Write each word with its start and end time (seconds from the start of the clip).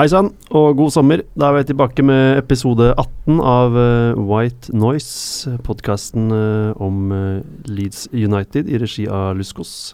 Hei 0.00 0.06
sann, 0.08 0.30
og 0.56 0.78
god 0.78 0.94
sommer. 0.94 1.20
Da 1.36 1.50
er 1.50 1.58
vi 1.58 1.66
tilbake 1.68 2.00
med 2.00 2.38
episode 2.40 2.86
18 2.94 3.40
av 3.44 3.74
eh, 3.76 4.20
White 4.30 4.72
Noise, 4.72 5.58
podkasten 5.66 6.32
om 6.80 7.12
eh, 7.12 7.42
Leeds 7.68 8.06
United 8.08 8.70
i 8.72 8.80
regi 8.80 9.04
av 9.12 9.34
Luskos. 9.36 9.92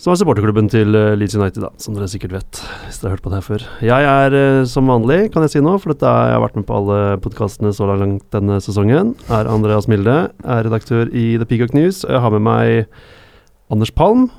Som 0.00 0.14
er 0.14 0.22
supporterklubben 0.22 0.72
til 0.72 0.96
eh, 0.96 1.12
Leeds 1.20 1.36
United, 1.36 1.66
da, 1.66 1.72
som 1.76 1.98
dere 1.98 2.08
sikkert 2.08 2.38
vet. 2.38 2.62
Hvis 2.86 3.02
dere 3.02 3.10
har 3.10 3.18
hørt 3.18 3.26
på 3.26 3.34
det 3.34 3.42
her 3.42 3.46
før. 3.50 3.68
Jeg 3.90 4.08
er 4.14 4.38
eh, 4.40 4.64
som 4.72 4.88
vanlig, 4.88 5.20
kan 5.36 5.44
jeg 5.44 5.58
si 5.58 5.64
nå, 5.68 5.76
for 5.84 5.92
dette 5.92 6.08
er, 6.08 6.30
jeg 6.30 6.38
har 6.38 6.46
vært 6.46 6.56
med 6.56 6.70
på 6.72 6.80
alle 6.80 6.98
podkastene 7.28 7.76
så 7.76 7.92
langt 7.92 8.24
denne 8.32 8.56
sesongen. 8.64 9.12
Er 9.28 9.52
Andreas 9.52 9.92
Milde, 9.92 10.16
er 10.32 10.64
redaktør 10.64 11.12
i 11.12 11.34
The 11.36 11.52
Peacock 11.52 11.76
News. 11.76 12.06
Jeg 12.08 12.24
har 12.24 12.32
med 12.38 12.46
meg 12.48 12.86
Anders 13.68 13.92
Palm, 13.92 14.30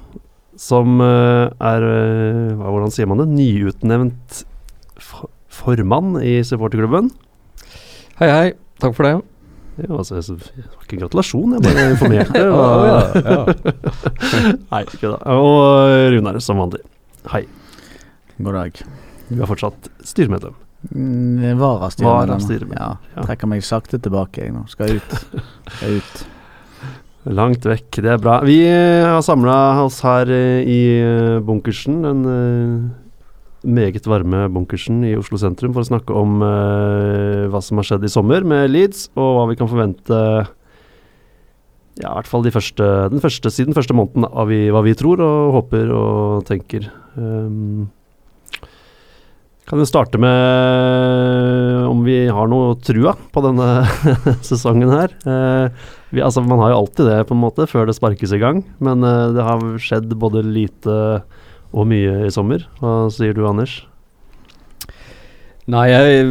som 0.59 0.99
eh, 1.03 1.47
er 1.63 1.85
eh, 1.87 2.53
Hvordan 2.59 2.91
sier 2.93 3.07
man 3.09 3.21
det? 3.21 3.29
Nyutnevnt 3.31 4.41
formann 5.59 6.17
i 6.21 6.39
supporterklubben. 6.45 7.09
Hei, 8.19 8.27
hei. 8.29 8.47
Takk 8.83 8.95
for 8.97 9.07
det. 9.07 9.13
Ja, 9.79 9.95
altså, 9.95 10.19
det 10.19 10.65
var 10.67 10.83
ikke 10.83 10.97
gratulasjon, 10.99 11.53
jeg 11.55 11.63
bare 11.63 11.85
informerte. 11.93 12.41
Og- 12.51 12.87
ja, 12.89 12.97
ja. 13.23 13.43
Nei, 14.73 14.81
ikke 14.83 15.13
da. 15.13 15.19
Og 15.39 16.11
Runar, 16.15 16.39
som 16.43 16.59
vanlig. 16.59 16.81
Hei. 17.31 17.45
God 18.39 18.55
dag. 18.59 18.81
Du 19.29 19.39
er 19.39 19.47
fortsatt 19.47 19.87
styremedlem. 20.07 20.55
Vara 21.59 21.89
styremedlem. 21.91 22.75
Ja. 22.75 22.91
trekker 23.23 23.49
meg 23.51 23.63
sakte 23.67 23.99
tilbake 24.01 24.45
jeg 24.45 24.53
nå. 24.55 24.65
Skal 24.71 24.97
ut. 24.99 25.15
Skal 25.77 25.99
ut. 25.99 26.21
Langt 27.29 27.65
vekk, 27.67 27.99
det 28.01 28.09
er 28.09 28.21
bra. 28.21 28.39
Vi 28.41 28.57
eh, 28.65 29.05
har 29.05 29.21
samla 29.21 29.83
oss 29.83 29.99
her 30.01 30.31
eh, 30.33 30.65
i 30.65 30.79
eh, 30.97 31.37
bunkersen, 31.45 32.01
den 32.01 32.23
meget 33.69 34.07
varme 34.09 34.47
bunkersen 34.49 35.03
i 35.05 35.13
Oslo 35.19 35.37
sentrum, 35.37 35.75
for 35.75 35.83
å 35.83 35.89
snakke 35.91 36.15
om 36.15 36.39
hva 36.39 37.59
som 37.61 37.81
har 37.81 37.89
skjedd 37.89 38.05
i 38.07 38.11
sommer 38.11 38.45
med 38.47 38.71
Leeds, 38.71 39.09
og 39.19 39.33
hva 39.35 39.43
vi 39.49 39.57
kan 39.59 39.67
forvente 39.69 40.19
ja, 41.99 42.07
i 42.07 42.15
hvert 42.15 42.29
fall 42.31 42.45
de 42.45 42.53
første, 42.55 42.87
den 43.11 43.19
første, 43.19 43.51
siden 43.51 43.75
første 43.75 43.97
måneden 43.97 44.29
av 44.29 44.47
vi, 44.47 44.61
hva 44.71 44.81
vi 44.85 44.95
tror 44.97 45.19
og 45.25 45.57
håper 45.57 45.91
og 45.91 46.47
tenker. 46.47 46.87
Um, 47.19 47.89
kan 49.69 49.81
jo 49.81 49.85
starte 49.85 50.17
med 50.21 51.85
om 51.89 52.01
vi 52.05 52.23
har 52.33 52.49
noe 52.49 52.73
trua 52.81 53.13
på 53.33 53.43
denne 53.45 53.67
sesongen 54.49 54.89
her. 54.93 55.13
Eh, 55.29 55.85
vi, 56.09 56.23
altså, 56.25 56.41
man 56.41 56.61
har 56.63 56.73
jo 56.73 56.79
alltid 56.83 57.09
det, 57.09 57.19
på 57.29 57.37
en 57.37 57.43
måte, 57.43 57.67
før 57.69 57.85
det 57.89 57.97
sparkes 57.97 58.33
i 58.33 58.41
gang. 58.41 58.63
Men 58.81 59.05
eh, 59.05 59.27
det 59.35 59.45
har 59.45 59.61
skjedd 59.81 60.09
både 60.17 60.41
lite 60.45 60.97
og 61.69 61.85
mye 61.85 62.25
i 62.25 62.33
sommer. 62.33 62.65
Hva 62.81 62.95
sier 63.13 63.37
du, 63.37 63.43
Anders? 63.45 63.83
Nei, 65.69 65.85
jeg, 65.91 66.29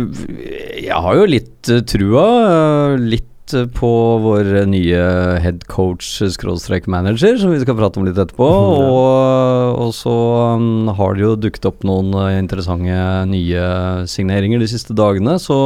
jeg 0.89 0.99
har 1.05 1.19
jo 1.21 1.29
litt 1.31 1.71
eh, 1.71 1.85
trua. 1.87 2.27
eh, 2.43 2.97
litt 3.15 3.31
på 3.77 3.91
vår 4.25 4.51
nye 4.71 5.01
head 5.43 5.65
coach 5.71 6.19
skråstrek 6.35 6.89
manager, 6.91 7.37
som 7.41 7.53
vi 7.55 7.61
skal 7.63 7.77
prate 7.79 8.01
om 8.01 8.07
litt 8.09 8.19
etterpå. 8.19 8.49
Ja. 8.59 8.89
Og, 8.89 9.79
og 9.89 9.93
så 9.97 10.15
mm, 10.61 10.91
har 10.99 11.15
det 11.17 11.23
jo 11.25 11.33
dukket 11.41 11.69
opp 11.71 11.85
noen 11.87 12.13
eh, 12.19 12.39
interessante 12.41 12.99
nye 13.31 13.63
signeringer 14.11 14.63
de 14.63 14.69
siste 14.71 14.97
dagene, 14.97 15.37
så 15.43 15.59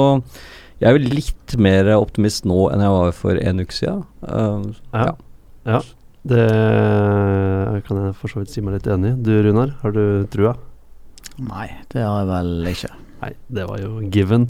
jeg 0.82 0.88
er 0.90 0.96
jo 0.98 1.12
litt 1.18 1.56
mer 1.62 1.90
optimist 1.94 2.46
nå 2.48 2.66
enn 2.72 2.82
jeg 2.82 2.94
var 2.94 3.12
for 3.14 3.38
en 3.38 3.62
uke 3.62 3.76
siden. 3.76 4.04
Uh, 4.24 4.72
Ja. 4.94 5.04
ja. 5.06 5.12
Ja, 5.72 5.78
det 6.26 7.82
kan 7.86 7.98
jeg 7.98 8.14
for 8.18 8.30
så 8.30 8.42
vidt 8.42 8.52
si 8.52 8.62
meg 8.62 8.76
litt 8.78 8.86
enig 8.90 9.12
i. 9.12 9.18
Du, 9.26 9.32
Runar, 9.46 9.74
har 9.82 9.94
du 9.94 10.02
trua? 10.30 10.54
Nei, 11.42 11.68
det 11.90 12.02
har 12.04 12.22
jeg 12.22 12.28
vel 12.30 12.70
ikke. 12.70 12.90
Nei, 13.22 13.30
det 13.58 13.66
var 13.70 13.82
jo 13.82 14.02
given. 14.12 14.48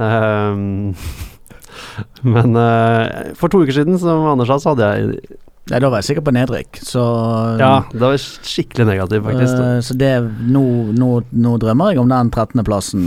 Ehm, 0.00 0.94
men 2.34 2.56
uh, 2.56 3.32
for 3.38 3.48
to 3.52 3.62
uker 3.64 3.72
siden, 3.80 3.98
som 4.02 4.24
Anders 4.32 4.48
sa, 4.52 4.58
så 4.62 4.74
hadde 4.74 4.92
jeg 4.94 5.36
Nei, 5.66 5.80
da 5.82 5.88
var 5.90 5.98
jeg 5.98 6.06
sikker 6.12 6.22
på 6.22 6.30
nedrykk, 6.30 6.76
så 6.86 7.00
Ja, 7.58 7.70
det 7.90 7.98
var 7.98 8.14
skikkelig 8.22 8.84
negativ, 8.86 9.24
faktisk. 9.26 9.56
Uh, 9.58 9.80
Så 9.82 9.96
det 9.98 10.12
nå, 10.46 10.62
nå, 10.94 11.08
nå 11.34 11.56
drømmer 11.58 11.90
jeg 11.90 11.98
om 12.04 12.12
den 12.12 12.30
13.-plassen, 12.30 13.02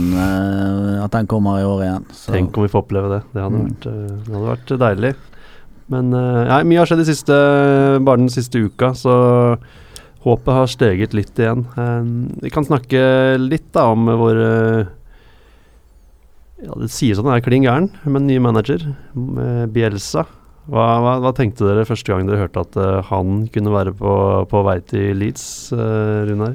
at 1.00 1.14
den 1.16 1.30
kommer 1.30 1.56
i 1.62 1.64
år 1.64 1.80
igjen. 1.86 2.04
Så. 2.12 2.34
Tenk 2.34 2.58
om 2.60 2.66
vi 2.66 2.72
får 2.74 2.82
oppleve 2.84 3.08
det. 3.14 3.22
Det 3.32 3.40
hadde, 3.46 3.62
Mm. 3.62 3.70
vært, 3.70 3.86
eh, 3.88 4.12
det 4.26 4.34
hadde 4.34 4.50
vært 4.50 4.74
deilig. 4.84 5.14
Men 5.90 6.12
eh, 6.12 6.42
ja, 6.52 6.58
mye 6.68 6.78
har 6.82 6.86
skjedd 6.92 7.00
de 7.00 7.08
siste, 7.08 7.38
bare 8.04 8.20
den 8.20 8.28
siste 8.36 8.60
uka, 8.68 8.92
så 8.92 9.16
håpet 10.28 10.52
har 10.52 10.68
steget 10.68 11.16
litt 11.16 11.40
igjen. 11.40 11.64
Eh, 11.80 12.04
vi 12.44 12.50
kan 12.52 12.68
snakke 12.68 13.38
litt 13.40 13.72
da 13.72 13.88
om 13.94 14.04
vår 14.04 14.36
eh, 14.44 14.84
Ja, 16.60 16.76
det 16.76 16.90
sies 16.92 17.20
at 17.20 17.24
han 17.24 17.38
er 17.38 17.44
klin 17.44 17.64
gæren, 17.64 17.88
men 18.04 18.26
ny 18.28 18.36
manager, 18.42 18.82
eh, 18.84 19.64
Bielsa. 19.72 20.26
Hva, 20.70 20.84
hva, 21.02 21.14
hva 21.24 21.30
tenkte 21.34 21.66
dere 21.66 21.86
første 21.88 22.12
gang 22.12 22.28
dere 22.28 22.44
hørte 22.44 22.62
at 22.62 22.76
uh, 22.78 23.00
han 23.08 23.46
kunne 23.50 23.72
være 23.72 23.94
på, 23.96 24.12
på 24.50 24.60
vei 24.66 24.76
til 24.86 25.18
Leeds, 25.18 25.44
uh, 25.74 26.20
Runar? 26.28 26.54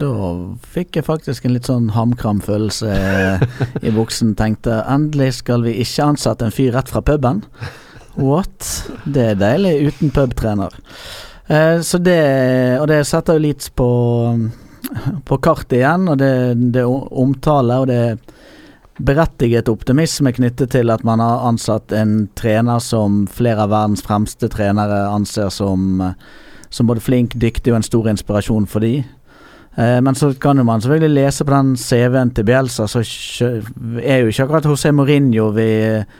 Da 0.00 0.10
fikk 0.74 0.98
jeg 0.98 1.06
faktisk 1.06 1.46
en 1.46 1.54
litt 1.54 1.68
sånn 1.68 1.92
hamkram 1.94 2.40
følelse 2.44 2.96
i 3.84 3.92
buksen. 3.94 4.34
Tenkte 4.36 4.80
endelig 4.90 5.36
skal 5.38 5.62
vi 5.68 5.76
ikke 5.84 6.08
ansette 6.14 6.48
en 6.48 6.56
fyr 6.56 6.74
rett 6.74 6.90
fra 6.90 7.04
puben. 7.04 7.44
What? 8.18 8.72
Det 9.04 9.30
er 9.30 9.40
deilig 9.40 9.92
uten 9.92 10.12
pubtrener. 10.16 10.74
Uh, 11.46 11.78
så 11.84 12.00
det 12.02 12.20
Og 12.80 12.88
det 12.90 13.04
setter 13.06 13.36
jo 13.36 13.44
Leeds 13.44 13.70
på, 13.76 13.88
på 15.28 15.42
kartet 15.44 15.78
igjen, 15.78 16.08
og 16.10 16.18
det, 16.18 16.34
det 16.74 16.88
omtale, 16.88 17.84
og 17.84 17.92
det 17.92 18.00
er 18.08 18.16
berettiget 18.98 19.68
optimisme 19.68 20.32
knyttet 20.32 20.70
til 20.74 20.92
at 20.94 21.02
man 21.06 21.22
har 21.22 21.48
ansatt 21.48 21.92
en 21.92 22.28
trener 22.38 22.78
som 22.82 23.24
flere 23.26 23.66
av 23.66 23.72
verdens 23.72 24.04
fremste 24.06 24.48
trenere 24.52 25.04
anser 25.10 25.50
som, 25.50 25.98
som 26.70 26.86
både 26.86 27.02
flink, 27.02 27.34
dyktig 27.34 27.72
og 27.72 27.80
en 27.80 27.86
stor 27.86 28.10
inspirasjon 28.12 28.68
for 28.70 28.86
de. 28.86 29.00
Eh, 29.74 29.98
men 30.06 30.14
så 30.14 30.30
kan 30.38 30.58
jo 30.58 30.64
man 30.66 30.82
selvfølgelig 30.82 31.14
lese 31.16 31.44
på 31.44 31.54
den 31.54 31.74
CV-en 31.76 32.30
til 32.34 32.46
Bielsa, 32.46 32.86
så 32.86 33.02
er 33.02 34.22
jo 34.22 34.30
ikke 34.30 34.46
akkurat 34.46 34.68
José 34.70 34.92
Mourinho 34.94 35.50
vi, 35.56 35.68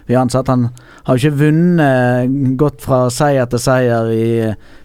vi 0.09 0.19
ansatte. 0.19 0.51
Han 0.51 0.69
har 1.07 1.15
jo 1.15 1.23
ikke 1.23 1.45
vunnet 1.45 2.59
gått 2.59 2.83
fra 2.83 3.07
seier 3.15 3.47
til 3.51 3.63
seier 3.63 4.11
i 4.11 4.29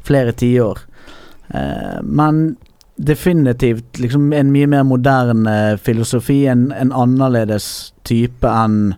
flere 0.06 0.38
tiår. 0.38 0.86
Eh, 1.58 1.98
men 2.06 2.52
definitivt 3.00 4.00
liksom 4.02 4.34
en 4.36 4.52
mye 4.52 4.68
mer 4.68 4.84
moderne 4.84 5.56
filosofi, 5.80 6.44
en, 6.52 6.70
en 6.76 6.92
annerledes 6.92 7.94
type 8.08 8.48
enn 8.48 8.94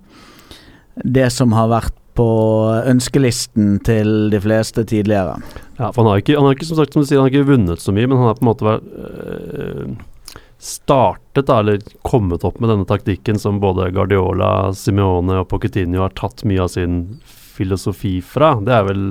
det 1.06 1.30
som 1.34 1.54
har 1.54 1.70
vært 1.72 1.98
på 2.18 2.28
ønskelisten 2.90 3.78
til 3.86 4.32
de 4.34 4.40
fleste 4.44 4.84
tidligere. 4.90 5.38
Ja, 5.78 5.92
for 5.92 6.02
han 6.02 6.12
har 6.12 6.24
ikke, 6.24 6.36
han 6.38 6.50
har 6.50 6.58
ikke 6.58 6.68
som 6.68 6.82
sagt 6.82 6.96
som 6.96 7.06
du 7.06 7.08
sier, 7.08 7.22
han 7.22 7.30
har 7.30 7.34
ikke 7.34 7.52
vunnet 7.54 7.84
så 7.84 7.94
mye, 7.96 8.10
men 8.10 8.20
han 8.20 8.32
har 8.32 8.40
på 8.40 8.44
en 8.44 8.50
måte 8.50 8.68
vært 8.68 8.90
øh, 8.92 9.94
startet, 10.62 11.46
da, 11.48 11.62
eller 11.62 11.86
kommet 12.06 12.46
opp 12.48 12.60
med 12.62 12.74
denne 12.74 12.90
taktikken 12.90 13.40
som 13.42 13.62
både 13.64 13.90
Guardiola, 13.96 14.72
Simeone 14.78 15.40
og 15.42 15.48
Pochettino 15.54 16.04
har 16.04 16.18
tatt 16.18 16.44
mye 16.50 16.66
av 16.66 16.74
sin 16.74 17.04
filosofi 17.56 18.18
fra. 18.26 18.56
Det 18.66 18.76
er 18.76 18.86
vel 18.90 19.08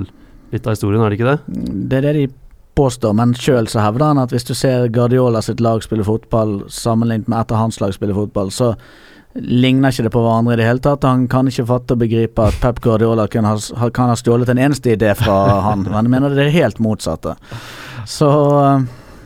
litt 0.50 0.66
av 0.66 0.76
historien, 0.76 1.02
er 1.02 1.10
det 1.10 1.18
ikke 1.18 1.32
det? 1.32 1.58
Det 1.90 1.98
er 1.98 2.06
det 2.06 2.14
de 2.18 2.28
påstår, 2.80 3.14
men 3.20 3.36
sjøl 3.36 3.68
så 3.68 3.84
hevder 3.84 4.08
han 4.08 4.22
at 4.24 4.32
hvis 4.32 4.48
du 4.48 4.54
ser 4.56 4.88
Guardiola 4.94 5.44
sitt 5.44 5.60
lag 5.60 5.84
spille 5.84 6.06
fotball 6.06 6.62
sammenlignet 6.72 7.28
med 7.28 7.42
etter 7.42 7.60
hans 7.60 7.80
lag 7.82 7.92
spille 7.94 8.16
fotball, 8.16 8.48
så 8.54 8.72
ligner 9.34 9.92
ikke 9.92 10.08
det 10.08 10.12
på 10.14 10.22
hverandre 10.24 10.56
i 10.56 10.58
det 10.58 10.66
hele 10.66 10.82
tatt. 10.82 11.06
Han 11.06 11.28
kan 11.30 11.48
ikke 11.50 11.68
fatte 11.68 11.94
og 11.94 12.02
begripe 12.02 12.46
at 12.50 12.56
Pep 12.62 12.80
Guardiola 12.82 13.28
kan 13.30 13.46
ha, 13.46 13.56
kan 13.94 14.10
ha 14.10 14.16
stjålet 14.18 14.50
en 14.50 14.62
eneste 14.66 14.96
idé 14.96 15.12
fra 15.18 15.36
han, 15.68 15.84
men 15.86 16.00
jeg 16.08 16.14
mener 16.16 16.34
det 16.34 16.48
er 16.48 16.56
helt 16.56 16.82
motsatte. 16.82 17.36
Så 18.10 18.30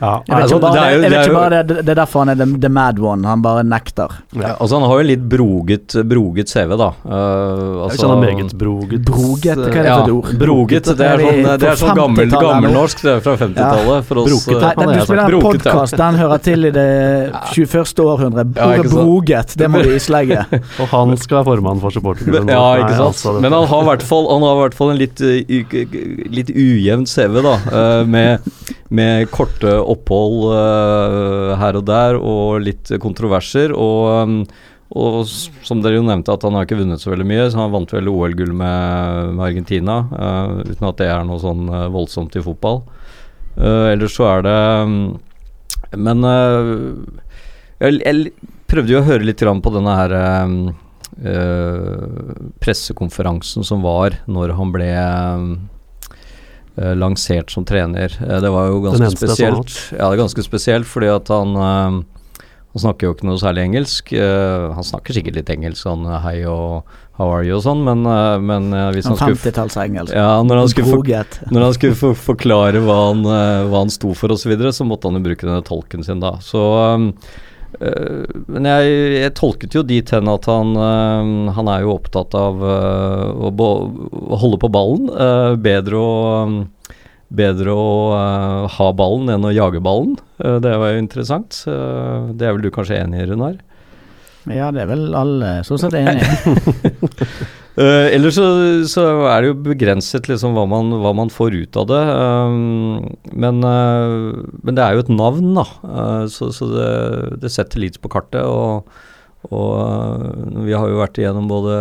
Ja. 0.00 0.22
Jeg 0.26 0.34
vet 0.34 0.42
Altså, 0.44 0.56
ikke 0.56 0.64
bare, 0.64 0.74
det 0.74 0.80
er 0.84 0.90
jeg 0.90 1.00
vet 1.00 1.12
er 1.14 1.28
ikke 1.28 1.34
bare 1.38 1.50
det, 1.54 1.76
det 1.86 1.92
er 1.94 1.98
derfor 2.00 2.24
han 2.24 2.32
er 2.32 2.38
the, 2.40 2.46
the 2.64 2.68
mad 2.68 2.98
one. 2.98 3.26
Han 3.28 3.42
bare 3.44 3.62
nekter. 3.64 4.14
Ja, 4.34 4.54
altså 4.58 4.78
Han 4.80 4.88
har 4.90 4.98
jo 4.98 5.04
en 5.04 5.08
litt 5.10 5.22
broget, 5.30 5.94
broget 6.10 6.50
CV, 6.50 6.74
da. 6.80 6.88
Uh, 7.04 7.14
Jeg 7.14 7.84
altså, 7.84 8.00
kjenner 8.02 8.20
meget 8.24 8.54
broget. 8.60 9.04
Broget, 9.06 9.60
hva 9.60 9.68
er 9.68 9.86
det 9.86 9.94
for 9.94 10.04
et 10.04 10.14
ord? 10.16 10.32
Broget, 10.42 10.90
det 10.90 11.06
er 11.08 11.14
Er 11.14 11.24
sånn, 11.24 11.60
det 11.62 11.68
er 11.70 11.80
sånn 11.80 11.98
gammel, 12.00 12.24
50-tallet 12.24 12.48
gammelnorsk 12.48 13.04
det 13.04 13.12
er 13.14 13.22
fra 13.24 13.36
50-tallet. 13.44 14.08
For 14.10 14.22
oss 14.24 14.30
Broket, 14.30 14.56
eh, 14.56 14.64
Nei, 14.64 14.74
den, 14.74 14.90
er 14.94 14.98
du 14.98 15.06
spiller 15.06 15.38
en 15.38 15.46
podkast, 15.48 15.96
den 16.02 16.20
hører 16.24 16.44
til 16.50 16.68
i 16.68 16.74
det 16.74 16.88
21. 17.54 18.04
århundre. 18.04 18.46
Ordet 18.68 18.90
broget, 18.92 19.56
det 19.62 19.70
må 19.70 19.82
du 19.84 19.90
islegge. 19.94 20.42
Og 20.82 20.86
han 20.92 21.16
skal 21.22 21.40
være 21.40 21.48
formann 21.52 21.80
for 21.82 21.94
supporterklubben. 21.94 22.50
Ja, 22.52 22.66
ikke 22.82 22.96
sant. 22.98 23.14
altså, 23.14 23.36
Men 23.40 23.52
han 23.56 23.68
har 23.70 23.86
i 23.86 23.90
hvert 23.92 24.06
fall, 24.10 24.28
han 24.32 24.44
har 24.48 24.58
i 24.58 24.62
hvert 24.66 24.78
fall 24.78 24.94
en 24.94 25.00
litt, 25.00 25.22
uh, 25.22 26.28
litt 26.34 26.50
ujevn 26.50 27.06
CV, 27.08 27.40
da. 27.44 27.56
uh, 27.70 28.02
med, 28.08 28.50
med 28.94 29.30
korte 29.32 29.72
opphold 29.80 30.52
uh, 30.52 31.54
her 31.60 31.78
og 31.78 31.86
der, 31.88 32.18
og 32.18 32.64
litt 32.64 32.92
kontroverser. 33.02 33.72
Og, 33.72 34.08
um, 34.24 34.38
og 34.94 35.24
som 35.26 35.80
dere 35.82 35.98
jo 35.98 36.06
nevnte, 36.06 36.34
at 36.34 36.44
han 36.46 36.58
har 36.58 36.66
ikke 36.66 36.80
vunnet 36.82 37.02
så 37.02 37.12
veldig 37.12 37.28
mye. 37.28 37.48
Så 37.50 37.60
han 37.62 37.72
vant 37.74 37.94
vel 37.94 38.10
OL-gull 38.12 38.52
med, 38.52 39.34
med 39.38 39.44
Argentina, 39.48 40.00
uh, 40.12 40.62
uten 40.68 40.90
at 40.90 41.00
det 41.00 41.10
er 41.10 41.26
noe 41.28 41.42
sånn 41.42 41.68
uh, 41.72 41.88
voldsomt 41.94 42.36
i 42.38 42.44
fotball. 42.44 42.82
Uh, 43.58 43.92
ellers 43.94 44.16
så 44.18 44.26
er 44.32 44.40
det 44.42 44.54
um, 44.82 44.94
Men 45.94 46.26
jeg, 46.26 48.00
jeg 48.02 48.32
prøvde 48.66 48.90
jo 48.90 48.98
å 48.98 49.06
høre 49.06 49.26
litt 49.28 49.42
på 49.44 49.72
denne 49.74 49.94
her 49.94 50.14
um, 50.42 50.56
eh, 51.22 52.34
pressekonferansen 52.62 53.64
som 53.66 53.84
var 53.84 54.18
når 54.26 54.54
han 54.58 54.72
ble 54.74 54.88
eh, 54.90 55.46
lansert 56.76 57.54
som 57.54 57.66
trener. 57.68 58.12
Eh, 58.20 58.40
det 58.42 58.50
var 58.50 58.72
jo 58.72 58.82
ganske 58.86 59.12
spesielt. 59.14 59.76
Ja, 59.94 60.08
det 60.08 60.16
er 60.16 60.24
ganske 60.24 60.46
spesielt 60.46 60.90
fordi 60.90 61.12
at 61.12 61.30
han 61.32 61.56
eh, 61.56 62.02
han 62.74 62.82
snakker 62.82 63.06
jo 63.06 63.14
ikke 63.14 63.26
noe 63.28 63.38
særlig 63.38 63.68
engelsk. 63.68 64.08
Uh, 64.18 64.72
han 64.74 64.82
snakker 64.82 65.14
sikkert 65.14 65.36
litt 65.38 65.50
engelsk, 65.52 65.78
sånn 65.84 66.08
hei 66.24 66.40
og 66.50 66.88
how 67.14 67.30
are 67.30 67.44
you 67.46 67.54
og 67.54 67.62
sånn, 67.62 67.84
men, 67.86 68.02
uh, 68.02 68.34
men 68.42 68.72
uh, 68.74 68.88
hvis 68.90 69.06
han, 69.06 69.14
han 69.14 69.20
skulle 69.20 69.38
50-tallsengelsk. 69.38 70.14
ja, 70.16 70.42
når 70.42 70.58
han 70.58 70.72
skulle, 70.72 70.90
for, 70.90 71.52
når 71.54 71.66
han 71.68 71.76
skulle 71.76 71.98
for, 72.00 72.18
forklare 72.18 72.82
hva 72.82 72.96
han, 73.12 73.22
eh, 73.30 73.66
hva 73.70 73.84
han 73.84 73.94
sto 73.94 74.10
for 74.18 74.34
osv., 74.34 74.48
så, 74.48 74.50
videre, 74.50 74.74
så 74.74 74.86
måtte 74.88 75.06
han 75.06 75.20
jo 75.20 75.26
bruke 75.28 75.46
denne 75.46 75.62
tolken 75.62 76.02
sin 76.02 76.18
da. 76.24 76.34
Så 76.42 76.58
um, 76.98 77.12
eh, 77.14 77.38
Men 77.80 78.68
jeg, 78.68 78.92
jeg 79.18 79.34
tolket 79.38 79.74
jo 79.76 79.82
dit 79.86 80.10
hen 80.14 80.30
at 80.30 80.46
han, 80.50 80.74
eh, 80.78 81.32
han 81.56 81.70
er 81.72 81.84
jo 81.84 81.96
opptatt 81.96 82.36
av 82.38 82.62
eh, 82.62 83.26
å, 83.48 83.50
bo, 83.50 83.68
å 84.12 84.38
holde 84.42 84.60
på 84.62 84.70
ballen. 84.74 85.10
eh, 85.10 85.52
bedre 85.60 86.00
å 86.00 86.14
Bedre 87.34 87.72
å 87.74 87.86
eh, 88.14 88.66
ha 88.76 88.88
ballen 88.94 89.32
enn 89.32 89.46
å 89.48 89.50
jage 89.50 89.80
ballen. 89.82 90.12
Eh, 90.38 90.58
det 90.62 90.74
var 90.78 90.92
jo 90.92 91.00
interessant. 91.02 91.64
Eh, 91.66 92.28
det 92.36 92.46
er 92.46 92.54
vel 92.54 92.62
du 92.62 92.70
kanskje 92.70 93.00
enig 93.00 93.24
i, 93.24 93.26
Runar? 93.32 93.56
Ja, 94.44 94.68
det 94.70 94.84
er 94.84 94.90
vel 94.92 95.08
alle 95.16 95.56
stort 95.66 95.82
sett 95.82 95.96
enig 95.98 96.20
i. 96.20 96.28
Uh, 97.74 98.06
ellers 98.14 98.36
så, 98.38 98.44
så 98.86 99.04
er 99.26 99.42
det 99.42 99.48
jo 99.48 99.62
begrenset 99.64 100.28
liksom 100.30 100.52
hva 100.54 100.62
man, 100.70 100.92
hva 101.02 101.10
man 101.18 101.30
får 101.32 101.56
ut 101.58 101.78
av 101.80 101.88
det. 101.90 102.02
Um, 102.06 103.08
men, 103.34 103.58
uh, 103.66 104.44
men 104.62 104.78
det 104.78 104.84
er 104.84 104.94
jo 104.94 105.02
et 105.02 105.10
navn, 105.10 105.48
da. 105.56 105.64
Uh, 105.82 106.22
så 106.30 106.52
så 106.54 106.68
det, 106.70 106.92
det 107.42 107.50
setter 107.50 107.82
Leeds 107.82 107.98
på 107.98 108.12
kartet. 108.14 108.46
Og, 108.46 108.86
og 109.50 110.62
vi 110.68 110.76
har 110.76 110.86
jo 110.86 111.00
vært 111.00 111.18
igjennom 111.18 111.50
både 111.50 111.74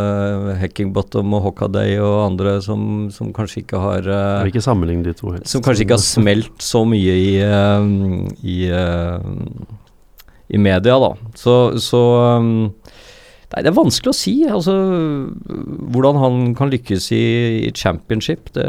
Hackingbottom 0.63 1.37
og 1.37 1.45
Hockaday 1.45 1.99
og 2.01 2.23
andre 2.25 2.57
som, 2.65 3.11
som 3.13 3.29
kanskje 3.35 3.61
ikke 3.61 3.83
har 3.85 4.09
ikke 4.49 4.65
sammenligne 4.65 5.05
de 5.05 5.13
to 5.15 5.35
helst. 5.35 5.51
Som 5.53 5.61
kanskje 5.63 5.85
ikke 5.85 5.99
har 5.99 6.07
smelt 6.07 6.57
så 6.65 6.81
mye 6.89 7.13
i, 7.21 7.37
i, 8.41 8.57
i 10.49 10.65
media, 10.65 10.97
da. 11.05 11.13
Så, 11.37 11.55
så 11.85 12.03
um, 12.41 12.73
Nei, 13.53 13.61
det 13.61 13.69
er 13.69 13.77
vanskelig 13.77 14.09
å 14.09 14.17
si. 14.17 14.33
Altså, 14.49 14.73
hvordan 15.93 16.17
han 16.17 16.37
kan 16.57 16.71
lykkes 16.73 17.11
i, 17.13 17.25
i 17.67 17.73
championship. 17.77 18.49
Det, 18.55 18.65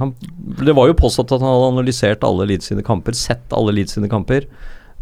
han, 0.00 0.14
det 0.62 0.76
var 0.76 0.88
jo 0.88 0.96
påstått 0.96 1.34
at 1.36 1.44
han 1.44 1.52
hadde 1.52 1.74
analysert 1.74 2.24
alle 2.24 2.48
Leeds 2.48 2.72
sine 2.72 2.84
kamper, 2.86 3.16
sett 3.18 3.52
alle 3.56 3.76
Leeds 3.76 3.98
sine 3.98 4.08
kamper. 4.08 4.48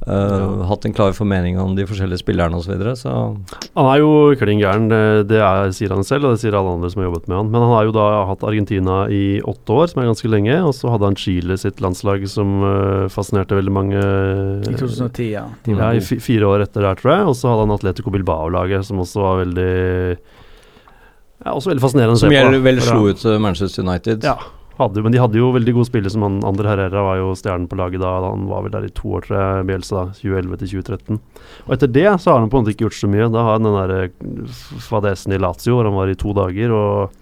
Uh, 0.04 0.60
Hatt 0.68 0.84
en 0.84 0.92
klar 0.92 1.14
formening 1.16 1.56
om 1.56 1.72
de 1.76 1.86
forskjellige 1.88 2.20
spillerne 2.20 2.58
osv. 2.58 2.66
Så, 2.66 2.72
videre, 2.74 2.92
så 2.98 3.12
Han 3.72 3.86
er 3.88 4.02
jo 4.02 4.10
klin 4.36 4.60
gæren, 4.60 4.90
det, 4.90 5.28
det 5.30 5.38
er, 5.40 5.72
sier 5.72 5.94
han 5.94 6.04
selv, 6.04 6.28
og 6.28 6.34
det 6.34 6.42
sier 6.42 6.56
alle 6.58 6.74
andre 6.76 6.90
som 6.92 7.00
har 7.00 7.08
jobbet 7.08 7.30
med 7.30 7.38
han. 7.38 7.52
Men 7.54 7.64
han 7.64 7.72
har 7.72 7.88
jo 7.88 7.94
da 7.96 8.06
hatt 8.28 8.44
Argentina 8.44 8.98
i 9.08 9.40
åtte 9.40 9.78
år, 9.78 9.88
som 9.92 10.02
er 10.02 10.10
ganske 10.10 10.32
lenge. 10.32 10.58
Og 10.68 10.74
så 10.76 10.92
hadde 10.92 11.08
han 11.08 11.16
Chile 11.20 11.56
sitt 11.60 11.80
landslag, 11.84 12.26
som 12.28 12.56
uh, 12.60 13.06
fascinerte 13.12 13.56
veldig 13.56 13.74
mange. 13.74 14.02
I 14.68 14.74
2010, 14.76 15.30
ja. 15.32 15.46
De 15.64 15.78
Ja, 15.78 15.92
i 15.96 16.02
fire 16.04 16.50
år 16.52 16.66
etter 16.66 16.84
der, 16.84 17.00
tror 17.00 17.14
jeg. 17.14 17.30
Og 17.30 17.38
så 17.40 17.52
hadde 17.52 17.64
han 17.64 17.76
Atletico 17.78 18.12
Bilbao-laget, 18.12 18.84
som 18.88 19.00
også 19.04 19.24
var 19.24 19.40
veldig 19.44 19.72
Ja, 21.44 21.54
også 21.54 21.72
veldig 21.72 21.84
fascinerende 21.86 22.18
å 22.18 22.20
se 22.20 22.28
på. 22.28 22.44
Som 22.44 22.68
vel 22.68 22.84
slo 22.84 23.08
ut 23.08 23.24
Manchester 23.40 23.88
United. 23.88 24.28
Ja, 24.28 24.36
hadde, 24.78 25.02
men 25.04 25.14
de 25.14 25.20
hadde 25.22 25.38
jo 25.38 25.52
veldig 25.54 25.74
gode 25.76 25.88
spillere. 25.88 26.12
Som 26.14 26.26
han, 26.26 26.38
Ander 26.46 26.68
Herrera 26.70 27.04
var 27.06 27.18
jo 27.20 27.32
stjernen 27.38 27.68
på 27.70 27.78
laget 27.78 28.02
da. 28.02 28.12
Han 28.26 28.46
var 28.50 28.64
vel 28.66 28.74
der 28.74 28.88
i 28.88 28.94
to 28.94 29.16
år, 29.16 29.26
tror 29.26 29.40
jeg, 29.40 29.66
Bielsa. 29.70 30.06
da, 30.06 30.20
2011 30.20 30.62
til 30.62 30.72
2013. 30.78 31.20
Og 31.66 31.74
etter 31.76 31.92
det 31.98 32.08
så 32.22 32.32
har 32.34 32.40
han 32.42 32.52
på 32.52 32.60
en 32.60 32.64
måte 32.64 32.74
ikke 32.74 32.88
gjort 32.88 33.00
så 33.00 33.10
mye. 33.10 33.28
Da 33.34 33.44
har 33.46 33.58
han 33.58 33.68
den 33.68 33.78
der 33.80 33.94
eh, 33.98 34.56
fadesen 34.88 35.36
i 35.36 35.42
Lazio, 35.42 35.78
hvor 35.78 35.90
han 35.90 35.98
var 35.98 36.10
i 36.10 36.18
to 36.18 36.34
dager. 36.36 36.74
Og 36.74 37.20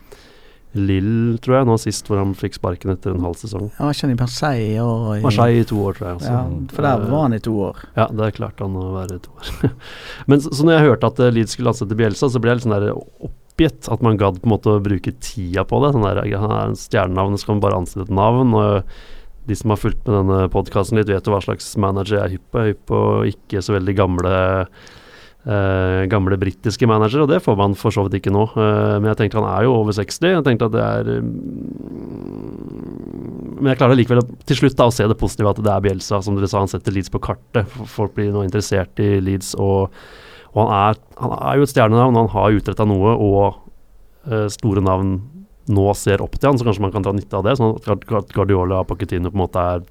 Lill, 0.72 1.36
tror 1.44 1.58
jeg, 1.58 1.68
nå 1.68 1.74
sist, 1.76 2.06
hvor 2.08 2.16
han 2.16 2.30
fikk 2.36 2.56
sparken 2.56 2.94
etter 2.94 3.12
en 3.12 3.24
halv 3.26 3.36
sesong. 3.36 3.66
Ja, 3.76 3.90
han 3.92 4.12
i 4.14 4.16
Marseille 4.16 4.80
og 4.80 5.18
i 5.18 5.24
Marseille 5.24 5.60
i 5.60 5.68
to 5.68 5.76
år, 5.84 5.98
tror 5.98 6.08
jeg. 6.08 6.20
Også. 6.22 6.32
Ja, 6.32 6.70
for 6.72 6.86
der 6.88 7.04
var 7.10 7.26
han 7.26 7.36
i 7.36 7.42
to 7.44 7.52
år. 7.68 7.82
Ja, 7.98 8.06
det 8.08 8.30
klarte 8.38 8.64
han 8.64 8.78
å 8.80 8.86
være 8.94 9.18
i 9.18 9.22
to 9.26 9.36
år. 9.36 9.74
Men 10.32 10.40
så, 10.40 10.54
så 10.56 10.64
når 10.64 10.78
jeg 10.78 10.86
hørte 10.88 11.12
at 11.12 11.20
eh, 11.20 11.34
Leeds 11.36 11.58
skulle 11.58 11.74
ansette 11.74 11.98
Bielsa, 11.98 12.30
så 12.32 12.40
ble 12.40 12.54
jeg 12.54 12.62
litt 12.62 12.66
sånn 12.70 12.76
der 12.78 12.88
oppgitt. 13.62 13.88
At 13.92 14.02
man 14.02 14.18
gadd 14.20 14.40
på 14.40 14.48
en 14.48 14.54
måte 14.54 14.76
å 14.76 14.82
bruke 14.82 15.14
tida 15.20 15.64
på 15.64 15.82
det. 15.84 15.92
Sånn 15.94 16.06
der, 16.06 16.38
Han 16.38 16.50
er 16.50 16.66
en 16.68 16.76
stjernenavn, 16.76 17.38
så 17.38 17.46
kan 17.46 17.56
man 17.56 17.66
bare 17.66 17.80
ansette 17.80 18.06
et 18.06 18.14
navn. 18.14 18.54
Og 18.54 18.84
de 19.46 19.54
som 19.54 19.70
har 19.70 19.76
fulgt 19.80 20.06
med 20.06 20.18
denne 20.22 20.48
podkasten 20.48 20.98
litt, 20.98 21.08
vet 21.08 21.26
jo 21.26 21.32
hva 21.32 21.42
slags 21.42 21.76
manager 21.76 22.18
jeg 22.18 22.24
er 22.24 22.34
hypp 22.36 22.50
på. 22.50 22.66
Hypp 22.70 22.84
på 22.86 22.98
ikke 23.32 23.62
så 23.62 23.78
veldig 23.78 23.94
gamle 23.96 24.34
Uh, 25.42 26.06
gamle 26.06 26.36
britiske 26.38 26.86
manager, 26.86 27.24
og 27.24 27.28
det 27.32 27.40
får 27.42 27.56
man 27.58 27.72
for 27.74 27.90
så 27.90 28.04
vidt 28.06 28.14
ikke 28.20 28.30
nå. 28.30 28.44
Uh, 28.54 29.02
men 29.02 29.08
jeg 29.10 29.16
tenkte 29.18 29.40
han 29.40 29.48
er 29.50 29.64
jo 29.66 29.72
over 29.74 29.90
60. 29.90 30.22
Jeg 30.36 30.44
tenkte 30.46 30.68
at 30.68 30.74
det 30.76 30.84
er 30.86 31.18
mm, 31.18 31.32
Men 33.58 33.72
jeg 33.72 33.80
klarer 33.80 33.98
likevel 33.98 34.22
til 34.46 34.60
slutt 34.60 34.78
da, 34.78 34.86
å 34.86 34.94
se 34.94 35.02
det 35.10 35.18
positive 35.18 35.50
at 35.50 35.58
det 35.58 35.72
er 35.72 35.82
Bielsa. 35.82 36.22
Som 36.22 36.38
dere 36.38 36.46
sa, 36.46 36.62
han 36.62 36.70
setter 36.70 36.94
Leeds 36.94 37.10
på 37.10 37.18
kartet. 37.26 37.66
Folk 37.90 38.14
blir 38.14 38.30
nå 38.30 38.44
interessert 38.46 39.02
i 39.02 39.18
Leeds. 39.18 39.56
Og, 39.58 39.90
og 40.54 40.62
han, 40.68 40.72
er, 40.92 40.98
han 41.22 41.32
er 41.38 41.56
jo 41.60 41.62
et 41.66 41.72
stjernenavn, 41.72 42.18
han 42.20 42.28
har 42.34 42.58
utretta 42.58 42.84
noe, 42.88 43.14
og 43.16 43.54
uh, 44.30 44.48
store 44.52 44.82
navn 44.84 45.14
nå 45.72 45.86
ser 45.96 46.20
opp 46.20 46.34
til 46.38 46.50
han, 46.50 46.58
så 46.58 46.66
kanskje 46.66 46.82
man 46.82 46.92
kan 46.92 47.04
dra 47.06 47.12
nytte 47.16 47.38
av 47.38 47.44
det. 47.46 47.54
Sånn 47.56 47.76
at 47.78 47.84
Guard- 47.86 48.06
Guard- 48.08 48.32
Guardiola 48.34 48.80
og 48.82 48.88
Pochettino 48.90 49.30
på 49.30 49.38
en 49.38 49.44
måte 49.46 49.62
er 49.76 49.84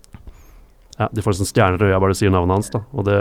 ja, 1.00 1.08
De 1.16 1.24
får 1.24 1.34
sånn 1.40 1.48
stjerner 1.48 1.82
i 1.82 1.88
øya 1.94 2.00
bare 2.04 2.14
sier 2.14 2.30
navnet 2.30 2.54
hans. 2.60 2.70
da 2.70 2.82
Og 2.92 3.06
det 3.08 3.16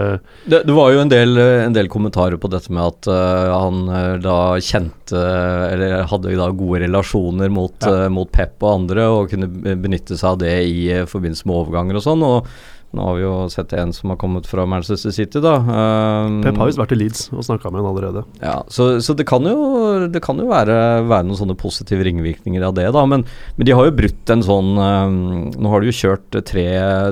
Det, 0.50 0.58
det 0.66 0.74
var 0.74 0.90
jo 0.92 0.98
en 1.00 1.08
del, 1.08 1.38
en 1.38 1.72
del 1.72 1.88
kommentarer 1.88 2.36
på 2.42 2.50
dette 2.50 2.68
med 2.74 2.82
at 2.82 3.08
uh, 3.08 3.52
han 3.54 3.78
eh, 3.88 4.16
da 4.20 4.34
kjente 4.60 5.22
Eller 5.70 6.02
hadde 6.10 6.34
da 6.36 6.50
gode 6.50 6.82
relasjoner 6.82 7.48
mot, 7.48 7.72
Ja. 7.86 8.04
uh, 8.04 8.08
mot 8.12 8.28
Pep 8.34 8.58
og 8.66 8.74
andre, 8.82 9.06
og 9.08 9.30
kunne 9.30 9.48
benytte 9.80 10.18
seg 10.18 10.32
av 10.34 10.38
det 10.42 10.52
i 10.66 10.90
uh, 10.98 11.06
forbindelse 11.08 11.46
med 11.46 11.56
overganger 11.62 11.96
og 12.02 12.04
sånn. 12.04 12.26
Og 12.26 12.50
nå 12.96 13.04
har 13.06 13.14
vi 13.18 13.22
jo 13.22 13.32
sett 13.52 13.72
en 13.78 13.92
som 13.94 14.10
har 14.10 14.18
kommet 14.18 14.48
fra 14.50 14.64
Manchester 14.66 15.12
City, 15.14 15.38
da. 15.44 15.52
Um, 15.62 16.40
Pep 16.42 16.56
har 16.58 16.66
visst 16.66 16.80
vært 16.80 16.94
i 16.96 16.98
Leeds 16.98 17.28
og 17.30 17.44
snakka 17.46 17.70
med 17.70 17.80
han 17.84 17.90
allerede. 17.92 18.24
ja, 18.42 18.56
så, 18.66 18.88
så 19.04 19.14
det 19.14 19.28
kan 19.30 19.46
jo, 19.46 20.08
det 20.10 20.22
kan 20.24 20.40
jo 20.42 20.48
være, 20.50 20.74
være 21.06 21.28
noen 21.28 21.38
sånne 21.38 21.56
positive 21.60 22.02
ringvirkninger 22.08 22.64
av 22.66 22.74
det, 22.78 22.88
da. 22.96 23.04
Men, 23.06 23.22
men 23.56 23.68
de 23.68 23.76
har 23.78 23.86
jo 23.86 23.94
brutt 24.00 24.32
en 24.34 24.42
sånn 24.46 24.72
um, 24.74 25.18
Nå 25.54 25.70
har 25.72 25.82
de 25.84 25.90
jo 25.92 25.98
kjørt 26.00 26.40
tre 26.50 26.66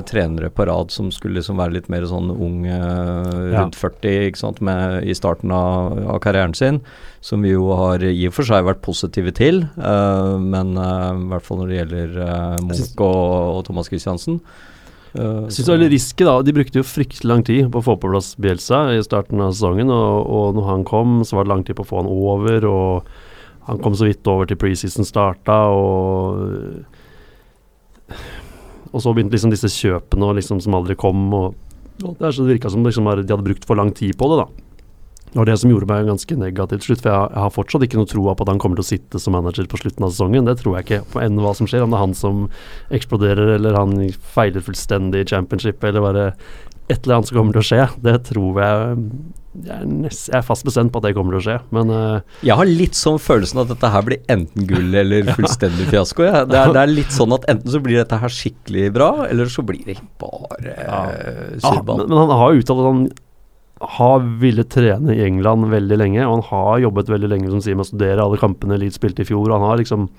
trenere 0.09 0.49
på 0.51 0.65
rad 0.67 0.91
som 0.91 1.11
skulle 1.15 1.39
liksom 1.39 1.59
være 1.61 1.77
litt 1.77 1.87
mer 1.91 2.07
sånn 2.09 2.31
ung, 2.35 2.59
Ja. 2.69 3.63
rundt 3.63 3.77
40, 3.79 4.27
ikke 4.29 4.39
sant, 4.41 4.59
med, 4.65 5.03
i 5.07 5.15
starten 5.15 5.51
av, 5.55 5.95
av 6.15 6.19
karrieren 6.23 6.53
sin. 6.57 6.81
Som 7.23 7.43
vi 7.43 7.51
jo 7.51 7.71
har 7.75 8.03
i 8.03 8.27
og 8.29 8.35
for 8.35 8.47
seg 8.47 8.63
vært 8.67 8.83
positive 8.85 9.31
til, 9.35 9.63
uh, 9.79 10.35
men 10.39 10.75
uh, 10.79 11.11
i 11.15 11.29
hvert 11.31 11.43
fall 11.47 11.59
når 11.63 11.71
det 11.71 11.79
gjelder 11.81 12.19
uh, 12.19 12.57
Munch 12.63 12.93
og, 12.99 13.23
og 13.57 13.63
Thomas 13.67 13.89
Christiansen. 13.91 14.39
Jeg 15.13 15.53
synes 15.55 15.65
det 15.65 15.73
var 15.73 15.79
litt 15.81 15.93
risky 15.95 16.25
da 16.27 16.35
De 16.45 16.53
brukte 16.53 16.77
jo 16.77 16.85
fryktelig 16.85 17.29
lang 17.31 17.41
tid 17.47 17.71
på 17.73 17.81
å 17.81 17.85
få 17.85 17.95
på 17.97 18.11
plass 18.11 18.35
Bielsa 18.37 18.83
i 18.93 18.99
starten 19.01 19.41
av 19.41 19.55
sesongen, 19.55 19.89
og, 19.89 20.27
og 20.29 20.59
når 20.59 20.67
han 20.69 20.85
kom, 20.85 21.19
så 21.25 21.39
var 21.39 21.47
det 21.47 21.53
lang 21.53 21.63
tid 21.65 21.79
på 21.79 21.85
å 21.87 21.89
få 21.89 22.03
han 22.03 22.11
over, 22.13 22.67
og 22.69 23.09
han 23.69 23.81
kom 23.81 23.97
så 23.97 24.05
vidt 24.05 24.29
over 24.29 24.49
til 24.49 24.59
preseason 24.61 25.07
starta, 25.07 25.63
og 25.73 26.85
Og 28.89 29.03
så 29.03 29.11
begynte 29.13 29.35
liksom 29.35 29.51
disse 29.53 29.69
kjøpene 29.69 30.25
og 30.25 30.37
liksom 30.39 30.61
som 30.65 30.73
aldri 30.73 30.95
kom, 30.97 31.27
og 31.37 31.57
og 31.99 32.15
det, 32.15 32.31
så 32.31 32.45
det 32.45 32.55
virka 32.55 32.69
som 32.71 32.85
liksom 32.85 33.09
de 33.11 33.27
hadde 33.27 33.43
brukt 33.43 33.65
for 33.67 33.75
lang 33.75 33.91
tid 33.91 34.15
på 34.17 34.29
det, 34.31 34.43
da. 34.43 34.68
Det 35.29 35.37
var 35.37 35.45
det 35.45 35.57
som 35.61 35.69
gjorde 35.69 35.89
meg 35.89 36.07
ganske 36.09 36.37
negativ 36.41 36.79
til 36.81 36.89
slutt. 36.89 37.03
For 37.03 37.13
jeg, 37.13 37.41
har 37.43 37.51
fortsatt 37.53 37.85
ikke 37.85 37.99
noe 37.99 38.09
troa 38.09 38.33
på 38.33 38.45
at 38.45 38.53
han 38.53 38.61
kommer 38.61 38.79
til 38.79 38.87
å 38.87 38.89
sitte 38.89 39.21
som 39.21 39.35
manager 39.37 39.67
på 39.69 39.77
slutten 39.77 40.07
av 40.07 40.13
sesongen. 40.15 40.47
Det 40.49 40.57
tror 40.63 40.79
jeg 40.79 40.87
ikke, 40.87 41.03
på 41.13 41.21
enn 41.21 41.37
hva 41.43 41.53
som 41.57 41.69
skjer. 41.69 41.85
Om 41.85 41.93
det 41.93 41.99
er 41.99 42.05
han 42.07 42.15
som 42.17 42.47
eksploderer, 42.97 43.53
eller 43.59 43.77
han 43.77 43.93
feiler 44.33 44.65
fullstendig 44.65 45.21
i 45.25 45.29
championship, 45.29 45.85
eller 45.85 46.05
bare 46.07 46.25
et 46.89 47.03
eller 47.03 47.19
annet 47.19 47.29
som 47.29 47.37
kommer 47.37 47.53
til 47.53 47.61
å 47.61 47.67
skje. 47.69 47.83
Det 48.01 48.15
tror 48.31 48.57
jeg 48.63 48.95
Jeg 49.59 49.73
er, 49.73 49.85
nest, 49.89 50.27
jeg 50.29 50.37
er 50.37 50.43
fast 50.45 50.63
bestemt 50.65 50.91
på 50.93 50.99
at 51.01 51.07
det 51.07 51.13
kommer 51.17 51.33
til 51.35 51.41
å 51.41 51.45
skje. 51.45 51.55
Men 51.75 51.93
uh, 51.93 52.41
Jeg 52.45 52.57
har 52.57 52.69
litt 52.69 52.97
sånn 52.97 53.21
følelsen 53.21 53.61
at 53.61 53.69
dette 53.69 53.89
her 53.93 54.05
blir 54.05 54.21
enten 54.29 54.65
gull 54.69 54.97
eller 54.97 55.29
fullstendig 55.37 55.89
fiasko. 55.93 56.25
Ja. 56.25 56.43
Det, 56.49 56.57
er, 56.57 56.73
det 56.73 56.83
er 56.83 56.93
litt 56.93 57.13
sånn 57.13 57.33
at 57.37 57.45
enten 57.53 57.73
så 57.73 57.81
blir 57.85 58.01
dette 58.01 58.17
her 58.21 58.33
skikkelig 58.33 58.89
bra, 58.97 59.09
eller 59.29 59.49
så 59.53 59.65
blir 59.65 59.85
det 59.85 59.97
bare 60.21 60.73
uh, 60.73 61.09
eh, 61.13 61.57
Ja, 61.59 61.65
surrball. 61.65 62.01
men, 62.01 62.13
men 62.13 62.23
han 62.23 62.37
har 62.41 62.61
uttalt 62.61 62.81
at 62.81 62.89
han 62.89 63.03
har 63.79 64.25
villet 64.41 64.69
trene 64.71 65.15
i 65.15 65.23
England 65.23 65.69
veldig 65.71 65.99
lenge, 66.01 66.25
og 66.25 66.39
han 66.39 66.49
har 66.49 66.81
jobbet 66.83 67.13
veldig 67.13 67.29
lenge 67.31 67.51
som 67.51 67.61
sier 67.63 67.77
med 67.79 67.87
å 67.87 67.91
studere 67.93 68.25
alle 68.25 68.39
kampene 68.41 68.79
Leeds 68.79 68.99
spilte 68.99 69.23
i 69.23 69.29
fjor. 69.29 69.55
Han 69.55 69.67
har 69.67 69.79
liksom 69.79 70.09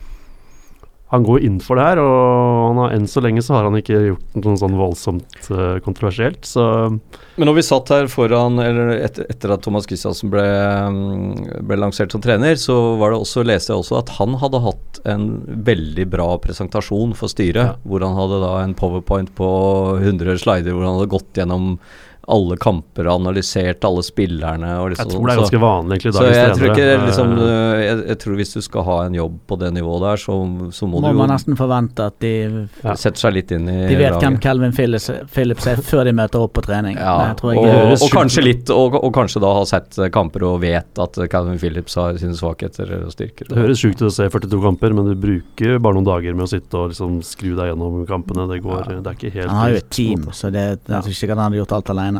Han 1.11 1.25
går 1.27 1.43
inn 1.43 1.57
for 1.59 1.75
det 1.75 1.83
her, 1.83 1.99
og 1.99 2.69
han 2.69 2.77
har, 2.79 2.93
enn 2.95 3.09
så 3.11 3.19
lenge 3.19 3.43
så 3.43 3.57
har 3.57 3.65
han 3.67 3.75
ikke 3.75 3.97
gjort 3.99 4.37
noe 4.39 4.59
sånn 4.61 4.77
voldsomt 4.79 5.49
uh, 5.51 5.81
kontroversielt. 5.83 6.47
Så 6.47 6.63
Men 7.35 7.49
når 7.49 7.57
vi 7.57 7.65
satt 7.67 7.91
her 7.91 8.07
foran, 8.07 8.61
eller 8.63 8.93
etter, 8.95 9.27
etter 9.27 9.51
at 9.51 9.65
Thomas 9.65 9.89
Christiansen 9.91 10.31
ble, 10.31 10.45
mm, 10.47 11.65
ble 11.67 11.81
lansert 11.83 12.15
som 12.15 12.23
trener, 12.23 12.55
så 12.55 12.77
var 13.01 13.11
det 13.11 13.19
også, 13.25 13.43
leste 13.43 13.75
jeg 13.75 13.83
også 13.83 13.99
at 13.99 14.13
han 14.21 14.39
hadde 14.39 14.63
hatt 14.63 15.01
en 15.11 15.27
veldig 15.67 16.07
bra 16.15 16.29
presentasjon 16.45 17.17
for 17.19 17.35
styret. 17.35 17.73
Ja. 17.73 17.75
Hvor 17.83 18.07
han 18.07 18.15
hadde 18.15 18.39
da 18.45 18.53
en 18.63 18.77
powerpoint 18.79 19.35
på 19.35 19.51
100 19.99 20.39
slider 20.45 20.79
hvor 20.79 20.87
han 20.87 21.01
hadde 21.01 21.11
gått 21.11 21.43
gjennom 21.43 21.75
alle 22.31 22.57
kamper 22.61 23.09
og 23.11 23.21
analysert 23.21 23.85
alle 23.87 24.03
spillerne. 24.07 24.71
Og 24.83 24.91
liksom, 24.93 25.11
jeg 25.11 25.17
tror 25.17 25.27
det 25.27 25.35
er 25.35 25.41
ganske 25.43 25.61
vanlig 25.63 25.97
egentlig 25.99 26.15
så 26.17 26.25
jeg 26.31 26.55
tror 26.57 26.71
ikke 26.71 26.89
liksom 27.07 27.31
Eh, 27.41 27.81
jeg, 27.81 27.97
jeg 28.11 28.19
tror 28.23 28.35
hvis 28.41 28.53
du 28.55 28.61
skal 28.65 28.85
ha 28.87 28.97
en 29.07 29.15
jobb 29.17 29.37
på 29.49 29.57
det 29.61 29.71
nivået 29.75 30.03
der, 30.05 30.21
så, 30.21 30.35
så 30.75 30.87
må, 30.91 31.01
Må 31.03 31.11
du 31.13 31.19
man 31.21 31.31
nesten 31.33 31.57
forvente 31.59 32.07
at 32.11 32.17
de, 32.23 32.33
Ja. 32.85 32.95
setter 32.99 33.21
seg 33.27 33.35
litt 33.37 33.51
inn 33.55 33.69
i 33.71 33.77
de 33.89 33.97
vet 33.99 34.13
laget. 34.13 34.23
hvem 34.25 34.39
Calvin 34.43 34.73
Phillips, 34.77 35.09
Phillips 35.35 35.67
er 35.71 35.83
før 35.85 36.05
de 36.09 36.13
møter 36.17 36.43
opp 36.45 36.53
på 36.59 36.63
trening. 36.67 36.97
Ja, 36.99 37.15
Nei, 37.27 37.35
tror 37.39 37.55
jeg 37.55 37.63
og, 37.63 37.69
er- 37.71 37.93
og 38.05 38.11
kanskje 38.15 38.45
litt 38.45 38.71
og, 38.75 38.97
og 39.01 39.13
kanskje 39.17 39.43
da 39.45 39.53
har 39.59 39.67
sett 39.71 39.99
kamper 40.15 40.45
og 40.51 40.61
vet 40.63 40.99
at 41.03 41.19
Calvin 41.33 41.59
Phillips 41.63 41.95
har 42.01 42.19
sine 42.21 42.35
svakheter 42.39 42.93
og 43.05 43.13
styrker. 43.15 43.49
det 43.51 43.59
høres 43.59 43.81
sjukt 43.83 44.01
ut 44.03 44.09
å 44.11 44.15
se 44.15 44.29
42 44.31 44.61
kamper, 44.65 44.95
men 44.97 45.11
du 45.11 45.15
bruker 45.21 45.79
bare 45.83 45.99
noen 45.99 46.09
dager 46.09 46.35
med 46.35 46.47
å 46.47 46.51
sitte 46.51 46.77
og 46.79 46.91
liksom 46.93 47.21
skru 47.27 47.55
deg 47.59 47.73
gjennom 47.73 48.05
kampene. 48.09 48.47
Det 48.51 48.61
går 48.65 48.91
Det 49.01 49.07
er 49.07 49.17
ikke 49.19 49.33
helt 49.35 49.49
Han 49.51 49.57
har 49.63 49.71
jo 49.75 49.81
et 49.83 49.91
team, 49.91 50.27
så 50.37 50.51
det, 50.53 50.67
det 50.87 50.95
er 50.95 51.01
ikke 51.03 51.17
sikkert 51.23 51.37
han 51.41 51.47
hadde 51.51 51.61
gjort 51.63 51.73
alt 51.79 51.91
alene. 51.95 52.20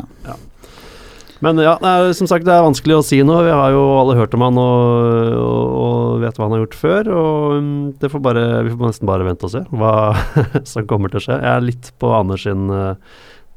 Men 1.41 1.57
ja, 1.57 1.73
nei, 1.81 2.11
som 2.13 2.29
sagt, 2.29 2.45
det 2.45 2.53
er 2.53 2.61
vanskelig 2.61 2.99
å 2.99 3.05
si 3.05 3.17
noe. 3.25 3.41
Vi 3.47 3.53
har 3.55 3.73
jo 3.73 3.81
alle 3.97 4.13
hørt 4.19 4.35
om 4.37 4.43
han 4.45 4.59
og, 4.61 5.31
og, 5.41 5.71
og 5.81 6.21
vet 6.21 6.37
hva 6.37 6.45
han 6.45 6.53
har 6.53 6.61
gjort 6.61 6.77
før. 6.77 7.09
Og 7.17 7.55
um, 7.57 7.71
det 7.97 8.11
får 8.13 8.21
bare, 8.27 8.45
vi 8.67 8.75
får 8.75 8.91
nesten 8.91 9.09
bare 9.09 9.25
vente 9.25 9.49
og 9.49 9.53
se 9.55 9.63
hva 9.73 9.93
som 10.71 10.85
kommer 10.89 11.09
til 11.09 11.17
å 11.17 11.25
skje. 11.25 11.39
Jeg 11.41 11.55
er 11.55 11.65
litt 11.65 11.89
på 12.01 12.13
Anders 12.13 12.45
sin 12.45 12.69
uh, 12.69 12.93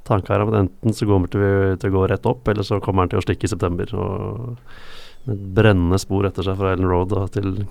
tanke 0.08 0.32
her 0.32 0.44
om 0.44 0.52
at 0.54 0.62
enten 0.62 0.96
så 0.96 1.08
kommer 1.08 1.28
vi 1.28 1.76
til 1.80 1.92
å 1.92 1.96
gå 1.98 2.06
rett 2.08 2.28
opp, 2.28 2.48
eller 2.48 2.64
så 2.64 2.80
kommer 2.84 3.04
han 3.04 3.12
til 3.12 3.20
å 3.20 3.26
stikke 3.26 3.48
i 3.48 3.52
september. 3.52 3.92
Og 3.92 5.28
med 5.28 5.44
brennende 5.56 6.00
spor 6.00 6.24
etter 6.28 6.46
seg 6.46 6.56
fra 6.60 6.72
Ellen 6.72 6.88
Road 6.88 7.12
da, 7.12 7.26
til 7.32 7.66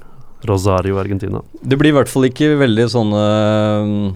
Rosario, 0.46 1.00
Argentina. 1.02 1.42
Det 1.62 1.78
blir 1.80 1.94
i 1.94 1.98
hvert 1.98 2.12
fall 2.12 2.28
ikke 2.28 2.54
veldig 2.60 2.88
sånne 2.92 3.26
mm, 3.90 4.08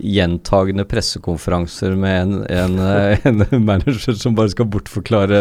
gjentagende 0.00 0.84
pressekonferanser 0.88 1.94
med 1.98 2.22
en, 2.22 2.32
en, 2.48 2.78
eh, 2.78 3.26
en 3.26 3.64
manager 3.68 4.16
som 4.18 4.34
bare 4.34 4.52
skal 4.52 4.68
bortforklare 4.72 5.40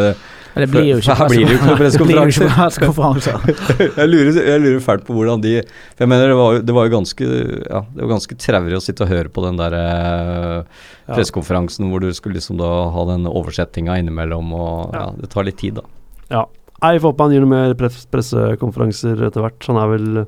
Men 0.53 0.63
det 0.65 0.67
blir 0.71 0.87
jo 0.89 0.97
ikke 1.01 1.15
her 1.19 1.31
blir 1.31 1.45
det 1.47 1.55
jo 1.55 1.59
ikke 1.61 1.77
pressekonferanser. 1.79 3.47
jeg, 3.99 4.07
lurer, 4.09 4.39
jeg 4.43 4.63
lurer 4.65 4.83
fælt 4.83 5.07
på 5.07 5.15
hvordan 5.17 5.43
de 5.45 5.55
For 5.63 6.05
jeg 6.05 6.11
mener 6.11 6.33
det 6.33 6.39
var, 6.39 6.59
det 6.67 6.75
var 6.77 6.89
jo 6.89 6.95
ganske 6.97 7.29
Ja, 7.29 7.83
det 7.95 8.03
var 8.03 8.13
ganske 8.15 8.39
traurig 8.45 8.77
å 8.77 8.83
sitte 8.83 9.05
og 9.07 9.13
høre 9.13 9.33
på 9.33 9.45
den 9.47 9.59
der 9.59 9.77
eh, 9.79 10.83
pressekonferansen 11.09 11.89
hvor 11.89 12.03
du 12.03 12.11
skulle 12.13 12.39
liksom 12.39 12.59
da 12.59 12.69
ha 12.93 13.05
den 13.09 13.25
oversettinga 13.29 13.97
innimellom, 14.01 14.53
og 14.53 14.93
ja, 14.93 15.07
det 15.17 15.31
tar 15.33 15.47
litt 15.47 15.57
tid, 15.61 15.79
da. 15.79 15.87
Ja. 16.29 16.45
Jeg 16.79 17.01
får 17.01 17.11
håpe 17.11 17.25
han 17.25 17.33
gir 17.33 17.43
noe 17.43 17.51
mer 17.51 17.73
pressekonferanser 17.75 19.25
etter 19.27 19.43
hvert. 19.43 19.65
Han 19.67 19.79
er 19.81 19.89
vel 19.91 20.19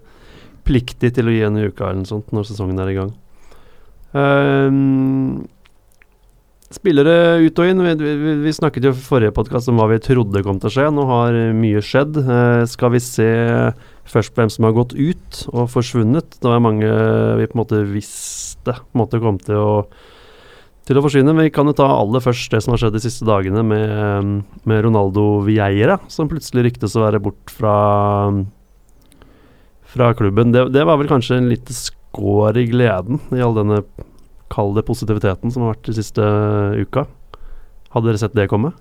pliktig 0.68 1.14
til 1.16 1.30
å 1.30 1.34
gi 1.34 1.44
en 1.48 1.60
i 1.60 1.68
uka 1.70 1.88
eller 1.88 2.02
noe 2.02 2.10
sånt 2.10 2.34
når 2.36 2.50
sesongen 2.50 2.82
er 2.82 2.92
i 2.92 2.98
gang. 2.98 3.14
Ehm, 4.18 5.48
spillere 6.72 7.40
ut 7.46 7.60
og 7.60 7.72
inn. 7.72 7.84
Vi, 7.86 7.96
vi, 8.00 8.36
vi 8.44 8.54
snakket 8.56 8.88
jo 8.88 8.94
i 8.94 9.04
forrige 9.06 9.36
podkast 9.36 9.72
om 9.72 9.80
hva 9.80 9.90
vi 9.92 10.02
trodde 10.04 10.44
kom 10.46 10.60
til 10.62 10.72
å 10.72 10.76
skje. 10.76 10.88
Nå 10.96 11.08
har 11.10 11.40
mye 11.58 11.84
skjedd. 11.86 12.20
Uh, 12.20 12.64
skal 12.70 12.96
vi 12.96 13.04
se 13.04 13.30
først 14.12 14.36
hvem 14.36 14.52
som 14.52 14.68
har 14.68 14.76
gått 14.76 14.96
ut 14.98 15.44
og 15.54 15.70
forsvunnet? 15.72 16.40
Det 16.40 16.50
var 16.50 16.64
mange 16.64 16.88
vi 17.40 17.48
på 17.48 17.56
en 17.56 17.64
måte 17.64 17.84
visste 17.88 18.76
på 18.78 18.94
en 18.94 19.04
måte 19.06 19.22
kom 19.24 19.40
til 19.42 19.60
å 19.60 19.70
til 20.88 20.98
å 20.98 21.04
forsvinne. 21.06 21.34
Men 21.36 21.48
vi 21.48 21.54
kan 21.54 21.70
jo 21.70 21.76
ta 21.78 21.86
aller 21.94 22.24
først 22.24 22.52
det 22.52 22.64
som 22.66 22.74
har 22.74 22.82
skjedd 22.82 22.96
de 22.98 23.04
siste 23.04 23.28
dagene 23.28 23.62
med, 23.64 24.42
med 24.68 24.82
Ronaldo 24.86 25.44
Vieira, 25.46 26.00
som 26.12 26.30
plutselig 26.32 26.72
ryktes 26.72 26.98
å 26.98 27.04
være 27.06 27.22
bort 27.24 27.54
fra, 27.54 27.76
fra 29.94 30.10
klubben. 30.18 30.52
Det, 30.56 30.66
det 30.74 30.86
var 30.90 31.00
vel 31.00 31.12
kanskje 31.12 31.38
en 31.38 31.52
lite 31.52 31.76
skår 32.12 32.58
i 32.60 32.68
gleden 32.68 33.20
i 33.32 33.42
all 33.42 33.56
denne 33.56 33.82
kall 34.52 34.74
det 34.76 34.84
positiviteten 34.88 35.52
som 35.52 35.64
har 35.64 35.76
vært 35.76 35.88
de 35.88 35.96
siste 35.96 36.24
uka. 36.84 37.06
Hadde 37.92 38.10
dere 38.10 38.20
sett 38.20 38.36
det 38.36 38.50
komme? 38.52 38.74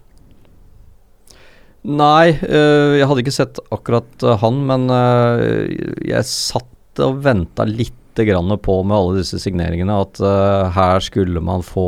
Nei, 1.87 2.34
øh, 2.44 2.99
jeg 2.99 3.06
hadde 3.08 3.22
ikke 3.22 3.32
sett 3.32 3.60
akkurat 3.72 4.26
øh, 4.26 4.37
han, 4.42 4.58
men 4.68 4.90
øh, 4.92 5.70
jeg 6.04 6.28
satt 6.28 7.00
og 7.00 7.22
venta 7.25 7.64
litt 7.64 7.96
på 8.20 8.75
med 8.84 8.92
alle 8.92 9.20
disse 9.22 9.38
signeringene 9.40 9.94
at 9.96 10.18
øh, 10.20 10.66
her 10.75 11.00
skulle 11.00 11.40
man 11.40 11.62
få 11.64 11.87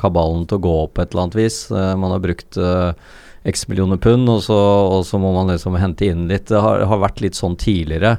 kabalen 0.00 0.46
til 0.48 0.56
å 0.56 0.62
gå 0.64 0.74
opp 0.84 0.94
på 0.96 1.02
et 1.02 1.12
eller 1.12 1.26
annet 1.26 1.36
vis. 1.36 1.58
Eh, 1.68 1.90
man 1.98 2.14
har 2.14 2.22
brukt 2.24 2.56
x 3.44 3.66
millioner 3.68 3.98
pund, 4.00 4.30
og 4.32 4.40
så, 4.46 4.56
og 4.56 5.04
så 5.04 5.20
må 5.20 5.34
man 5.34 5.52
liksom 5.52 5.76
hente 5.76 6.08
inn 6.08 6.24
litt. 6.30 6.46
Det 6.48 6.62
har, 6.62 6.86
har 6.88 7.02
vært 7.02 7.20
litt 7.20 7.36
sånn 7.36 7.58
tidligere. 7.60 8.16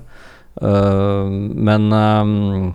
Eh, 0.61 1.29
men 1.69 1.89
øhm, 1.95 2.73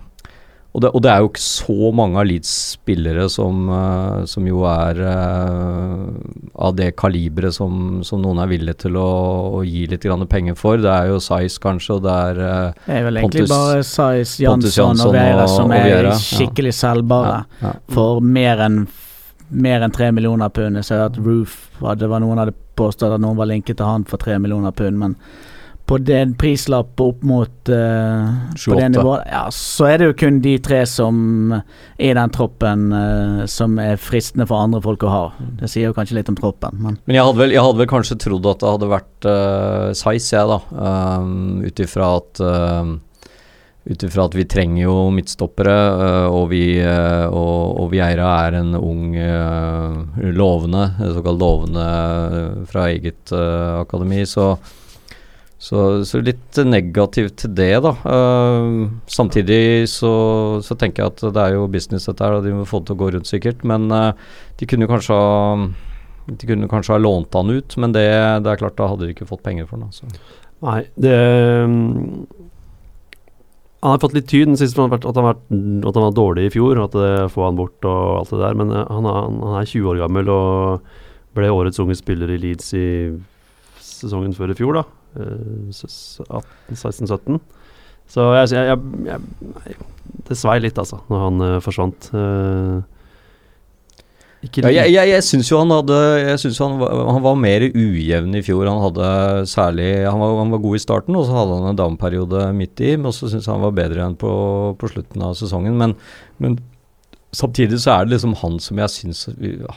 og 0.75 0.81
det, 0.83 0.89
og 0.91 1.03
det 1.05 1.11
er 1.11 1.21
jo 1.23 1.29
ikke 1.29 1.39
så 1.45 1.89
mange 1.95 2.19
av 2.19 2.25
Leeds 2.27 2.49
spillere 2.73 3.29
som, 3.31 3.61
eh, 3.71 4.25
som 4.27 4.47
jo 4.49 4.65
er 4.67 4.97
eh, 5.07 6.01
av 6.59 6.73
det 6.75 6.89
kaliberet 6.99 7.55
som, 7.55 8.01
som 8.03 8.19
noen 8.19 8.41
er 8.43 8.49
villige 8.51 8.81
til 8.83 8.97
å, 8.99 9.05
å 9.55 9.63
gi 9.63 9.85
litt 9.87 10.03
grann 10.03 10.27
penger 10.27 10.57
for. 10.59 10.81
Det 10.83 10.91
er 10.91 11.13
jo 11.13 11.21
Size 11.23 11.63
kanskje, 11.63 11.95
og 11.95 12.03
det 12.03 12.17
er 12.25 12.41
Pontus 12.43 12.83
Det 12.89 12.97
er 12.97 13.07
vel 13.07 13.21
egentlig 13.21 13.45
Pontus- 13.45 13.55
bare 13.55 13.87
Size, 13.87 14.43
Jansson 14.43 15.05
og 15.07 15.15
Vera 15.15 15.47
som 15.47 15.71
og 15.71 15.77
er 15.77 15.89
Vera. 15.93 16.11
er 16.11 16.27
skikkelig 16.27 16.75
selgbare. 16.75 17.39
ja, 17.61 17.69
ja. 17.69 17.73
For 17.95 18.19
mer 18.19 18.67
enn 18.67 18.85
mer 19.55 19.83
enn 19.85 19.93
tre 19.93 20.11
millioner 20.11 20.49
pund. 20.49 20.75
Jeg 20.81 20.87
ser 20.87 21.05
at 21.05 21.17
Roof 21.21 21.69
Det 21.99 22.07
var 22.09 22.19
noen 22.23 22.39
hadde 22.41 22.55
påstått 22.75 23.13
at 23.13 23.21
noen 23.21 23.37
var 23.37 23.47
linket 23.47 23.77
til 23.77 23.85
han 23.87 24.03
for 24.09 24.17
tre 24.19 24.39
millioner 24.41 24.73
pund, 24.75 24.97
men 24.99 25.15
på 25.85 25.97
den 26.01 26.33
prislapp 26.37 27.01
opp 27.01 27.21
mot 27.25 27.69
uh, 27.69 28.29
På 28.55 28.73
28. 28.73 28.89
nivåen, 28.95 29.25
ja, 29.29 29.43
så 29.53 29.89
er 29.91 30.01
det 30.01 30.09
jo 30.09 30.17
kun 30.17 30.39
de 30.41 30.55
tre 30.65 30.81
som 30.89 31.53
er 31.53 32.09
i 32.09 32.13
den 32.17 32.31
troppen 32.33 32.87
uh, 32.89 33.43
som 33.49 33.77
er 33.81 33.99
fristende 34.01 34.47
for 34.49 34.65
andre 34.65 34.81
folk 34.81 35.05
å 35.05 35.13
ha. 35.13 35.23
Det 35.61 35.69
sier 35.69 35.91
jo 35.91 35.95
kanskje 35.97 36.17
litt 36.17 36.31
om 36.31 36.37
troppen, 36.39 36.79
men 36.81 36.97
Men 37.05 37.19
jeg 37.19 37.27
hadde, 37.27 37.41
vel, 37.43 37.53
jeg 37.53 37.65
hadde 37.67 37.81
vel 37.83 37.91
kanskje 37.91 38.17
trodd 38.23 38.49
at 38.49 38.63
det 38.63 38.71
hadde 38.73 38.93
vært 38.95 39.27
uh, 39.29 39.89
Size, 39.93 40.31
jeg, 40.33 40.47
da. 40.49 40.61
Um, 40.73 41.59
Ut 41.65 41.81
ifra 41.85 42.15
at 42.17 42.41
uh, 42.41 42.95
ut 43.85 44.03
ifra 44.07 44.23
at 44.25 44.33
vi 44.33 44.47
trenger 44.49 44.87
jo 44.87 44.93
midtstoppere, 45.13 45.75
og, 46.33 46.47
vi, 46.49 46.79
og, 46.81 47.59
og 47.83 47.91
Vieira 47.91 48.31
er 48.47 48.55
en 48.57 48.71
ung, 48.79 49.13
lovende, 50.33 50.87
såkalt 51.13 51.37
lovende 51.37 51.83
fra 52.65 52.87
eget 52.89 53.29
akademi, 53.29 54.23
så, 54.25 54.55
så, 55.65 55.81
så 56.05 56.21
litt 56.21 56.59
negativt 56.61 57.39
til 57.41 57.55
det, 57.57 57.71
da. 57.81 57.95
Uh, 58.05 58.85
samtidig 59.09 59.89
så, 59.89 60.13
så 60.61 60.77
tenker 60.77 61.01
jeg 61.01 61.13
at 61.15 61.25
det 61.33 61.41
er 61.41 61.55
jo 61.55 61.65
business 61.73 62.05
dette 62.05 62.21
her, 62.21 62.37
og 62.37 62.45
de 62.45 62.53
må 62.53 62.67
få 62.69 62.83
det 62.83 62.91
til 62.91 62.97
å 62.97 63.01
gå 63.01 63.11
rundt 63.15 63.31
sikkert, 63.31 63.65
men 63.65 63.89
uh, 63.89 64.11
de 64.59 64.69
kunne 64.69 64.89
kanskje 64.91 65.17
ha 65.17 65.55
de 66.25 66.47
kunne 66.49 66.69
kanskje 66.69 66.95
ha 66.95 67.01
lånt 67.01 67.33
han 67.37 67.51
ut, 67.53 67.75
men 67.77 67.93
det, 67.93 68.07
det 68.41 68.49
er 68.49 68.61
klart 68.61 68.77
da 68.79 68.89
hadde 68.89 69.05
de 69.05 69.13
ikke 69.13 69.27
fått 69.29 69.43
penger 69.45 69.67
for 69.69 69.77
den. 69.77 69.91
Altså. 69.91 70.09
Nei, 70.65 70.79
det 70.97 71.13
mm, 71.69 72.25
Han 73.83 73.93
har 73.93 74.01
fått 74.01 74.15
litt 74.17 74.29
tyd 74.31 74.49
den 74.49 74.57
siste, 74.57 74.81
at 74.81 75.05
han, 75.05 75.27
at 75.29 75.93
han 75.93 76.05
var 76.07 76.15
dårlig 76.17 76.47
i 76.47 76.53
fjor. 76.55 76.81
At 76.81 76.95
det 76.97 77.29
får 77.35 77.45
han 77.45 77.59
bort 77.59 77.85
og 77.85 77.99
alt 78.17 78.33
det 78.33 78.41
der. 78.41 78.57
Men 78.57 78.73
eh, 78.73 78.87
han 78.89 79.05
han 79.05 79.59
er 79.59 79.69
20 79.69 79.91
år 79.91 80.01
gammel 80.01 80.31
og 80.33 80.87
ble 81.37 81.51
årets 81.53 81.81
unge 81.83 81.97
spiller 81.99 82.31
i 82.33 82.39
Leeds 82.41 82.73
i 82.73 82.87
sesongen 83.77 84.33
før 84.33 84.55
i 84.55 84.57
fjor, 84.57 84.79
da. 84.79 85.04
Eh, 85.15 85.69
s- 85.71 86.19
18-16-17. 86.27 87.39
Så 88.11 88.25
jeg, 88.37 88.51
jeg, 88.53 88.79
jeg, 89.07 89.77
Det 90.27 90.37
svei 90.37 90.59
litt, 90.61 90.77
altså, 90.77 90.99
når 91.09 91.23
han 91.23 91.41
uh, 91.41 91.55
forsvant. 91.65 92.11
Uh, 92.13 92.83
Ja, 94.45 94.69
jeg 94.69 94.91
jeg, 94.93 95.09
jeg 95.09 95.23
syns 95.25 95.47
jo 95.49 95.57
han 95.57 95.71
hadde 95.73 95.95
Jeg 96.21 96.37
synes 96.43 96.59
han, 96.61 96.75
var, 96.77 96.91
han 97.15 97.23
var 97.23 97.37
mer 97.39 97.63
ujevn 97.65 98.35
i 98.37 98.43
fjor. 98.45 98.67
Han 98.69 98.83
hadde 98.83 99.07
særlig 99.49 99.87
Han 100.05 100.19
var, 100.21 100.35
han 100.43 100.51
var 100.53 100.61
god 100.61 100.77
i 100.77 100.81
starten, 100.83 101.17
og 101.17 101.25
så 101.25 101.33
hadde 101.33 101.55
han 101.57 101.71
en 101.71 101.79
downperiode 101.79 102.43
midt 102.53 102.83
i. 102.85 102.91
Men 103.01 103.09
så 103.15 103.25
syns 103.31 103.47
jeg 103.47 103.53
han 103.55 103.63
var 103.65 103.73
bedre 103.73 104.05
enn 104.05 104.13
på, 104.21 104.29
på 104.77 104.91
slutten 104.91 105.23
av 105.25 105.33
sesongen. 105.39 105.73
Men, 105.81 105.95
men 106.37 106.59
samtidig 107.33 107.79
så 107.81 107.95
er 107.95 108.05
det 108.05 108.13
liksom 108.19 108.37
han 108.43 108.59
som 108.61 108.83
jeg 108.83 108.93
syns 108.93 109.25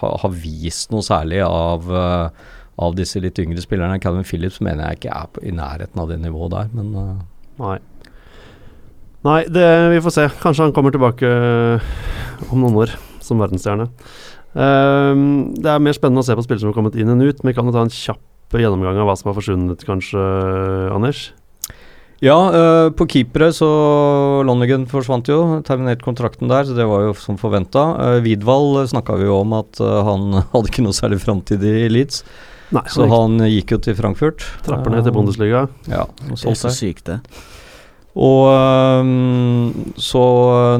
har, 0.02 0.18
har 0.26 0.36
vist 0.44 0.92
noe 0.92 1.06
særlig 1.06 1.40
av 1.48 1.88
eh, 1.88 2.44
av 2.78 2.96
disse 2.98 3.20
litt 3.22 3.38
yngre 3.42 3.62
spillerne. 3.62 4.00
Calvin 4.02 4.26
Phillips 4.26 4.60
mener 4.64 4.88
jeg 4.88 5.00
ikke 5.00 5.14
er 5.14 5.30
på, 5.32 5.42
i 5.42 5.54
nærheten 5.54 6.02
av 6.02 6.10
det 6.12 6.20
nivået 6.22 6.54
der, 6.54 6.72
men 6.76 6.94
uh. 6.94 7.12
Nei. 7.58 7.78
Nei, 9.26 9.40
det, 9.50 9.66
vi 9.90 10.02
får 10.04 10.14
se. 10.14 10.26
Kanskje 10.42 10.68
han 10.68 10.74
kommer 10.76 10.94
tilbake 10.94 11.26
øh, 11.26 11.86
om 12.52 12.62
noen 12.62 12.76
år 12.84 12.92
som 13.24 13.40
verdensstjerne. 13.42 13.88
Um, 14.54 15.56
det 15.58 15.68
er 15.68 15.82
mer 15.82 15.96
spennende 15.96 16.22
å 16.22 16.26
se 16.26 16.36
på 16.38 16.44
spillere 16.46 16.62
som 16.62 16.70
har 16.70 16.78
kommet 16.78 16.96
inn 16.96 17.10
enn 17.12 17.26
ut, 17.26 17.42
men 17.44 17.56
kan 17.56 17.66
du 17.66 17.74
ta 17.74 17.82
en 17.84 17.92
kjapp 17.92 18.56
gjennomgang 18.56 18.96
av 19.02 19.10
hva 19.10 19.16
som 19.18 19.28
har 19.28 19.36
forsvunnet, 19.36 19.82
kanskje, 19.84 20.22
Anders? 20.94 21.26
Ja, 22.24 22.34
uh, 22.50 22.88
på 22.98 23.06
keepere 23.12 23.52
så 23.54 23.68
Lonnigan 24.46 24.88
forsvant 24.90 25.28
jo, 25.30 25.60
terminert 25.66 26.02
kontrakten 26.02 26.50
der, 26.50 26.66
så 26.66 26.74
det 26.74 26.86
var 26.90 27.04
jo 27.04 27.12
som 27.18 27.38
forventa. 27.38 27.84
Uh, 27.94 28.16
Vidvald 28.24 28.80
snakka 28.90 29.20
vi 29.20 29.28
jo 29.28 29.36
om 29.44 29.54
at 29.60 29.78
uh, 29.82 30.00
han 30.08 30.40
hadde 30.54 30.72
ikke 30.72 30.86
noe 30.86 30.96
særlig 30.96 31.20
framtid 31.22 31.62
i 31.62 31.86
Leeds, 31.92 32.24
Nei, 32.74 32.84
så 32.92 33.06
han 33.08 33.38
gikk 33.48 33.76
jo 33.76 33.78
til 33.84 33.96
Frankfurt. 33.96 34.44
trapper 34.66 34.92
ned 34.92 35.06
til 35.06 35.14
Uh, 35.14 35.16
Bundesliga. 35.20 35.68
Ja, 35.88 36.04
og 36.04 36.36
Det 36.36 36.52
er 36.52 36.60
så 36.60 36.74
sykt, 36.74 37.06
det. 37.08 37.20
Og 38.18 38.48
øhm, 38.50 39.94
så 39.94 40.22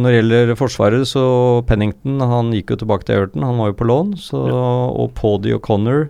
når 0.01 0.11
det 0.11 0.19
gjelder 0.19 0.55
Forsvaret, 0.59 1.07
så 1.07 1.63
Pennington 1.69 2.19
han 2.21 2.51
gikk 2.55 2.73
jo 2.75 2.81
tilbake 2.81 3.07
til 3.07 3.15
Everton, 3.19 3.47
han 3.47 3.61
var 3.61 3.71
jo 3.71 3.79
på 3.79 3.87
lån. 3.87 4.15
Så, 4.19 4.41
Og 4.43 5.13
Paddy 5.15 5.55
O'Connor 5.55 6.09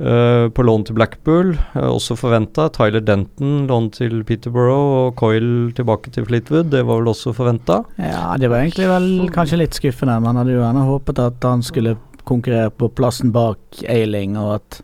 uh, 0.00 0.48
på 0.48 0.64
lån 0.64 0.86
til 0.88 0.96
Blackpool, 0.96 1.52
øh, 1.76 1.90
også 1.90 2.16
forventa. 2.16 2.68
Tyler 2.72 3.04
Denton 3.04 3.66
lån 3.68 3.90
til 3.92 4.24
Peterborough, 4.24 5.04
og 5.04 5.14
Coyle 5.20 5.72
tilbake 5.76 6.10
til 6.14 6.24
Fleetwood, 6.24 6.70
det 6.72 6.86
var 6.86 7.02
vel 7.02 7.12
også 7.12 7.34
forventa. 7.36 7.82
Ja, 7.98 8.36
det 8.40 8.48
var 8.48 8.62
egentlig 8.62 8.88
vel 8.88 9.28
kanskje 9.34 9.60
litt 9.60 9.76
skuffende. 9.76 10.20
Man 10.24 10.40
hadde 10.40 10.56
jo 10.56 10.64
gjerne 10.64 10.88
håpet 10.88 11.18
at 11.26 11.44
han 11.44 11.62
skulle 11.66 11.98
konkurrere 12.28 12.70
på 12.70 12.88
plassen 12.92 13.32
bak 13.32 13.82
Ailing, 13.88 14.36
og 14.38 14.60
at 14.60 14.82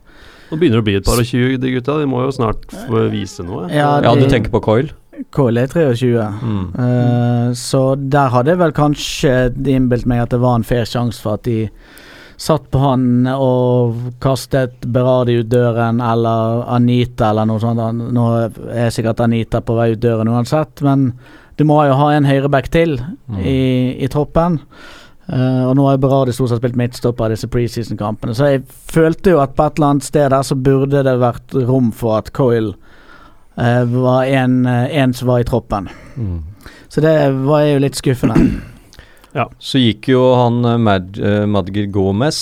Nå 0.54 0.61
begynner 0.61 0.78
det 0.78 0.84
å 0.84 0.87
bli 0.87 0.94
et 1.00 1.06
par 1.08 1.18
og 1.18 1.26
tjue, 1.26 1.58
de 1.58 1.73
gutta. 1.75 1.99
De 1.99 2.06
må 2.06 2.23
jo 2.23 2.30
snart 2.37 2.62
få 2.87 3.08
vise 3.12 3.42
noe. 3.46 3.66
Ja, 3.75 3.96
Ja, 4.04 4.14
du 4.14 4.28
tenker 4.30 4.52
på 4.54 4.62
Coil? 4.62 4.92
Coil 5.34 5.58
er 5.58 5.66
23. 5.70 6.25
Mm. 6.42 6.64
uh, 6.78 7.52
så 7.58 7.82
der 7.99 8.30
hadde 8.34 8.50
jeg 8.54 8.58
vel 8.62 8.73
kanskje 8.75 9.34
innbilt 9.70 10.06
meg 10.11 10.25
at 10.25 10.30
det 10.34 10.40
var 10.42 10.56
en 10.58 10.66
fair 10.66 10.87
sjanse 10.90 11.23
for 11.23 11.38
at 11.38 11.44
de 11.46 11.68
satt 12.44 12.64
på 12.75 12.80
han 12.82 13.04
og 13.30 13.94
kastet 14.23 14.82
Berardi 14.90 15.37
ut 15.38 15.49
døren, 15.52 16.00
eller 16.02 16.64
Anita, 16.75 17.28
eller 17.30 17.46
noe 17.46 17.62
sånt. 17.62 17.78
Nå 18.14 18.25
er 18.75 18.90
sikkert 18.90 19.23
Anita 19.23 19.61
på 19.62 19.76
vei 19.78 19.92
ut 19.94 20.02
døren 20.02 20.28
uansett, 20.32 20.82
men 20.82 21.12
du 21.56 21.62
må 21.68 21.78
jo 21.87 21.94
ha 21.94 22.11
en 22.16 22.26
høyreback 22.26 22.73
til 22.75 22.99
Mm. 23.30 23.38
i, 23.38 23.58
i 24.04 24.08
troppen. 24.11 24.58
Eh, 25.26 25.62
og 25.64 25.73
nå 25.78 25.87
har 25.87 25.97
jo 25.97 26.02
Berardi 26.02 26.35
stort 26.37 26.52
sett 26.52 26.61
spilt 26.61 26.76
midtstopper 26.76 27.31
i 27.31 27.35
disse 27.35 27.49
preseason-kampene, 27.49 28.37
så 28.37 28.50
jeg 28.52 28.64
følte 28.69 29.33
jo 29.33 29.40
at 29.40 29.54
på 29.57 29.64
et 29.64 29.78
eller 29.78 29.95
annet 29.95 30.09
sted 30.09 30.28
der 30.35 30.45
så 30.45 30.59
burde 30.59 31.04
det 31.07 31.16
vært 31.23 31.57
rom 31.64 31.90
for 31.97 32.19
at 32.19 32.28
Coyle 32.37 32.75
uh, 33.57 33.85
var 33.88 34.28
en, 34.28 34.62
eh, 34.69 34.87
en 35.00 35.16
som 35.16 35.33
var 35.33 35.40
i 35.40 35.49
troppen. 35.49 35.88
Mm. 36.16 36.43
Så 36.93 37.02
det 37.04 37.16
var 37.49 37.64
jo 37.64 37.81
litt 37.83 37.97
skuffende. 37.99 38.37
ja. 39.38 39.49
Så 39.59 39.81
gikk 39.81 40.12
jo 40.12 40.26
han 40.38 40.61
Mad, 40.85 41.16
Madger 41.50 41.88
Gomez. 41.90 42.38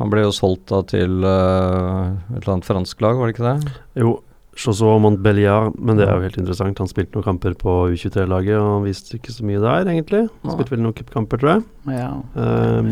Han 0.00 0.10
ble 0.10 0.24
jo 0.24 0.32
solgt 0.34 0.66
da 0.72 0.80
til 0.88 1.22
uh, 1.22 2.16
et 2.32 2.40
eller 2.40 2.56
annet 2.56 2.66
fransk 2.66 3.04
lag, 3.04 3.20
var 3.20 3.30
det 3.30 3.36
ikke 3.36 3.52
det? 3.52 3.74
Jo, 4.00 4.16
Chaussot 4.56 5.00
Montbelliard, 5.02 5.74
men 5.78 5.98
det 5.98 6.06
er 6.06 6.14
jo 6.14 6.24
helt 6.26 6.38
interessant. 6.40 6.78
Han 6.82 6.90
spilte 6.90 7.16
noen 7.16 7.26
kamper 7.26 7.56
på 7.58 7.74
U23-laget, 7.92 8.56
og 8.58 8.70
han 8.70 8.86
viste 8.86 9.18
ikke 9.18 9.34
så 9.34 9.46
mye 9.46 9.62
der, 9.62 9.90
egentlig. 9.90 10.22
Han 10.44 10.54
spilte 10.54 10.74
vel 10.74 10.84
noen 10.84 10.96
cupkamper, 10.98 11.42
tror 11.42 11.54
jeg. 11.56 11.64
Ja, 11.94 12.10
Um. 12.34 12.86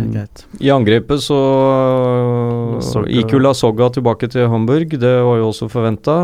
I 0.60 0.68
angrepet 0.74 1.22
så 1.24 1.38
gikk 3.08 3.32
jo 3.32 3.40
Lasogga 3.40 3.88
tilbake 3.94 4.28
til 4.32 4.50
Hamburg, 4.52 4.92
det 5.00 5.12
var 5.24 5.40
jo 5.40 5.48
også 5.48 5.68
forventa. 5.72 6.16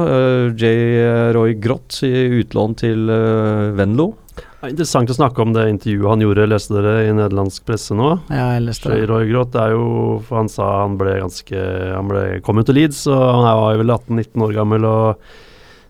J. 0.52 1.32
Roy 1.36 1.56
Grott 1.60 2.02
i 2.06 2.12
utlån 2.42 2.76
til 2.82 3.08
uh, 3.08 3.72
Venlo. 3.78 4.12
Det 4.58 4.66
er 4.66 4.72
interessant 4.72 5.10
å 5.12 5.14
snakke 5.14 5.42
om 5.44 5.52
det 5.54 5.68
intervjuet 5.70 6.10
han 6.10 6.22
gjorde, 6.24 6.46
leste 6.50 6.74
dere 6.74 6.94
i 7.06 7.12
nederlandsk 7.14 7.62
presse 7.68 7.94
nå? 7.94 8.08
Ja, 8.26 8.56
jeg 8.56 8.64
leste 8.66 8.90
det. 8.90 9.04
Roy 9.06 9.28
Groth 9.30 9.54
er 9.54 9.76
jo 9.76 9.84
For 10.26 10.40
han 10.40 10.50
sa 10.50 10.66
han 10.80 10.96
ble 10.98 11.12
ganske 11.20 11.60
Han 11.94 12.10
ble, 12.10 12.24
kom 12.42 12.58
jo 12.58 12.66
til 12.66 12.80
Leeds, 12.80 13.04
og 13.06 13.22
han 13.22 13.46
var 13.46 13.76
jo 13.76 13.84
vel 13.84 13.94
18-19 13.94 14.46
år 14.48 14.56
gammel 14.58 14.88
og 14.88 15.28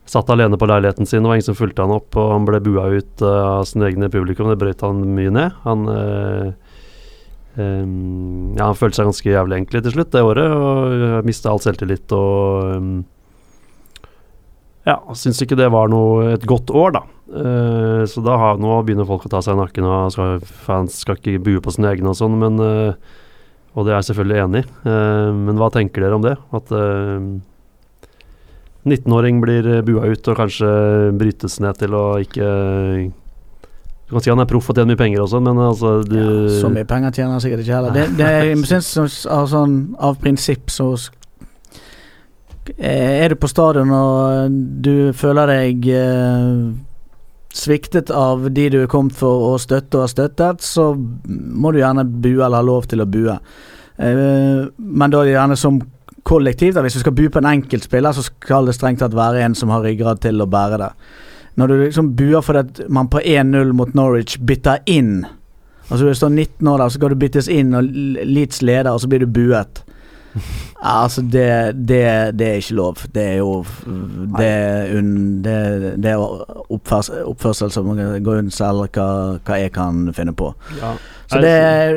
satt 0.08 0.30
alene 0.32 0.56
på 0.60 0.68
leiligheten 0.68 1.08
sin. 1.08 1.22
Det 1.24 1.28
var 1.30 1.36
ingen 1.38 1.48
som 1.48 1.56
fulgte 1.56 1.84
han 1.84 1.96
opp, 1.96 2.16
og 2.16 2.30
han 2.32 2.46
ble 2.48 2.60
bua 2.64 2.86
ut 2.92 3.24
eh, 3.24 3.42
av 3.58 3.66
sine 3.68 3.88
egne 3.90 4.08
publikum. 4.12 4.48
Det 4.52 4.60
brøt 4.60 4.84
han 4.84 5.02
mye 5.16 5.32
ned. 5.36 5.58
Han 5.64 5.84
eh, 5.92 6.46
em, 7.60 8.54
Ja, 8.56 8.70
han 8.70 8.78
følte 8.78 9.00
seg 9.00 9.10
ganske 9.10 9.32
jævlig 9.32 9.58
egentlig 9.58 9.84
til 9.84 9.96
slutt 9.96 10.12
det 10.12 10.24
året, 10.24 10.48
og 10.48 11.28
mista 11.28 11.52
all 11.52 11.60
selvtillit 11.64 12.16
og 12.16 12.72
em, 12.76 12.90
Ja, 14.88 15.00
syns 15.12 15.40
ikke 15.44 15.58
det 15.60 15.68
var 15.72 15.92
noe 15.92 16.34
et 16.38 16.48
godt 16.48 16.72
år, 16.72 16.96
da. 16.96 17.04
Eh, 17.28 18.04
så 18.08 18.22
da 18.24 18.38
har, 18.40 18.60
nå 18.60 18.78
begynner 18.86 19.08
folk 19.08 19.26
å 19.28 19.32
ta 19.32 19.42
seg 19.44 19.56
i 19.56 19.60
nakken, 19.60 19.84
og 19.84 20.12
skal, 20.14 20.38
fans 20.64 20.96
skal 21.02 21.18
ikke 21.18 21.42
bue 21.44 21.60
på 21.64 21.74
sine 21.74 21.90
egne 21.92 22.12
og 22.12 22.16
sånn, 22.16 22.38
men 22.40 22.56
uh, 22.62 22.96
Og 23.76 23.84
det 23.84 23.92
er 23.92 23.98
jeg 23.98 24.08
selvfølgelig 24.08 24.40
enig 24.46 24.62
i. 24.64 24.68
Uh, 24.88 25.28
men 25.36 25.60
hva 25.60 25.68
tenker 25.74 26.02
dere 26.02 26.16
om 26.16 26.24
det? 26.24 26.34
At 26.56 26.72
eh, 26.72 27.28
19-åring 28.88 29.42
blir 29.44 29.68
bua 29.84 30.08
ut 30.08 30.30
og 30.32 30.38
kanskje 30.38 30.72
brytes 31.20 31.58
ned 31.60 31.76
til 31.76 31.92
å 31.98 32.04
ikke 32.22 32.48
Du 34.08 34.14
kan 34.14 34.24
si 34.24 34.32
han 34.32 34.40
er 34.40 34.48
proff 34.48 34.70
og 34.72 34.78
tjener 34.78 34.94
mye 34.94 35.02
penger 35.02 35.20
og 35.26 35.28
sånn, 35.34 35.44
men 35.44 35.60
altså 35.60 35.98
du, 36.08 36.16
Ja, 36.16 36.56
så 36.62 36.72
mye 36.72 36.88
penger 36.88 37.12
tjener 37.12 37.36
han 37.36 37.44
sikkert 37.44 37.66
ikke 37.66 37.76
heller. 37.76 37.92
Det, 37.98 38.08
det 38.16 38.32
jeg 38.32 38.58
synes 38.72 38.90
som 38.96 39.36
av, 39.36 39.78
av 40.08 40.20
prinsipp 40.24 40.72
så 40.72 40.94
Er 42.78 43.28
du 43.28 43.36
på 43.36 43.52
stadion 43.52 43.92
og 43.92 44.60
du 44.80 45.12
føler 45.16 45.52
deg 45.52 45.92
sviktet 47.54 48.10
av 48.10 48.50
de 48.52 48.68
du 48.70 48.82
er 48.82 48.90
kommet 48.90 49.16
for 49.16 49.52
å 49.52 49.58
støtte 49.60 49.98
og 49.98 50.06
har 50.06 50.12
støttet, 50.12 50.64
så 50.64 50.90
må 50.94 51.72
du 51.72 51.80
gjerne 51.80 52.06
bue 52.06 52.42
eller 52.44 52.60
ha 52.60 52.66
lov 52.66 52.88
til 52.90 53.02
å 53.02 53.08
bue. 53.08 53.38
Eh, 53.98 54.66
men 54.76 55.14
da 55.14 55.22
er 55.22 55.30
det 55.30 55.36
gjerne 55.36 55.56
som 55.58 55.80
kollektiv. 56.28 56.74
Da. 56.74 56.84
Hvis 56.84 56.98
du 56.98 57.02
skal 57.02 57.16
bue 57.16 57.32
på 57.32 57.40
en 57.40 57.50
enkeltspiller, 57.50 58.12
så 58.12 58.26
skal 58.26 58.68
det 58.68 58.76
strengt 58.76 59.00
tatt 59.02 59.16
være 59.16 59.42
en 59.46 59.56
som 59.58 59.72
har 59.72 59.84
ryggrad 59.86 60.20
til 60.24 60.44
å 60.44 60.50
bære 60.50 60.80
det. 60.82 60.92
Når 61.58 61.70
du 61.70 61.76
liksom 61.80 62.12
buer 62.18 62.44
fordi 62.44 62.86
man 62.92 63.08
på 63.10 63.22
1-0 63.24 63.72
mot 63.74 63.96
Norwich 63.98 64.38
bytter 64.38 64.84
inn 64.86 65.26
Altså 65.88 66.04
Du 66.04 66.14
står 66.14 66.28
19 66.28 66.68
år 66.68 66.78
der, 66.78 66.88
så 66.88 66.98
skal 66.98 67.14
du 67.14 67.16
byttes 67.16 67.46
inn, 67.48 67.70
og 67.72 67.86
Leeds 68.28 68.58
leder, 68.60 68.90
og 68.92 69.00
så 69.00 69.08
blir 69.08 69.22
du 69.24 69.30
buet. 69.32 69.80
Ja, 70.34 71.02
altså, 71.02 71.22
det, 71.22 71.46
det, 71.88 72.02
det 72.38 72.48
er 72.48 72.60
ikke 72.60 72.76
lov. 72.78 73.04
Det 73.14 73.22
er 73.34 73.38
jo 73.40 73.64
Det, 74.38 74.50
un, 74.94 75.12
det, 75.42 75.56
det 75.98 76.12
er 76.12 76.22
oppførsel, 76.68 77.24
oppførsel 77.32 77.72
som 77.74 77.90
går 77.96 78.42
under 78.44 78.54
selv 78.54 78.86
hva, 78.94 79.08
hva 79.42 79.58
jeg 79.58 79.72
kan 79.74 80.08
finne 80.14 80.34
på. 80.36 80.52
ja. 80.80 80.96
Så 81.28 81.42
det, 81.44 81.56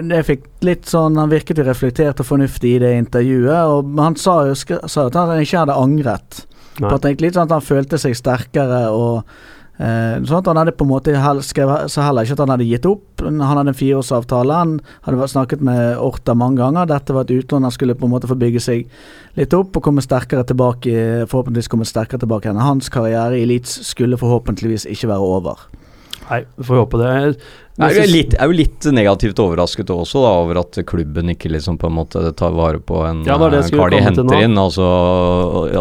det 0.10 0.26
fikk 0.28 0.42
litt 0.68 0.90
sånn 0.92 1.16
Han 1.16 1.30
virket 1.32 1.62
jo 1.62 1.64
reflektert 1.64 2.20
og 2.20 2.28
fornuftig 2.28 2.74
i 2.76 2.82
det 2.84 2.90
intervjuet, 3.00 3.62
og 3.64 3.94
han 4.02 4.18
sa 4.20 4.42
jo 4.50 4.58
sa 4.60 5.06
at 5.08 5.16
han 5.16 5.40
ikke 5.40 5.62
hadde 5.62 5.78
angret. 5.80 6.42
På 6.76 6.96
at 6.98 7.06
han, 7.08 7.16
litt 7.22 7.38
sånn 7.38 7.48
at 7.48 7.56
han 7.56 7.64
følte 7.64 8.00
seg 8.02 8.18
sterkere 8.18 8.90
og 8.92 9.24
sånn 9.82 10.38
at 10.38 10.50
Han 10.52 10.60
hadde 10.60 10.74
på 10.78 10.86
en 10.86 10.92
måte 10.92 11.16
hel, 11.18 11.42
skrev 11.46 11.72
så 11.90 12.04
heller 12.06 12.28
ikke 12.28 12.36
at 12.36 12.44
han 12.44 12.54
hadde 12.54 12.68
gitt 12.70 12.86
opp. 12.86 13.24
Han 13.24 13.42
hadde 13.42 13.72
en 13.72 13.78
fireårsavtale. 13.78 14.60
Han 14.62 14.76
hadde 15.08 15.30
snakket 15.32 15.64
med 15.66 15.98
Orta 15.98 16.36
mange 16.38 16.62
ganger. 16.62 16.90
Dette 16.92 17.16
var 17.16 17.26
et 17.26 17.34
utlån 17.40 17.66
han 17.66 17.74
skulle 17.74 17.98
på 17.98 18.06
en 18.06 18.14
måte 18.14 18.30
få 18.30 18.38
bygge 18.38 18.62
seg 18.62 18.86
litt 19.40 19.56
opp 19.58 19.80
og 19.80 19.86
komme 19.86 20.04
sterkere 20.04 20.44
tilbake 20.46 21.26
Forhåpentligvis 21.32 21.72
komme 21.72 21.88
sterkere 21.88 22.22
tilbake 22.22 22.50
igjen. 22.50 22.62
Hans 22.62 22.92
karriere 22.94 23.40
i 23.40 23.48
Leeds 23.50 23.80
skulle 23.88 24.20
forhåpentligvis 24.22 24.86
ikke 24.92 25.10
være 25.14 25.32
over. 25.40 25.66
Nei, 26.30 26.44
får 26.64 26.84
håpe 26.84 27.00
det. 27.02 27.12
Jeg 27.82 28.04
er, 28.04 28.12
litt, 28.12 28.36
er 28.38 28.50
jo 28.50 28.56
litt 28.56 28.88
negativt 28.94 29.40
overrasket 29.42 29.90
også 29.94 30.22
da, 30.24 30.34
over 30.44 30.60
at 30.62 30.80
klubben 30.88 31.34
ikke 31.34 31.52
liksom 31.52 31.80
på 31.82 31.90
en 31.90 31.98
måte 31.98 32.24
tar 32.38 32.54
vare 32.56 32.82
på 32.84 33.02
en 33.08 33.24
Ja, 33.28 33.40
det 33.42 33.52
det 33.56 33.64
jeg 33.64 33.74
eh, 33.74 33.80
kar 33.80 33.94
de 33.94 34.04
henter 34.06 34.46
inn. 34.46 34.60
Altså 34.62 34.86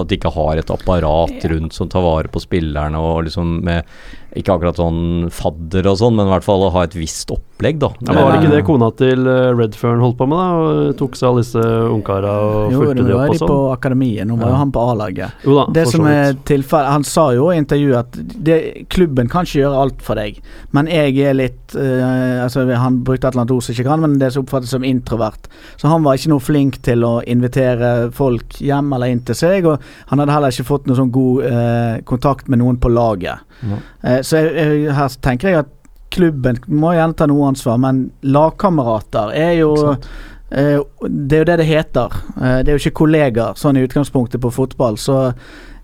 At 0.00 0.08
de 0.10 0.18
ikke 0.18 0.32
har 0.34 0.62
et 0.62 0.72
apparat 0.72 1.46
rundt 1.52 1.76
som 1.76 1.90
tar 1.92 2.04
vare 2.06 2.32
på 2.32 2.42
spillerne 2.42 3.00
og 3.00 3.26
liksom 3.28 3.58
med 3.66 3.88
Ikke 4.38 4.54
akkurat 4.54 4.76
sånn 4.78 5.28
fadder 5.34 5.88
og 5.90 5.96
sånn, 5.98 6.14
men 6.14 6.28
i 6.28 6.30
hvert 6.30 6.44
fall 6.46 6.62
å 6.62 6.70
ha 6.70 6.84
et 6.86 6.92
visst 6.94 7.32
opplegg, 7.34 7.80
da. 7.82 7.88
Ja, 7.98 8.12
men 8.12 8.20
var 8.22 8.30
det 8.36 8.44
ikke 8.44 8.52
det 8.54 8.60
kona 8.68 8.90
til 8.94 9.26
eh, 9.26 9.48
Redfern 9.58 9.98
holdt 10.04 10.18
på 10.20 10.28
med, 10.30 10.38
da? 10.38 10.48
Og 10.60 10.92
tok 11.00 11.16
seg 11.18 11.28
alle 11.30 11.42
disse 11.42 11.64
ungkara 11.90 12.34
og 12.46 12.76
fulgte 12.76 13.06
de 13.08 13.10
opp 13.10 13.10
og 13.10 13.10
sånn? 13.10 13.10
Jo, 13.10 13.16
nå 13.16 13.24
er 13.24 13.32
de 13.34 13.40
på 13.40 13.48
sånn? 13.48 13.72
akademiet. 13.74 14.28
Nå 14.30 14.36
var 14.38 14.46
Ja. 14.46 14.52
jo 14.54 14.60
han 14.60 14.70
på 14.76 14.84
A-laget. 14.92 15.42
Jo 15.44 15.56
da, 15.58 15.64
Det 15.80 15.86
som 15.90 16.06
er 16.06 16.32
tilfellet 16.46 16.92
Han 16.94 17.04
sa 17.04 17.24
jo 17.34 17.50
i 17.50 17.56
intervjuet 17.58 17.98
at 17.98 18.20
det, 18.44 18.58
klubben 18.88 19.28
kan 19.28 19.44
ikke 19.44 19.60
gjøre 19.64 19.82
alt 19.82 20.00
for 20.06 20.14
deg, 20.14 20.38
men 20.72 20.86
jeg 20.86 21.18
er 21.26 21.34
litt 21.34 21.74
eh, 21.74 21.82
eh, 21.82 22.42
altså 22.44 22.64
Han 22.70 23.02
brukte 23.02 23.26
et 23.26 23.34
eller 23.34 23.42
annet 23.42 23.56
ord 23.56 23.62
som 23.66 23.74
ikke 23.74 23.88
kan, 23.90 24.00
men 24.00 24.18
det 24.18 24.32
som 24.32 24.44
oppfattes 24.46 24.70
som 24.70 24.84
introvert. 24.86 25.50
Så 25.76 25.88
han 25.90 26.02
var 26.06 26.14
ikke 26.14 26.30
noe 26.30 26.40
flink 26.40 26.80
til 26.86 27.02
å 27.02 27.20
invitere 27.26 28.10
folk 28.14 28.60
hjem 28.62 28.92
eller 28.94 29.10
inn 29.10 29.20
til 29.26 29.34
seg, 29.34 29.66
og 29.66 29.80
han 30.06 30.18
hadde 30.22 30.32
heller 30.38 30.54
ikke 30.54 30.70
fått 30.70 30.86
noe 30.86 30.96
sånn 30.98 31.10
god 31.10 31.44
uh, 31.50 32.00
kontakt 32.06 32.48
med 32.48 32.60
noen 32.62 32.78
på 32.80 32.90
laget. 32.92 33.40
Ja. 33.60 33.76
Eh, 34.02 34.19
så 34.26 34.42
jeg, 34.42 34.54
jeg, 34.56 34.96
her 34.96 35.16
tenker 35.24 35.48
jeg 35.52 35.62
at 35.64 35.76
klubben 36.10 36.58
må 36.66 36.92
gjerne 36.96 37.16
ta 37.16 37.28
noe 37.30 37.48
ansvar, 37.52 37.78
men 37.82 38.08
lagkamerater 38.26 39.32
er 39.36 39.52
jo 39.60 39.72
eh, 39.94 40.80
Det 41.06 41.36
er 41.36 41.42
jo 41.44 41.48
det 41.48 41.58
det 41.62 41.68
heter. 41.68 42.16
Eh, 42.36 42.60
det 42.64 42.72
er 42.72 42.76
jo 42.76 42.82
ikke 42.82 43.00
kollegaer, 43.04 43.58
sånn 43.58 43.78
i 43.78 43.84
utgangspunktet 43.86 44.42
på 44.42 44.52
fotball. 44.54 44.98
Så 44.98 45.20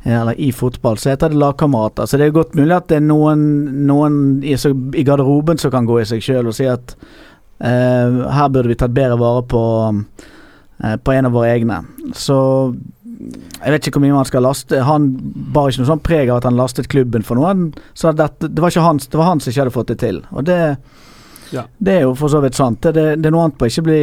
eller 0.07 0.41
i 0.41 0.53
fotball, 0.53 0.99
så 0.99 1.11
heter 1.11 1.33
det 1.33 1.39
lagkamerater. 1.43 2.07
Så 2.07 2.19
det 2.19 2.29
er 2.29 2.35
godt 2.35 2.55
mulig 2.55 2.77
at 2.77 2.87
det 2.91 3.01
er 3.01 3.07
noen, 3.09 3.41
noen 3.89 4.19
i, 4.47 4.55
så, 4.59 4.71
i 4.71 5.03
garderoben 5.07 5.59
som 5.59 5.73
kan 5.75 5.89
gå 5.89 5.99
i 5.99 6.07
seg 6.07 6.23
sjøl 6.23 6.47
og 6.47 6.55
si 6.55 6.69
at 6.71 6.95
eh, 7.59 8.21
her 8.37 8.53
burde 8.53 8.71
vi 8.71 8.79
tatt 8.79 8.95
bedre 8.95 9.19
vare 9.19 9.43
på, 9.51 9.63
eh, 10.85 10.95
på 11.03 11.17
en 11.17 11.27
av 11.27 11.35
våre 11.35 11.51
egne. 11.57 11.81
Så 12.15 12.39
jeg 13.17 13.73
vet 13.73 13.89
ikke 13.89 13.99
hvor 13.99 14.05
mye 14.05 14.17
man 14.19 14.29
skal 14.29 14.45
laste. 14.45 14.81
Han 14.87 15.09
bar 15.55 15.71
ikke 15.71 15.83
noe 15.83 15.93
sånn 15.93 16.05
preg 16.05 16.31
av 16.31 16.41
at 16.41 16.49
han 16.49 16.59
lastet 16.59 16.91
klubben 16.93 17.25
for 17.27 17.39
noe. 17.39 17.53
Det, 17.73 18.61
var 18.61 18.73
ikke 18.73 18.87
hans, 18.87 19.09
det 19.09 19.21
var 19.21 19.31
han 19.31 19.43
som 19.43 19.53
ikke 19.53 19.65
hadde 19.65 19.77
fått 19.77 19.93
det 19.95 20.01
til. 20.05 20.23
Og 20.33 20.47
det, 20.49 20.61
Ja. 21.55 21.63
det 21.79 21.93
er 21.93 22.01
jo 22.03 22.15
for 22.19 22.29
så 22.29 22.43
vidt 22.43 22.59
sant. 22.59 22.83
Det, 22.83 22.93
det, 23.23 23.27
er 23.27 23.35
noe 23.35 23.47
annet 23.47 23.59
på 23.59 23.67
å 23.67 23.71
ikke 23.71 23.87
bli 23.87 24.01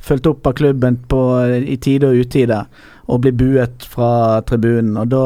fulgt 0.00 0.26
opp 0.26 0.46
av 0.46 0.56
klubben 0.58 0.96
på, 1.08 1.20
i 1.60 1.76
tide 1.76 2.08
og 2.08 2.24
utide 2.24 2.64
og 3.10 3.20
bli 3.24 3.32
buet 3.34 3.84
fra 3.90 4.40
tribunen. 4.46 4.94
Og 5.00 5.08
da 5.10 5.24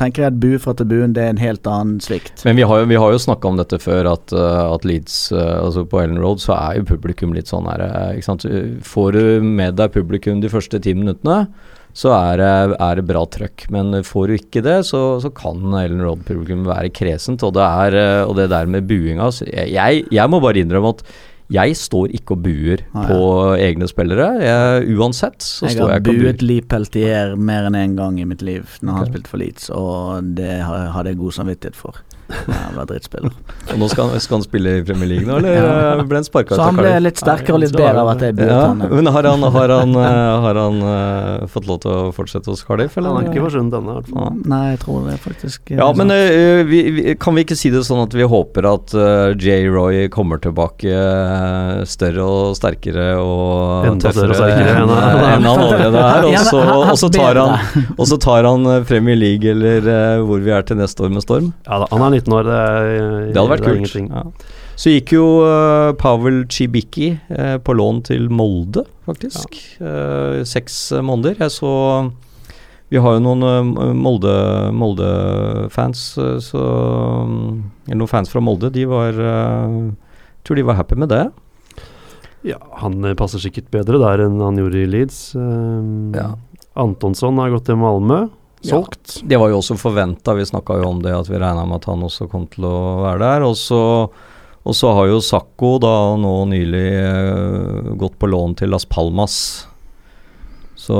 tenker 0.00 0.24
jeg 0.24 0.32
at 0.32 0.40
bue 0.42 0.60
fra 0.60 0.74
tribunen 0.76 1.14
det 1.16 1.24
er 1.24 1.32
en 1.32 1.40
helt 1.40 1.66
annen 1.66 2.00
svikt. 2.04 2.44
Men 2.44 2.58
vi 2.58 2.66
har 2.68 2.82
jo, 2.82 2.88
vi 2.90 2.98
har 3.00 3.14
jo 3.14 3.22
snakka 3.22 3.48
om 3.48 3.60
dette 3.60 3.78
før, 3.80 4.10
at, 4.12 4.34
uh, 4.36 4.74
at 4.74 4.84
Leeds 4.84 5.32
uh, 5.32 5.64
Altså 5.64 5.86
på 5.88 6.02
Ellen 6.02 6.20
Road 6.20 6.42
så 6.44 6.54
er 6.56 6.78
jo 6.78 6.88
publikum 6.90 7.32
litt 7.36 7.48
sånn 7.50 7.68
her 7.70 7.86
ikke 8.12 8.28
sant? 8.28 8.44
Får 8.84 9.16
du 9.16 9.24
med 9.44 9.78
deg 9.80 9.94
publikum 9.94 10.42
de 10.44 10.52
første 10.52 10.80
ti 10.84 10.92
minuttene, 10.96 11.46
så 11.94 12.10
er 12.10 12.40
det, 12.42 12.76
er 12.82 12.96
det 12.98 13.04
bra 13.06 13.20
trøkk. 13.30 13.68
Men 13.70 13.92
får 14.02 14.26
du 14.30 14.34
ikke 14.34 14.62
det, 14.66 14.80
så, 14.88 15.02
så 15.22 15.30
kan 15.34 15.62
Ellen 15.78 16.02
Road-publikum 16.02 16.64
være 16.66 16.90
kresent. 16.90 17.44
Og 17.46 17.54
det, 17.54 17.62
er, 17.62 17.98
uh, 18.24 18.30
og 18.30 18.34
det 18.40 18.48
der 18.50 18.66
med 18.66 18.88
buinga 18.90 19.30
jeg, 19.46 20.02
jeg 20.10 20.30
må 20.32 20.40
bare 20.42 20.58
innrømme 20.64 20.90
at 20.96 21.04
jeg 21.54 21.74
står 21.76 22.08
ikke 22.16 22.32
og 22.34 22.40
buer 22.46 22.80
Nei. 22.96 23.02
på 23.10 23.18
egne 23.60 23.86
spillere. 23.86 24.26
Jeg, 24.40 24.86
uansett 24.96 25.44
så 25.44 25.66
Jeg 25.68 25.76
står 25.76 25.86
har 25.90 25.92
jeg 25.98 26.00
ikke 26.02 26.10
og 26.10 26.16
buer. 26.16 26.32
buet 26.32 26.42
Lee 26.48 26.64
Peltier 26.72 27.34
mer 27.36 27.66
enn 27.68 27.76
én 27.76 27.84
en 27.90 27.96
gang 27.98 28.18
i 28.18 28.24
mitt 28.24 28.40
liv 28.42 28.64
når 28.80 28.96
han 28.96 29.04
Ok. 29.04 29.10
spilte 29.12 29.28
for 29.30 29.42
Leeds, 29.42 29.66
og 29.70 30.34
det 30.40 30.54
har- 30.64 30.88
hadde 30.96 31.12
jeg 31.12 31.18
god 31.20 31.36
samvittighet 31.36 31.76
for. 31.76 32.00
Jævla 32.24 32.84
drittspiller. 32.88 33.32
Og 33.72 33.78
nå 33.78 33.88
skal, 33.92 34.08
han- 34.08 34.20
skal 34.24 34.38
han 34.38 34.44
spille 34.46 34.70
i 34.78 34.82
Premier 34.86 35.08
League 35.10 35.26
nå, 35.28 35.36
eller 35.38 35.54
Ja. 35.54 35.94
uh, 35.98 36.02
ble 36.08 36.16
han 36.20 36.24
sparka 36.24 36.56
Så 36.56 36.62
han 36.64 36.76
ble 36.78 36.92
litt 37.04 37.18
sterkere 37.20 37.54
og 37.54 37.60
litt 37.60 37.72
bedre 37.76 38.00
av 38.00 38.08
at 38.14 38.20
jeg 38.24 38.34
buet 38.38 38.48
Ja, 38.48 38.60
han. 38.70 38.78
men 38.90 39.06
har 39.12 39.22
han, 39.28 39.42
har 39.42 39.68
han, 39.74 39.92
eh, 39.94 40.40
har 40.44 40.54
han 40.62 40.78
uh, 40.82 41.46
fått 41.52 41.66
lov 41.68 41.80
til 41.84 41.90
å 41.92 42.12
fortsette 42.16 42.48
hos 42.48 42.62
Cardiff, 42.64 42.96
eller? 42.96 43.12
Han 43.12 43.24
har 43.26 43.32
ikke 43.32 43.44
forsvunnet 43.44 43.76
ennå, 43.76 43.92
i 43.92 44.00
hvert 44.00 44.08
fall. 44.14 44.38
Nei, 44.54 44.62
jeg 44.72 44.80
tror 44.84 45.04
det 45.10 45.18
faktisk 45.20 45.70
Ja, 45.76 45.90
men 45.92 46.08
sant. 46.08 46.32
eh, 46.32 46.62
vi, 46.70 46.80
vi, 46.96 47.14
kan 47.20 47.34
vi 47.36 47.44
ikke 47.44 47.56
si 47.60 47.70
det 47.74 47.84
sånn 47.84 48.02
at 48.06 48.16
vi 48.16 48.22
håper 48.24 48.70
at 48.72 48.94
uh, 48.96 49.34
J. 49.36 49.68
Roy 49.68 50.08
kommer 50.08 50.40
tilbake 50.40 50.88
eh, 50.88 51.84
større 51.84 52.24
og 52.24 52.56
sterkere 52.58 53.10
og 53.20 53.86
Enda 53.92 54.10
større 54.12 54.32
og 54.32 54.34
tøffere 54.34 54.40
sterkere 54.40 54.74
enn 54.80 54.88
enn 54.88 55.44
han- 55.44 55.64
allerede 55.64 56.00
er, 56.08 56.28
og 56.30 56.38
så, 56.48 56.64
og 56.90 56.96
så 57.00 57.10
tar 57.12 57.38
han, 57.40 57.84
og 57.98 58.06
så 58.10 58.18
tar 58.20 58.48
han 58.48 58.66
eh, 58.66 58.80
Premier 58.88 59.16
League 59.20 59.48
eller 59.50 59.86
eh, 59.92 60.24
hvor 60.24 60.40
vi 60.44 60.50
er 60.54 60.62
til 60.66 60.76
neste 60.80 61.04
år 61.04 61.12
med 61.14 61.22
storm? 61.24 61.52
Ja 61.68 61.78
da, 61.84 61.88
han 61.92 62.04
er 62.08 62.13
19 62.14 62.34
år, 62.38 62.48
det 62.48 62.60
Det 63.34 63.38
hadde 63.40 63.50
vært 63.52 63.66
er 63.68 63.80
kult. 63.82 63.96
Ja. 64.08 64.22
Så 64.74 64.90
gikk 64.90 65.12
jo 65.14 65.24
uh, 65.46 65.92
Pavel 66.00 66.44
Chibiki 66.50 67.12
uh, 67.30 67.58
på 67.62 67.74
lån 67.78 68.00
til 68.08 68.24
Molde, 68.34 68.82
faktisk. 69.06 69.54
Eh, 69.78 70.40
seks 70.48 70.78
eh, 70.96 71.02
måneder. 71.04 71.36
Jeg 71.44 71.52
så 71.54 71.70
Vi 72.90 72.98
har 73.00 73.14
jo 73.16 73.22
noen 73.22 73.42
eh, 73.46 73.92
Molde- 73.94 74.72
Molde-fans, 74.74 76.02
eh, 76.18 76.38
så 76.42 76.62
Eller 77.86 78.00
noen 78.00 78.10
fans 78.10 78.30
fra 78.32 78.42
Molde. 78.42 78.70
De 78.74 78.84
var 78.90 79.12
uh, 79.18 79.90
Tror 80.44 80.56
de 80.58 80.66
var 80.66 80.76
happy 80.80 80.96
med 81.00 81.08
det. 81.12 81.22
Ja, 82.44 82.58
han 82.82 82.98
eh, 83.08 83.14
passer 83.16 83.40
sikkert 83.40 83.70
bedre 83.72 84.00
der 84.02 84.26
enn 84.26 84.40
han 84.42 84.58
gjorde 84.60 84.82
i 84.82 84.88
Leeds. 84.90 85.20
Um, 85.38 86.12
Ja. 86.16 86.32
Antonsson 86.76 87.38
har 87.38 87.52
gått 87.54 87.68
til 87.68 87.78
Malmö, 87.78 88.24
solgt. 88.70 89.18
Det 89.28 89.36
var 89.40 89.50
jo 89.52 89.58
også 89.60 89.76
forventa, 89.80 90.34
vi 90.38 90.46
snakka 90.48 90.78
jo 90.80 90.88
om 90.94 91.02
det, 91.04 91.12
at 91.16 91.28
vi 91.30 91.36
regna 91.42 91.64
med 91.66 91.82
at 91.82 91.90
han 91.92 92.02
også 92.06 92.28
kom 92.32 92.46
til 92.52 92.64
å 92.70 92.76
være 93.04 93.20
der. 93.24 93.46
Og 93.48 93.56
så, 93.60 93.82
og 94.64 94.74
så 94.78 94.94
har 94.96 95.10
jo 95.12 95.20
Sakko 95.24 95.76
da 95.82 95.94
nå 96.20 96.34
nylig 96.54 96.88
uh, 97.04 97.94
gått 98.00 98.18
på 98.18 98.30
lån 98.32 98.56
til 98.62 98.70
Las 98.74 98.84
Palmas. 98.88 99.38
Så 100.84 100.96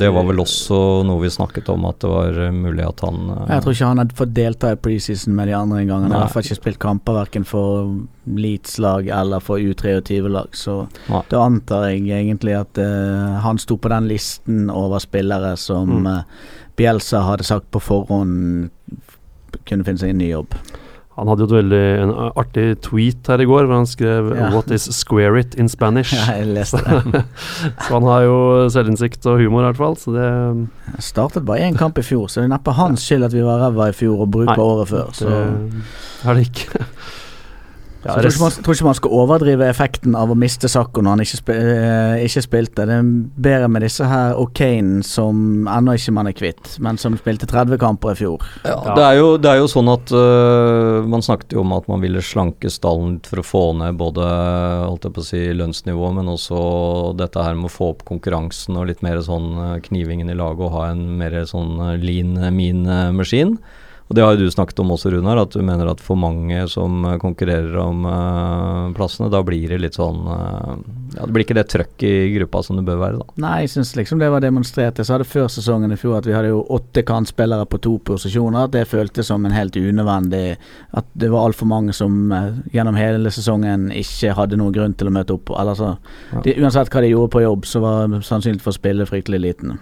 det 0.00 0.08
var 0.10 0.24
vel 0.26 0.40
også 0.42 0.76
noe 1.06 1.20
vi 1.22 1.28
snakket 1.30 1.68
om, 1.70 1.84
at 1.86 1.98
det 2.02 2.08
var 2.10 2.38
eh, 2.46 2.50
mulig 2.50 2.82
at 2.82 3.02
han 3.04 3.18
eh, 3.30 3.42
Jeg 3.52 3.62
tror 3.62 3.74
ikke 3.76 3.90
han 3.92 4.00
hadde 4.00 4.16
fått 4.18 4.32
delta 4.34 4.70
i 4.72 4.78
preseason 4.82 5.36
med 5.36 5.46
de 5.46 5.54
andre 5.54 5.82
engang. 5.84 6.06
Han 6.08 6.14
har 6.16 6.22
i 6.22 6.24
hvert 6.24 6.34
fall 6.34 6.46
ikke 6.48 6.56
spilt 6.58 6.80
kamper 6.82 7.18
verken 7.20 7.44
for 7.46 7.92
Leeds-lag 8.26 9.06
eller 9.12 9.44
for 9.44 9.62
U23-lag, 9.62 10.56
så 10.58 10.78
Nei. 11.12 11.20
da 11.30 11.44
antar 11.44 11.86
jeg 11.92 12.08
egentlig 12.08 12.56
at 12.64 12.80
uh, 12.82 13.38
han 13.44 13.60
sto 13.62 13.76
på 13.78 13.92
den 13.92 14.08
listen 14.10 14.66
over 14.72 14.98
spillere 15.04 15.54
som 15.60 15.92
Mm. 16.02 16.06
eh, 16.16 16.50
Bielsa 16.76 17.22
hadde 17.26 17.44
sagt 17.46 17.70
på 17.74 17.80
forhånd 17.82 18.70
kunne 19.68 19.84
finne 19.84 20.00
seg 20.00 20.14
en 20.14 20.22
ny 20.22 20.30
jobb. 20.32 20.54
Han 21.12 21.28
hadde 21.28 21.44
jo 21.44 21.48
et 21.50 21.54
veldig 21.58 21.80
en 22.00 22.10
artig 22.40 22.64
tweet 22.86 23.28
her 23.28 23.42
i 23.44 23.46
går, 23.48 23.66
hvor 23.68 23.82
han 23.82 23.88
skrev 23.88 24.30
Ja. 24.32 24.48
'What 24.50 24.70
is 24.72 24.88
square 24.96 25.38
it 25.38 25.54
in 25.54 25.68
Spanish?' 25.68 26.14
Ja, 26.16 26.38
jeg 26.40 26.46
leste 26.56 26.80
det. 26.80 27.24
så 27.84 27.98
han 27.98 28.06
har 28.08 28.22
jo 28.24 28.68
selvinnsikt 28.72 29.26
og 29.28 29.36
humor, 29.38 29.60
i 29.60 29.68
hvert 29.68 29.76
fall. 29.76 29.96
Så 30.00 30.14
det 30.16 30.24
Jeg 30.96 31.02
startet 31.04 31.44
bare 31.44 31.68
én 31.68 31.76
kamp 31.76 31.98
i 31.98 32.02
fjor, 32.02 32.28
så 32.28 32.40
det 32.40 32.48
er 32.48 32.54
neppe 32.56 32.72
hans 32.72 33.04
skyld 33.04 33.24
at 33.28 33.36
vi 33.36 33.44
var 33.44 33.60
ræva 33.60 33.90
i 33.90 33.92
fjor 33.92 34.24
og 34.24 34.30
bruker 34.30 34.58
året 34.58 34.88
før. 34.88 35.12
Så, 35.12 35.28
det 35.28 36.30
er 36.30 36.34
det 36.34 36.48
ikke. 36.48 36.86
Så 38.02 38.16
jeg 38.18 38.22
tror 38.24 38.32
ikke, 38.32 38.42
man, 38.42 38.64
tror 38.66 38.76
ikke 38.76 38.86
man 38.88 38.96
skal 38.98 39.12
overdrive 39.14 39.66
effekten 39.70 40.16
av 40.18 40.32
å 40.32 40.36
miste 40.38 40.66
Sakko 40.70 41.04
når 41.04 41.14
han 41.14 41.22
ikke, 41.22 41.38
spil, 41.38 41.60
eh, 41.70 42.22
ikke 42.26 42.42
spilte. 42.42 42.86
Det 42.88 42.96
er 42.98 43.10
bedre 43.46 43.68
med 43.70 43.84
disse 43.86 44.06
her 44.10 44.34
og 44.40 44.50
Kane, 44.58 45.04
som 45.06 45.68
ennå 45.70 45.94
ikke 45.94 46.14
man 46.16 46.30
er 46.30 46.34
kvitt, 46.34 46.72
men 46.82 46.98
som 46.98 47.14
spilte 47.20 47.46
30 47.46 47.78
kamper 47.82 48.16
i 48.16 48.18
fjor. 48.24 48.48
Ja, 48.66 48.72
Ja. 48.82 48.94
Det, 48.96 49.04
er 49.04 49.18
jo, 49.20 49.28
det 49.38 49.50
er 49.50 49.58
jo 49.60 49.68
sånn 49.70 49.88
at 49.92 50.10
uh, 50.16 51.04
Man 51.06 51.22
snakket 51.24 51.54
jo 51.54 51.62
om 51.62 51.74
at 51.76 51.86
man 51.90 52.00
ville 52.02 52.22
slanke 52.24 52.70
stallen 52.72 53.18
for 53.26 53.42
å 53.42 53.46
få 53.46 53.62
ned 53.78 53.98
både 54.00 54.24
holdt 54.24 55.06
jeg 55.06 55.14
på 55.14 55.22
å 55.22 55.26
si, 55.26 55.42
lønnsnivået, 55.56 56.16
men 56.18 56.32
også 56.32 56.58
dette 57.18 57.44
her 57.44 57.58
med 57.58 57.70
å 57.70 57.72
få 57.72 57.92
opp 57.92 58.02
konkurransen 58.08 58.78
og 58.80 58.88
litt 58.90 59.04
mer 59.04 59.20
sånn 59.24 59.52
øh, 59.52 59.76
knivingen 59.84 60.32
i 60.32 60.36
laget 60.38 60.66
og 60.66 60.74
ha 60.74 60.88
en 60.90 61.04
mer 61.20 61.36
sånn 61.48 61.78
lean 62.02 62.34
mean 62.56 62.84
maskin. 63.16 63.56
Og 64.08 64.16
det 64.16 64.24
har 64.24 64.34
jo 64.34 64.44
du 64.44 64.50
snakket 64.52 64.80
om 64.82 64.90
også, 64.92 65.10
Runar, 65.14 65.38
at 65.40 65.54
du 65.54 65.62
mener 65.64 65.88
at 65.88 66.00
for 66.02 66.18
mange 66.20 66.64
som 66.68 67.04
øh, 67.06 67.18
konkurrerer 67.22 67.76
om 67.80 68.04
uh, 68.04 68.90
plassene, 68.96 69.30
da 69.32 69.40
blir 69.46 69.70
det 69.72 69.78
litt 69.80 69.96
sånn 69.96 70.18
uh, 70.26 70.74
Ja, 71.14 71.24
det 71.24 71.32
blir 71.32 71.46
ikke 71.46 71.56
det 71.56 71.66
trøkk 71.72 72.04
i 72.08 72.12
gruppa 72.34 72.62
som 72.66 72.76
det 72.76 72.84
bør 72.88 73.00
være, 73.00 73.20
da. 73.22 73.36
Nei, 73.44 73.54
jeg 73.64 73.72
syns 73.74 73.94
liksom 73.96 74.20
det 74.20 74.30
var 74.32 74.44
demonstrert. 74.44 75.00
Jeg 75.00 75.08
sa 75.08 75.18
det 75.20 75.28
før 75.30 75.48
sesongen 75.52 75.94
i 75.94 75.98
fjor 76.00 76.18
at 76.18 76.28
vi 76.28 76.34
hadde 76.36 76.50
jo 76.52 76.62
åtte 76.72 77.04
kantspillere 77.08 77.68
på 77.68 77.80
to 77.84 77.94
posisjoner. 78.10 78.66
At 78.66 78.74
det 78.74 78.84
føltes 78.90 79.28
som 79.28 79.46
en 79.46 79.54
helt 79.54 79.76
unødvendig 79.76 80.56
At 80.98 81.08
det 81.18 81.30
var 81.32 81.46
altfor 81.48 81.68
mange 81.70 81.94
som 81.96 82.32
uh, 82.32 82.50
gjennom 82.74 82.98
hele 82.98 83.32
sesongen 83.32 83.88
ikke 83.96 84.34
hadde 84.36 84.60
noen 84.60 84.76
grunn 84.76 84.96
til 84.98 85.08
å 85.08 85.14
møte 85.14 85.38
opp. 85.38 85.54
Eller 85.56 85.78
så, 85.78 85.94
Ja. 86.32 86.40
de, 86.44 86.56
uansett 86.60 86.92
hva 86.92 87.00
de 87.04 87.12
gjorde 87.12 87.32
på 87.32 87.42
jobb, 87.44 87.64
så 87.68 87.80
var 87.80 88.20
sannsynligheten 88.20 88.64
for 88.64 88.72
å 88.72 88.80
spille 88.80 89.08
fryktelig 89.08 89.40
liten. 89.40 89.78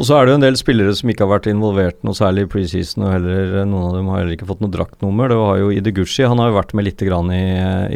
Og 0.00 0.06
så 0.08 0.16
er 0.16 0.24
det 0.24 0.32
jo 0.32 0.38
en 0.38 0.44
del 0.46 0.56
spillere 0.56 0.94
som 0.96 1.10
ikke 1.12 1.26
har 1.26 1.34
vært 1.34 1.50
involvert 1.52 1.98
noe 2.06 2.16
særlig 2.16 2.46
i 2.46 2.50
preseason, 2.54 3.04
og 3.04 3.12
heller 3.12 3.58
eh, 3.60 3.66
noen 3.68 3.90
av 3.90 3.98
dem 3.98 4.08
har 4.08 4.22
heller 4.22 4.36
ikke 4.38 4.48
fått 4.48 4.62
noe 4.64 4.72
draktnummer. 4.72 5.28
Det 5.28 5.36
var 5.36 5.58
jo 5.60 5.68
Idegushi, 5.74 6.24
han 6.24 6.40
har 6.40 6.48
jo 6.48 6.56
vært 6.56 6.72
med 6.78 6.86
litt 6.88 7.04
grann 7.04 7.28
i, 7.34 7.44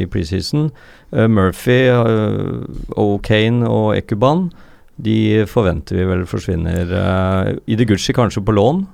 i 0.03 0.05
preseason. 0.13 0.69
Uh, 1.15 1.25
Murphy, 1.33 1.79
uh, 1.89 2.67
O'Kane 3.01 3.65
og 3.71 3.95
Ekuban, 3.97 4.51
de 5.01 5.47
forventer 5.49 5.97
vi 5.97 6.09
vel 6.11 6.27
forsvinner. 6.29 6.93
Uh, 6.93 7.57
Idegushi 7.73 8.13
kanskje 8.17 8.45
på 8.45 8.57
lån. 8.59 8.85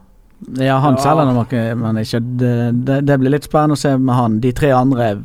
Ja, 0.58 0.78
han 0.82 0.96
Ja. 0.96 1.02
selger 1.02 1.76
men 1.76 1.96
ikke 1.96 2.20
det, 2.20 3.06
det, 3.06 3.18
blir 3.20 3.30
litt 3.30 3.44
spennende 3.46 3.76
å 3.76 3.78
se 3.78 3.96
med 3.96 4.14
han. 4.14 4.40
De 4.40 4.52
tre 4.52 4.72
andre 4.74 5.22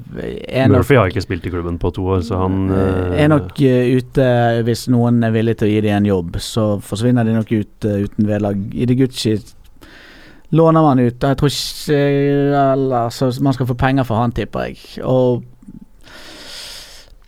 er 0.48 0.68
nok, 0.68 0.78
Murphy 0.78 0.96
har 0.96 1.10
ikke 1.10 1.24
spilt 1.26 1.48
i 1.48 1.50
klubben 1.50 1.80
på 1.82 1.92
to 1.96 2.06
år, 2.06 2.22
så 2.22 2.38
han 2.44 2.70
eh, 2.70 3.24
er 3.24 3.32
nok 3.32 3.60
eh, 3.66 3.98
ute 3.98 4.28
hvis 4.68 4.88
noen 4.94 5.24
er 5.26 5.34
villig 5.34 5.58
til 5.58 5.68
å 5.68 5.72
gi 5.72 5.82
dem 5.82 5.98
en 5.98 6.10
jobb. 6.12 6.38
Så 6.38 6.68
forsvinner 6.86 7.26
de 7.26 7.34
nok 7.34 7.52
ut 7.52 7.90
eh, 7.90 8.06
uten 8.06 8.30
vederlag. 8.30 8.62
Gucci 8.98 9.36
låner 10.52 10.82
man 10.86 11.00
ut. 11.00 11.24
Jeg 11.24 11.38
tror 11.38 11.52
ikke 11.52 12.00
eller, 12.62 13.10
så 13.10 13.32
Man 13.42 13.54
skal 13.54 13.68
få 13.68 13.76
penger 13.76 14.08
for 14.08 14.22
han, 14.22 14.32
tipper 14.32 14.70
jeg. 14.70 14.78
Og 15.04 15.44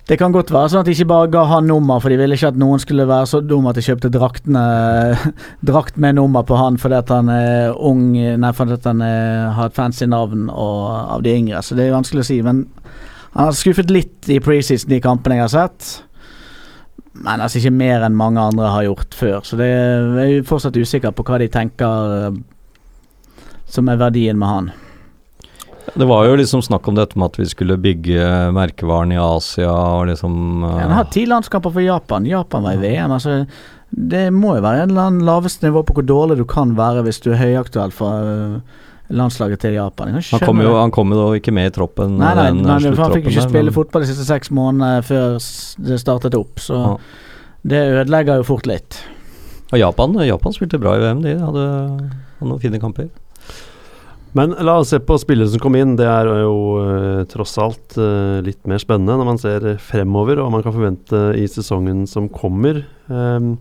det 0.09 0.17
kan 0.17 0.33
godt 0.33 0.49
være 0.49 0.71
sånn 0.71 0.81
at 0.81 0.87
de 0.89 0.93
ikke 0.95 1.11
bare 1.11 1.29
ga 1.29 1.43
han 1.51 1.67
nummer, 1.69 1.99
for 2.01 2.09
de 2.09 2.17
ville 2.17 2.33
ikke 2.33 2.49
at 2.49 2.57
noen 2.57 2.81
skulle 2.81 3.05
være 3.05 3.27
så 3.29 3.43
dum 3.45 3.67
at 3.69 3.77
de 3.77 3.83
kjøpte 3.85 4.09
draktene 4.09 4.63
drakt 5.69 5.99
med 6.01 6.17
nummer 6.17 6.45
på 6.49 6.57
han 6.57 6.79
fordi 6.81 6.97
at 6.97 7.13
han 7.13 7.29
er 7.29 7.77
ung 7.77 8.07
Nei, 8.17 8.51
fordi 8.57 8.79
at 8.79 8.87
han 8.89 9.03
er, 9.05 9.51
har 9.53 9.69
et 9.69 9.77
fancy 9.77 10.07
navn 10.09 10.47
og, 10.49 10.81
av 11.13 11.21
de 11.25 11.35
yngre. 11.37 11.61
Så 11.61 11.77
det 11.77 11.85
er 11.85 11.93
vanskelig 11.93 12.25
å 12.25 12.29
si. 12.31 12.39
Men 12.45 12.65
Han 13.35 13.51
har 13.51 13.53
skuffet 13.53 13.93
litt 13.93 14.29
i 14.33 14.39
preseason, 14.41 14.89
de 14.89 15.01
kampene 15.03 15.37
jeg 15.37 15.45
har 15.45 15.53
sett. 15.53 15.89
Men 17.13 17.43
altså 17.43 17.59
ikke 17.59 17.75
mer 17.77 18.07
enn 18.07 18.17
mange 18.17 18.41
andre 18.41 18.73
har 18.73 18.87
gjort 18.87 19.13
før. 19.13 19.39
Så 19.45 19.59
det 19.59 19.69
er, 19.69 20.09
jeg 20.23 20.39
er 20.39 20.49
fortsatt 20.49 20.77
usikker 20.79 21.13
på 21.13 21.25
hva 21.27 21.37
de 21.41 21.51
tenker 21.53 22.15
eh, 22.17 22.39
som 23.69 23.93
er 23.93 24.01
verdien 24.01 24.39
med 24.41 24.49
han. 24.49 24.71
Det 25.95 26.05
var 26.07 26.25
jo 26.27 26.35
liksom 26.37 26.61
snakk 26.61 26.87
om 26.87 26.95
dette 26.95 27.17
med 27.17 27.31
at 27.31 27.39
vi 27.39 27.45
skulle 27.49 27.77
bygge 27.81 28.25
merkevaren 28.55 29.11
i 29.15 29.17
Asia 29.19 29.71
og 29.71 30.07
liksom 30.11 30.35
Ja, 30.63 30.69
eh, 30.75 30.81
Han 30.83 30.91
har 30.99 31.05
ti 31.13 31.25
landskamper 31.25 31.73
for 31.73 31.81
Japan. 31.81 32.25
Japan 32.29 32.63
var 32.63 32.73
i 32.77 32.81
VM. 32.83 33.11
Altså, 33.15 33.47
det 33.91 34.27
må 34.33 34.55
jo 34.55 34.61
være 34.61 34.83
en 34.83 34.89
eller 34.93 35.07
annen 35.09 35.25
laveste 35.25 35.65
nivå 35.65 35.81
på 35.87 35.95
hvor 35.97 36.05
dårlig 36.05 36.37
du 36.37 36.45
kan 36.45 36.75
være 36.77 37.01
hvis 37.07 37.19
du 37.25 37.31
er 37.33 37.39
høyaktuell 37.41 37.91
for 37.95 38.11
øh, 38.21 38.59
landslaget 39.09 39.59
til 39.63 39.73
Japan. 39.73 40.13
Han 40.13 40.39
kom 40.45 40.61
jo, 40.61 40.75
han 40.77 40.91
kom 40.93 41.09
jo 41.11 41.17
da 41.23 41.39
ikke 41.39 41.51
med 41.55 41.71
i 41.71 41.73
troppen. 41.73 42.19
Nei, 42.21 42.33
nei, 42.37 42.51
nei, 42.53 42.75
eh, 42.77 42.93
for 42.93 43.07
han 43.07 43.15
fikk 43.17 43.25
jo 43.31 43.33
ikke 43.33 43.47
spille 43.49 43.71
men- 43.71 43.77
fotball 43.79 44.05
de 44.05 44.11
siste 44.11 44.27
seks 44.29 44.51
månedene 44.53 45.01
før 45.07 45.39
det 45.87 45.97
startet 46.03 46.37
opp, 46.37 46.59
så 46.61 46.83
Ja. 46.83 46.97
det 47.65 47.81
ødelegger 47.95 48.37
jo 48.37 48.43
fort 48.43 48.67
litt. 48.69 49.01
Og 49.71 49.79
Japan, 49.79 50.13
Japan 50.25 50.53
spilte 50.53 50.79
bra 50.81 50.95
i 50.97 50.99
VM, 51.01 51.21
de 51.23 51.33
hadde, 51.37 51.65
hadde 52.39 52.49
noen 52.49 52.61
fine 52.61 52.79
kamper. 52.79 53.09
Men 54.37 54.53
la 54.61 54.75
oss 54.77 54.91
se 54.93 54.99
på 55.01 55.17
spillere 55.17 55.49
som 55.49 55.61
kom 55.63 55.75
inn. 55.79 55.95
Det 55.97 56.05
er 56.05 56.27
jo 56.43 56.57
eh, 56.83 57.21
tross 57.31 57.55
alt 57.61 57.95
eh, 57.97 58.39
litt 58.45 58.61
mer 58.69 58.81
spennende 58.81 59.17
når 59.17 59.27
man 59.31 59.41
ser 59.41 59.65
fremover 59.81 60.41
og 60.43 60.51
man 60.53 60.65
kan 60.65 60.75
forvente 60.75 61.21
i 61.39 61.47
sesongen 61.49 62.05
som 62.09 62.29
kommer. 62.29 62.83
Ehm, 63.09 63.55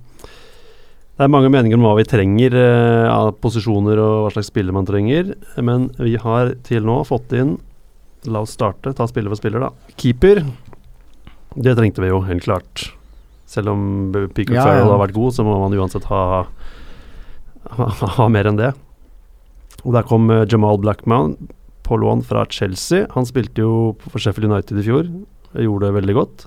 det 1.19 1.25
er 1.25 1.33
mange 1.33 1.51
meninger 1.51 1.79
om 1.81 1.87
hva 1.89 1.97
vi 1.99 2.07
trenger 2.07 2.55
eh, 2.55 3.07
av 3.09 3.33
posisjoner 3.43 3.99
og 4.03 4.27
hva 4.27 4.35
slags 4.37 4.53
spiller 4.53 4.77
man 4.77 4.87
trenger. 4.89 5.33
Men 5.57 5.89
vi 5.97 6.19
har 6.21 6.53
til 6.69 6.85
nå 6.89 7.01
fått 7.09 7.35
inn 7.39 7.57
La 8.27 8.41
oss 8.43 8.51
starte, 8.57 8.91
ta 8.99 9.05
spiller 9.07 9.31
for 9.31 9.39
spiller, 9.39 9.63
da. 9.63 9.93
Keeper. 9.95 10.41
Det 11.55 11.77
trengte 11.79 12.03
vi 12.03 12.09
jo, 12.11 12.19
helt 12.27 12.43
klart. 12.43 12.89
Selv 13.49 13.71
om 13.73 13.85
Peacock 14.35 14.57
Ja, 14.57 14.65
ja. 14.75 14.83
har 14.85 14.99
vært 15.01 15.15
god, 15.15 15.37
så 15.37 15.47
må 15.47 15.55
man 15.63 15.77
uansett 15.79 16.09
ha, 16.11 16.43
ha, 17.79 17.87
ha 18.19 18.27
mer 18.35 18.51
enn 18.51 18.59
det. 18.59 18.73
Og 19.89 19.97
der 19.97 20.05
kom 20.05 20.29
eh, 20.31 20.45
Jamal 20.45 20.77
Blackman 20.83 21.35
på 21.89 21.97
lån 21.97 22.21
fra 22.29 22.45
Chelsea. 22.53 23.07
Han 23.15 23.25
spilte 23.25 23.65
jo 23.65 23.73
for 24.05 24.21
Sheffield 24.21 24.51
United 24.53 24.77
i 24.77 24.85
fjor. 24.85 25.09
Gjorde 25.57 25.89
det 25.89 25.97
veldig 25.97 26.17
godt. 26.19 26.47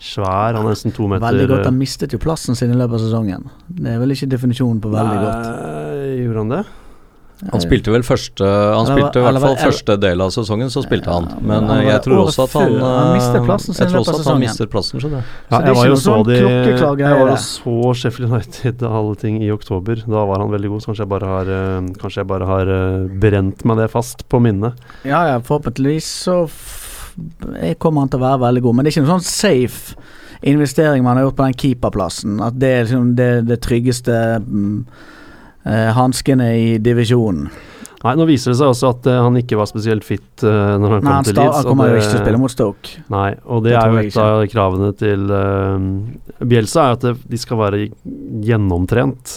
Svær, 0.00 0.56
han 0.56 0.64
er 0.64 0.72
nesten 0.72 0.94
to 0.96 1.06
meter 1.06 1.26
Veldig 1.28 1.46
godt. 1.50 1.66
Han 1.68 1.78
mistet 1.78 2.14
jo 2.16 2.18
plassen 2.18 2.56
sin 2.58 2.72
i 2.72 2.76
løpet 2.78 2.96
av 2.96 3.02
sesongen. 3.04 3.46
Det 3.68 3.94
er 3.94 4.00
vel 4.00 4.16
ikke 4.16 4.30
definisjonen 4.32 4.80
på 4.82 4.90
veldig 4.90 5.18
godt. 5.20 5.50
Nei, 5.50 6.14
Gjorde 6.24 6.42
han 6.42 6.54
det? 6.56 6.62
Han 7.48 7.62
spilte 7.62 7.92
vel 7.92 8.02
første 8.04 8.44
Han 8.44 8.84
Eller- 8.84 8.90
spilte 8.90 9.20
i 9.20 9.24
hvert 9.24 9.40
fall 9.40 9.56
første 9.56 9.96
del 10.00 10.20
av 10.20 10.32
sesongen, 10.34 10.68
så 10.72 10.82
spilte 10.84 11.08
han. 11.08 11.28
Men 11.40 11.64
men 11.66 11.70
eh, 11.78 11.86
jeg 11.88 12.02
tror 12.04 12.26
også 12.26 12.44
at 12.44 12.56
han 12.58 12.74
han 12.80 13.16
eh, 13.16 13.44
plassen 13.46 13.74
sin 13.74 13.84
Jeg 13.84 13.92
tror 13.92 14.00
også 14.00 14.18
at 14.20 14.28
han 14.28 14.40
mister 14.40 14.66
plassen, 14.66 15.00
skjønner 15.00 15.24
du. 15.24 15.30
Så 15.30 15.50
det 15.50 15.60
er 15.60 15.66
jeg 15.70 15.76
var 15.78 15.86
jo 15.88 15.96
så 15.96 16.16
de 16.26 16.36
Jeg 16.36 17.20
var 17.20 17.30
jo 17.30 17.38
så 17.44 17.94
Sheffield 18.02 18.32
United 18.32 18.82
og 18.82 18.98
alle 19.00 19.16
ting 19.16 19.40
i 19.42 19.50
oktober. 19.50 20.04
Da 20.04 20.26
var 20.28 20.44
han 20.44 20.52
veldig 20.52 20.68
god, 20.74 20.82
så 20.82 20.92
kanskje 20.92 21.04
jeg 21.06 21.12
bare 21.14 21.32
har, 21.32 21.52
eh, 21.56 21.90
kanskje 22.02 22.20
jeg 22.20 22.26
bare 22.28 22.46
har 22.46 22.74
brent 23.24 23.64
meg 23.64 23.76
det 23.78 23.90
fast 23.90 24.28
på 24.28 24.40
minnet. 24.40 24.74
Ja, 25.04 25.24
ja, 25.32 25.38
forhåpentligvis 25.40 26.04
så 26.28 26.44
f 26.44 26.76
jeg 27.60 27.78
kommer 27.78 28.04
han 28.04 28.10
til 28.12 28.20
å 28.20 28.26
være 28.28 28.40
veldig 28.46 28.62
god. 28.62 28.74
Men 28.76 28.84
det 28.84 28.90
er 28.90 28.96
ikke 28.98 29.06
noen 29.06 29.20
sånn 29.20 29.28
safe 29.28 29.96
investering 30.42 31.04
man 31.04 31.18
har 31.18 31.26
gjort 31.28 31.36
på 31.40 31.46
den 31.48 31.58
keeperplassen. 31.62 32.40
At 32.44 32.58
det 32.60 32.68
er 32.68 32.84
liksom 32.86 33.14
det, 33.18 33.30
det 33.48 33.60
tryggeste 33.64 34.16
mm, 34.40 34.84
eh, 35.64 35.90
hanskene 35.96 36.48
i 36.58 36.72
divisjonen. 36.82 37.50
Nei, 38.00 38.14
Nå 38.16 38.24
viser 38.24 38.54
det 38.54 38.56
seg 38.56 38.70
også 38.72 38.94
at 38.94 39.06
uh, 39.10 39.18
han 39.26 39.34
ikke 39.36 39.58
var 39.60 39.68
spesielt 39.68 40.06
fit 40.08 40.40
uh, 40.40 40.78
når 40.80 40.94
han 40.94 41.02
Nei, 41.04 41.10
kom 41.10 41.12
han, 41.12 41.26
til 41.26 41.36
Leeds. 41.36 41.56
han 41.58 41.66
kommer 41.68 41.90
jo 41.90 41.98
ikke 41.98 42.06
til 42.06 42.16
å 42.16 42.22
spille 42.22 42.40
mot 42.40 42.52
Stoke. 42.54 43.02
Nei, 43.12 43.26
og 43.44 43.66
det, 43.66 43.74
Det 43.74 43.80
er 43.82 43.90
jo 43.92 43.98
et 44.00 44.20
av 44.22 44.44
kravene 44.48 44.88
til 44.96 45.26
uh, 45.28 46.46
Bjelsa, 46.48 46.86
er 46.86 46.96
at 46.96 47.04
det, 47.04 47.12
de 47.28 47.40
skal 47.42 47.60
være 47.60 47.82
gjennomtrent. 48.48 49.36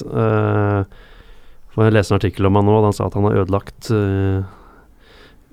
For 1.73 1.88
Jeg 1.88 1.95
leste 1.95 2.13
en 2.13 2.19
artikkel 2.19 2.47
om 2.47 2.59
han 2.59 2.67
nå, 2.69 2.75
og 2.77 2.86
han 2.88 2.95
sa 2.95 3.07
at 3.09 3.15
han 3.17 3.25
har 3.27 3.39
ødelagt 3.43 3.89
eh, 3.93 4.51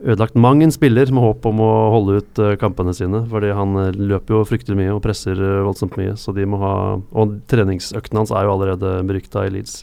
Ødelagt 0.01 0.37
mang 0.41 0.63
en 0.65 0.73
spiller 0.73 1.11
med 1.13 1.21
håp 1.21 1.45
om 1.45 1.59
å 1.61 1.73
holde 1.93 2.21
ut 2.21 2.41
eh, 2.41 2.55
kampene 2.61 2.95
sine. 2.97 3.23
Fordi 3.29 3.51
han 3.57 3.77
eh, 3.77 3.97
løper 3.97 4.37
jo 4.37 4.47
fryktelig 4.49 4.79
mye 4.79 4.95
og 4.95 5.03
presser 5.05 5.37
eh, 5.37 5.59
voldsomt 5.67 5.97
mye. 6.01 6.15
Så 6.21 6.33
de 6.37 6.47
må 6.49 6.61
ha 6.63 6.75
Og 6.97 7.35
treningsøktene 7.53 8.23
hans 8.23 8.33
er 8.33 8.47
jo 8.47 8.55
allerede 8.55 8.95
berykta 9.09 9.45
i 9.45 9.53
Leeds. 9.53 9.83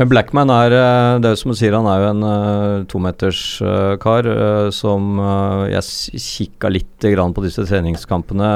Men 0.00 0.08
Blackman 0.08 0.48
er 0.48 0.72
eh, 0.72 1.18
Det 1.20 1.28
er 1.28 1.34
jo 1.34 1.40
som 1.42 1.52
du 1.52 1.58
sier, 1.58 1.74
han 1.76 1.88
er 1.90 2.00
jo 2.00 2.10
en 2.14 2.22
uh, 2.24 2.84
tometerskar 2.88 4.28
uh, 4.30 4.70
som 4.72 5.18
eh, 5.20 5.74
Jeg 5.74 6.22
kikka 6.24 6.70
litt 6.72 7.08
grann 7.12 7.34
på 7.36 7.44
disse 7.44 7.64
treningskampene. 7.68 8.52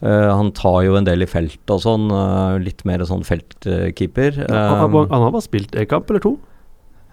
Eh, 0.00 0.28
han 0.32 0.48
tar 0.56 0.78
jo 0.86 0.94
en 0.96 1.04
del 1.04 1.26
i 1.26 1.28
felt 1.28 1.68
og 1.74 1.82
sånn. 1.84 2.06
eh, 2.08 2.54
litt 2.64 2.86
mer 2.88 3.02
sånn 3.04 3.20
feltkeeper. 3.28 4.38
han, 4.48 4.78
han, 4.80 4.94
han 5.10 5.24
har 5.26 5.34
bare 5.34 5.44
spilt 5.44 5.76
én 5.76 5.88
kamp 5.90 6.08
eller 6.10 6.24
to? 6.24 6.38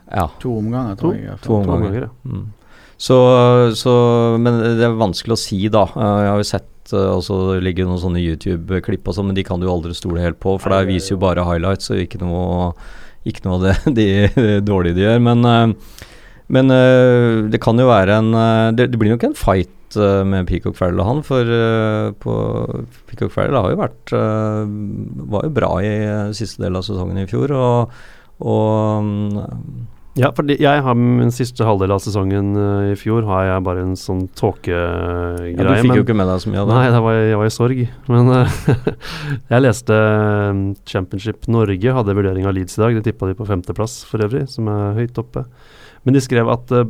ja. 0.08 0.30
To 0.40 0.54
omganger, 0.62 0.96
tror 1.02 1.18
jeg. 1.18 1.36
To, 1.42 1.50
to 1.50 1.56
omganger. 1.58 2.06
ja. 2.06 2.10
Mm. 2.24 2.46
Så, 2.98 3.18
så 3.78 3.92
Men 4.42 4.56
det 4.80 4.86
er 4.88 4.96
vanskelig 4.98 5.36
å 5.36 5.42
si, 5.42 5.60
da. 5.74 5.84
Eh, 5.92 6.22
jeg 6.24 6.32
har 6.32 6.40
jo 6.40 6.48
sett 6.54 6.94
eh, 6.96 7.10
og 7.18 7.20
så 7.28 7.42
ligger 7.60 7.84
det 7.84 7.90
noen 7.92 8.00
sånne 8.06 8.24
YouTube-klipp 8.24 9.12
og 9.12 9.18
sånn, 9.20 9.28
men 9.34 9.36
de 9.38 9.44
kan 9.46 9.60
du 9.60 9.68
aldri 9.68 9.92
stole 9.98 10.24
helt 10.24 10.40
på, 10.40 10.56
for 10.56 10.72
der 10.72 10.88
det- 10.88 10.94
viser 10.96 11.18
jo 11.18 11.20
bare 11.26 11.44
highlights 11.46 11.92
og 11.92 12.00
ikke 12.06 12.24
noe 12.24 12.72
ikke 13.30 13.46
noe 13.46 13.58
av 13.58 13.66
det 13.66 13.76
de 14.00 14.62
dårlige 14.66 14.98
de 14.98 15.06
gjør. 15.06 15.24
Men, 15.24 15.48
eh, 15.48 16.04
men 16.54 16.74
eh, 16.74 17.48
det 17.52 17.62
kan 17.64 17.80
jo 17.80 17.90
være 17.90 18.22
en 18.22 18.32
eh, 18.38 18.70
Det, 18.78 18.92
det 18.94 19.02
blir 19.02 19.16
nok 19.16 19.28
en 19.28 19.38
fight 19.38 19.74
med 19.98 20.50
Peacock 20.50 20.76
Farrell 20.76 21.00
og 21.00 21.06
han, 21.08 21.20
for 21.24 21.48
Peacock 23.08 23.32
Farrell 23.32 23.56
har 23.56 23.72
jo 23.72 23.78
vært 23.80 24.12
Var 24.12 25.46
jo 25.48 25.54
bra 25.56 25.70
i 25.80 25.94
siste 26.36 26.60
del 26.66 26.76
av 26.76 26.84
sesongen 26.84 27.22
i 27.22 27.24
fjor, 27.32 27.54
og, 27.56 27.94
og 28.44 29.08
mm, 29.08 29.88
Ja, 30.18 30.32
for 30.34 30.50
jeg 30.50 30.82
har 30.84 30.98
min 30.98 31.32
siste 31.34 31.66
halvdel 31.66 31.94
av 31.94 32.02
sesongen 32.02 32.56
uh, 32.58 32.90
i 32.90 32.98
fjor 32.98 33.26
har 33.30 33.46
jeg 33.46 33.64
bare 33.68 33.84
en 33.86 33.96
sånn 34.00 34.26
tåkegreie. 34.38 35.54
ja, 35.54 35.66
Du 35.68 35.86
fikk 35.86 36.00
jo 36.00 36.06
ikke 36.08 36.18
med 36.18 36.30
deg 36.32 36.42
så 36.42 36.52
mye 36.52 36.64
av 36.64 36.70
det. 36.70 36.78
Nei, 36.78 36.86
det 36.96 37.02
var 37.06 37.18
jeg, 37.18 37.40
var 37.42 37.50
i 37.50 37.54
sorg. 37.54 37.82
Men 38.10 38.32
uh, 38.34 38.62
jeg 39.54 39.64
leste 39.64 39.98
eh, 39.98 40.62
Championship 40.90 41.50
Norge 41.54 41.98
hadde 42.00 42.16
vurdering 42.18 42.50
av 42.50 42.56
Leeds 42.58 42.80
i 42.80 42.84
dag. 42.84 42.98
De 42.98 43.06
tippa 43.06 43.30
de 43.30 43.38
på 43.38 43.48
femteplass 43.50 44.00
for 44.10 44.26
øvrig, 44.26 44.48
som 44.54 44.72
er 44.74 44.98
høyt 44.98 45.22
oppe. 45.22 45.46
Men 46.08 46.18
de 46.18 46.24
skrev 46.26 46.50
at 46.50 46.74
uh, 46.74 46.88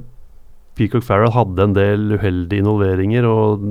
Peacock 0.77 1.03
Farrell 1.03 1.33
hadde 1.33 1.67
en 1.67 1.75
del 1.75 2.15
uheldige 2.15 2.61
involveringer 2.61 3.25
og 3.25 3.63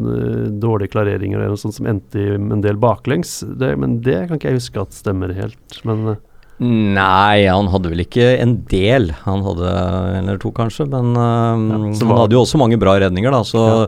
dårlige 0.58 0.90
klareringer 0.96 1.38
og 1.38 1.52
noe 1.52 1.60
sånt 1.60 1.76
som 1.76 1.86
endte 1.86 2.18
i 2.18 2.32
en 2.34 2.64
del 2.64 2.80
baklengs. 2.82 3.38
Det, 3.46 3.76
men 3.78 4.00
det 4.02 4.24
kan 4.26 4.40
ikke 4.40 4.50
jeg 4.50 4.58
huske 4.58 4.82
at 4.82 4.96
stemmer 4.96 5.30
helt. 5.38 5.78
Men 5.86 6.16
Nei, 6.58 7.44
han 7.46 7.66
hadde 7.68 7.90
vel 7.92 8.00
ikke 8.06 8.26
en 8.40 8.54
del. 8.70 9.10
Han 9.26 9.42
hadde 9.44 9.72
en 10.16 10.28
eller 10.30 10.38
to, 10.40 10.52
kanskje. 10.56 10.86
Men 10.88 11.10
um, 11.12 11.66
Ja, 11.68 11.80
han 12.00 12.08
var- 12.08 12.22
hadde 12.24 12.32
jo 12.38 12.44
også 12.46 12.58
mange 12.62 12.78
bra 12.80 12.94
redninger, 13.02 13.30
da. 13.30 13.42
Så, 13.44 13.64
Ja. 13.66 13.86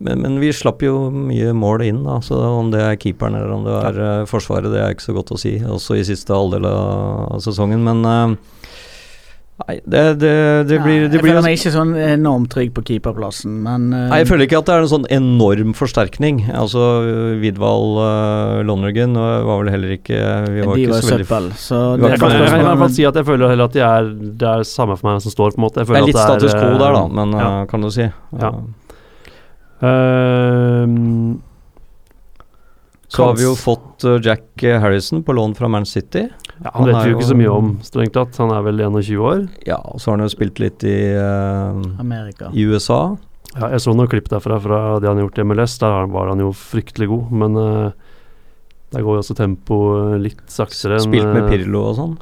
men, 0.00 0.20
men 0.20 0.38
vi 0.40 0.50
slapp 0.52 0.82
jo 0.82 1.10
mye 1.10 1.52
mål 1.56 1.82
inn, 1.86 2.02
da. 2.04 2.18
Så 2.20 2.36
om 2.36 2.70
det 2.70 2.80
er 2.82 2.96
keeperen 2.96 3.34
eller 3.38 3.52
om 3.54 3.64
det 3.64 3.72
er 3.80 4.00
ja. 4.02 4.24
Forsvaret, 4.26 4.68
det 4.72 4.80
er 4.82 4.92
ikke 4.92 5.08
så 5.08 5.14
godt 5.16 5.32
å 5.32 5.38
si. 5.40 5.58
Også 5.60 5.96
i 5.96 6.04
siste 6.04 6.28
halvdel 6.36 6.66
av, 6.68 7.40
sesongen. 7.40 7.80
Men 7.82 8.04
øh, 8.04 8.36
Nei, 9.62 9.76
det, 9.86 10.02
det, 10.18 10.32
det 10.66 10.78
blir, 10.82 11.04
det 11.06 11.18
jeg 11.18 11.22
blir 11.22 11.34
føler 11.36 11.44
meg 11.44 11.58
ikke 11.58 11.72
sånn 11.74 11.92
enormt 11.94 12.50
trygg 12.50 12.72
på 12.74 12.82
keeperplassen, 12.88 13.60
men 13.62 13.90
uh, 13.94 14.08
Nei, 14.10 14.22
jeg 14.22 14.30
føler 14.30 14.48
ikke 14.48 14.62
at 14.62 14.68
det 14.68 14.74
er 14.74 14.86
en 14.86 14.90
sånn 14.90 15.06
enorm 15.14 15.74
forsterkning. 15.78 16.40
Altså, 16.50 16.86
Vidval 17.42 17.86
uh, 18.00 18.62
Lonergan 18.66 19.14
øh, 19.14 19.44
var 19.46 19.62
vel 19.62 19.72
heller 19.74 19.94
ikke 19.98 20.18
Vi 20.18 20.66
var 20.66 20.80
de 20.80 20.86
ikke 20.86 20.94
var 20.96 21.04
så 21.04 21.12
veldig 21.12 21.28
søppel, 21.28 21.48
så 21.60 21.82
det 21.94 22.08
er 22.08 22.16
jeg 22.16 22.22
kan, 22.24 22.36
jeg 22.36 22.50
kan 22.50 22.64
i 22.64 22.68
hvert 22.70 22.82
fall 22.82 22.94
si 22.96 23.06
at 23.06 23.20
jeg 23.20 23.28
føler 23.28 23.54
heller 23.54 23.70
at 23.70 23.76
de 23.76 23.84
er, 23.86 24.10
det 24.42 24.50
er 24.50 24.66
samme 24.68 24.98
for 24.98 25.10
meg 25.10 25.22
som 25.22 25.36
står, 25.36 25.54
på 25.54 25.62
en 25.62 25.66
måte. 25.68 25.84
Jeg 25.84 25.92
Det 25.92 26.00
er 26.00 26.08
litt 26.10 26.18
at 26.18 26.34
status 26.34 26.56
quo 26.58 26.72
der, 26.80 26.98
da, 26.98 27.04
eh, 27.04 27.16
men 27.20 27.38
ja. 27.38 27.50
kan 27.70 27.86
du 27.86 27.92
si. 27.94 28.08
Ja. 28.42 28.52
Ehm, 29.82 31.40
Så 33.12 33.26
har 33.28 33.36
vi 33.36 33.44
jo 33.44 33.56
fått 33.58 34.06
uh, 34.08 34.16
Jack 34.24 34.64
Harrison 34.82 35.20
på 35.24 35.34
lån 35.36 35.56
fra 35.58 35.68
Man 35.68 35.84
City. 35.88 36.26
ja, 36.64 36.70
Han 36.72 36.88
vet 36.88 36.96
er 36.96 37.04
vi 37.04 37.12
jo 37.12 37.18
ikke 37.18 37.32
så 37.32 37.36
mye 37.36 37.52
om, 37.52 37.74
strengt 37.84 38.16
tatt. 38.16 38.38
Han 38.40 38.54
er 38.54 38.64
vel 38.64 38.80
21 38.80 39.20
år. 39.20 39.44
Ja, 39.68 39.78
og 39.82 40.00
så 40.00 40.10
har 40.10 40.18
han 40.18 40.24
jo 40.26 40.32
spilt 40.32 40.62
litt 40.62 40.86
i, 40.88 40.96
uh, 41.18 41.76
Amerika. 42.00 42.48
i 42.56 42.64
USA. 42.64 43.02
Ja, 43.52 43.68
jeg 43.74 43.82
så 43.84 43.92
noen 43.92 44.08
klipp 44.08 44.30
derfra 44.32 44.56
fra 44.64 44.80
det 45.02 45.10
han 45.10 45.20
har 45.20 45.26
gjort 45.26 45.42
i 45.42 45.44
MLS. 45.44 45.76
Der 45.82 46.08
var 46.14 46.32
han 46.32 46.40
jo 46.40 46.54
fryktelig 46.56 47.10
god, 47.10 47.34
men 47.42 47.58
uh, 47.60 48.12
der 48.92 49.04
går 49.04 49.18
jo 49.18 49.22
også 49.22 49.36
tempoet 49.36 50.20
litt 50.20 50.42
saktere 50.52 50.98
enn 50.98 51.06
Spilt 51.06 51.28
med 51.28 51.46
eh, 51.46 51.50
Pirlo 51.52 51.84
og 51.90 51.96
sånn. 51.96 52.14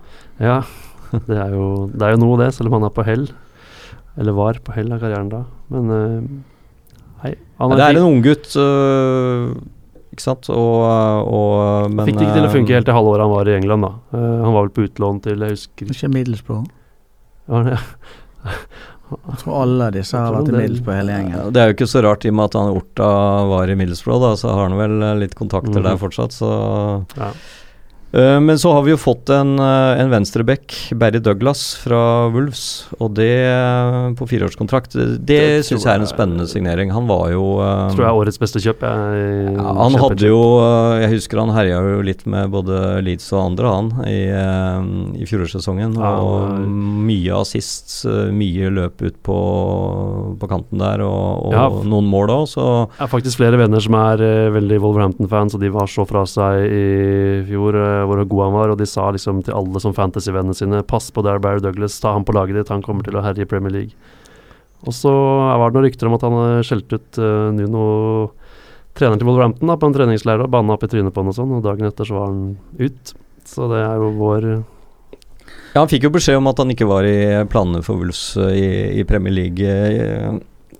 Ja, 0.42 0.60
det 1.28 1.36
er, 1.36 1.54
jo, 1.54 1.88
det 1.90 2.06
er 2.06 2.14
jo 2.14 2.22
noe, 2.22 2.38
det, 2.42 2.52
selv 2.54 2.70
om 2.70 2.78
han 2.78 2.86
er 2.86 2.94
på 2.94 3.06
hell. 3.06 3.26
Eller 4.20 4.36
var 4.36 4.58
på 4.62 4.74
hell 4.74 4.90
av 4.94 5.02
karrieren 5.02 5.30
da. 5.32 5.44
Men 5.70 5.90
uh, 5.90 6.30
hei. 7.24 7.34
Han 7.58 7.72
Men 7.72 7.80
det 7.80 7.88
er 7.88 8.00
en 8.00 8.08
unggutt, 8.10 8.50
uh, 8.58 9.54
ikke 10.20 10.26
sant, 10.28 10.50
og, 10.52 10.84
og 11.32 11.90
men 11.96 12.04
Fikk 12.06 12.18
det 12.20 12.26
ikke 12.28 12.36
til 12.36 12.44
å 12.44 12.52
uh, 12.52 12.54
funke 12.58 12.76
helt 12.76 12.86
det 12.92 12.94
halve 13.00 13.14
året 13.16 13.24
han 13.24 13.32
var 13.32 13.48
i 13.48 13.56
England, 13.56 13.86
da. 13.88 13.92
Uh, 14.12 14.44
han 14.44 14.52
var 14.52 14.66
vel 14.68 14.72
på 14.76 14.84
utlån 14.86 15.20
til 15.24 15.44
Jeg 15.48 15.56
husker 15.56 15.94
ikke 15.96 16.12
Middlesbrough. 16.14 16.66
Ja, 17.50 17.62
det- 17.66 17.78
Jeg 19.10 19.38
tror 19.40 19.56
alle 19.64 19.86
disse 19.90 20.14
har 20.20 20.30
vært 20.36 20.52
i 20.52 20.54
Middlesbrough 20.54 20.98
hele 21.00 21.14
gjengen. 21.16 21.32
Ja, 21.34 21.46
Det 21.50 21.60
er 21.64 21.70
jo 21.72 21.74
ikke 21.74 21.88
så 21.90 22.02
rart 22.06 22.24
i 22.24 22.30
og 22.30 22.36
med 22.38 22.44
at 22.44 22.58
han 22.60 22.76
Orta 22.78 23.08
var 23.50 23.72
i 23.72 23.74
Middlesbrough, 23.80 24.20
da, 24.22 24.28
så 24.38 24.52
har 24.54 24.68
han 24.68 24.76
vel 24.78 25.02
eh, 25.02 25.16
litt 25.24 25.34
kontakter 25.34 25.80
Mhm. 25.80 25.82
der 25.88 25.96
fortsatt, 25.98 26.30
så 26.36 26.50
Ja. 27.18 27.32
Eh, 28.12 28.40
Men 28.40 28.58
så 28.58 28.72
har 28.74 28.82
vi 28.82 28.90
jo 28.90 28.96
fått 28.98 29.30
en, 29.30 29.52
uh, 29.60 29.94
en 30.00 30.10
venstreback, 30.10 30.74
Barry 30.98 31.20
Douglas 31.22 31.76
fra 31.78 32.26
Wolves, 32.34 32.88
og 32.98 33.12
det 33.14 33.28
eh, 33.46 34.08
på 34.18 34.26
fireårskontrakt. 34.26 34.96
Det, 34.98 35.18
det 35.28 35.64
syns 35.68 35.84
jeg 35.86 35.92
er 35.94 36.02
en 36.02 36.10
spennende 36.10 36.46
signering. 36.50 36.90
Han 36.90 37.06
var 37.06 37.28
jo 37.30 37.44
eh, 37.62 37.84
Tror 37.94 38.02
jeg 38.02 38.08
er 38.10 38.18
årets 38.24 38.40
beste 38.42 38.58
kjøp. 38.64 38.82
Jeg, 38.82 39.54
ja, 39.54 39.66
han 39.78 39.98
hadde 40.02 40.26
jo 40.32 40.40
eh, 40.58 41.04
Jeg 41.04 41.12
husker 41.14 41.38
han 41.44 41.52
herja 41.54 41.78
jo 41.86 42.00
litt 42.06 42.24
med 42.26 42.50
både 42.50 42.80
Leeds 43.06 43.28
og 43.36 43.44
andre, 43.44 43.74
han, 43.76 43.92
i, 44.10 44.18
eh, 44.34 45.22
i 45.22 45.28
fjorårssesongen. 45.30 45.94
Ja, 46.00 46.12
og 46.18 46.66
mye 47.06 47.38
assists, 47.44 48.00
eh, 48.10 48.32
mye 48.34 48.72
løp 48.74 49.06
ut 49.06 49.20
på, 49.26 49.38
på 50.40 50.50
kanten 50.50 50.82
der, 50.82 51.04
og, 51.06 51.46
og 51.46 51.54
Ja. 51.54 51.68
noen 51.86 52.10
mål 52.10 52.34
òg, 52.40 52.44
så 52.56 52.66
Jeg 52.96 53.04
har 53.04 53.12
faktisk 53.14 53.38
flere 53.40 53.58
venner 53.60 53.80
som 53.86 53.94
er 54.00 54.22
eh, 54.26 54.50
veldig 54.58 54.82
Wolverhampton-fans, 54.82 55.54
og 55.54 55.62
de 55.62 55.70
var 55.74 55.86
så 55.90 56.06
fra 56.10 56.26
seg 56.26 56.66
i 56.66 56.84
fjor 57.48 57.78
eh, 57.78 57.96
hvor 58.08 58.22
god 58.24 58.42
han 58.46 58.56
var, 58.56 58.72
og 58.72 58.80
de 58.80 58.86
sa 58.88 59.08
liksom 59.14 59.42
til 59.46 59.56
alle 59.56 59.82
som 59.82 59.94
fantasy-vennene 59.96 60.56
sine 60.56 60.82
Pass 60.86 61.10
på 61.14 61.24
der 61.26 61.40
Barry 61.42 61.62
Douglas, 61.64 61.98
ta 62.02 62.14
han 62.16 62.26
på 62.26 62.34
laget 62.36 62.58
ditt, 62.58 62.72
han 62.72 62.84
kommer 62.84 63.06
til 63.06 63.18
å 63.18 63.24
herje 63.24 63.46
i 63.46 63.50
Premier 63.50 63.74
League. 63.74 64.16
Og 64.88 64.96
så 64.96 65.12
var 65.12 65.68
det 65.68 65.76
noen 65.76 65.86
rykter 65.88 66.08
om 66.08 66.16
at 66.16 66.24
han 66.24 66.36
hadde 66.38 66.64
skjelt 66.68 66.94
ut 66.96 67.20
uh, 67.20 67.50
Nuno, 67.52 67.84
treneren 68.96 69.20
til 69.20 69.28
Wolverhampton, 69.28 69.68
da, 69.68 69.76
på 69.76 69.90
en 69.90 69.96
treningsleir 69.96 70.44
og 70.44 70.50
banna 70.52 70.76
opp 70.76 70.86
i 70.86 70.90
trynet 70.90 71.14
på 71.14 71.22
han 71.22 71.32
og 71.32 71.36
sånn, 71.36 71.54
og 71.58 71.64
dagen 71.66 71.88
etter 71.88 72.08
så 72.08 72.16
var 72.16 72.32
han 72.32 72.42
ut. 72.80 73.14
Så 73.50 73.68
det 73.72 73.80
er 73.84 74.00
jo 74.00 74.10
vår 74.18 74.50
Ja, 74.50 75.80
han 75.82 75.90
fikk 75.90 76.08
jo 76.08 76.12
beskjed 76.14 76.40
om 76.40 76.48
at 76.50 76.60
han 76.60 76.72
ikke 76.72 76.88
var 76.88 77.06
i 77.08 77.16
planene 77.50 77.84
for 77.86 78.00
Wolves 78.00 78.34
eh, 78.40 78.56
i, 78.56 78.68
i 79.00 79.06
Premier 79.08 79.36
League. 79.36 79.80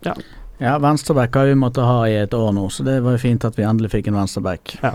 Ja, 0.04 0.16
Ja, 0.60 0.74
venstreback 0.76 1.34
har 1.34 1.46
vi 1.48 1.54
måttet 1.56 1.86
ha 1.88 2.02
i 2.04 2.18
et 2.20 2.34
år 2.36 2.50
nå, 2.52 2.66
så 2.68 2.84
det 2.84 2.98
var 3.00 3.14
jo 3.16 3.22
fint 3.22 3.46
at 3.48 3.56
vi 3.56 3.64
endelig 3.64 3.94
fikk 3.94 4.10
en 4.10 4.18
venstreback. 4.20 4.74
ja, 4.82 4.92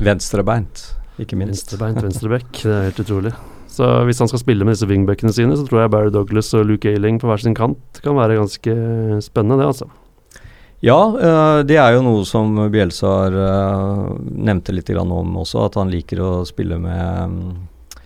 Venstrebeint, 0.00 0.84
ikke 1.22 1.38
minst. 1.38 1.72
venstrebeint, 1.72 2.02
venstreback. 2.04 2.50
Det 2.64 2.74
er 2.74 2.90
helt 2.90 3.00
utrolig. 3.04 3.32
Så 3.68 3.86
hvis 4.08 4.18
han 4.18 4.30
skal 4.30 4.40
spille 4.42 4.66
med 4.66 4.74
disse 4.74 4.88
wingbackene 4.90 5.32
sine, 5.34 5.54
så 5.58 5.66
tror 5.68 5.84
jeg 5.84 5.92
Barry 5.92 6.10
Douglas 6.10 6.50
og 6.56 6.66
Luke 6.66 6.88
Ayling 6.90 7.20
på 7.20 7.28
hver 7.28 7.42
sin 7.42 7.54
kant 7.54 8.00
kan 8.02 8.16
være 8.18 8.38
ganske 8.40 8.74
spennende, 9.22 9.60
det, 9.60 9.68
altså. 9.68 9.88
Ja, 10.82 10.98
eh, 11.18 11.60
det 11.66 11.78
er 11.78 11.96
jo 11.96 12.04
noe 12.06 12.22
som 12.26 12.54
Bielsa 12.70 13.10
har 13.10 13.36
eh, 13.42 14.02
nevnte 14.48 14.74
litt 14.74 14.90
om 14.94 15.36
også, 15.42 15.64
at 15.66 15.78
han 15.78 15.90
liker 15.90 16.22
å 16.22 16.30
spille 16.46 16.78
med, 16.78 17.34
mm, 17.34 18.04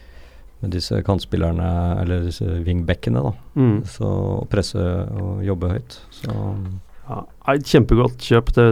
med 0.65 0.73
disse 0.73 1.03
kantspillerne, 1.05 1.69
eller 2.01 2.25
disse 2.29 2.49
wingbackene, 2.65 3.23
da. 3.29 3.35
Mm. 3.61 3.77
Så 3.89 4.09
å 4.09 4.47
presse 4.51 4.81
og 4.81 5.45
jobbe 5.47 5.77
høyt. 5.77 6.01
Så, 6.23 6.33
Ja, 7.03 7.25
et 7.53 7.67
kjempegodt 7.67 8.23
kjøp. 8.25 8.53
Det, 8.57 8.67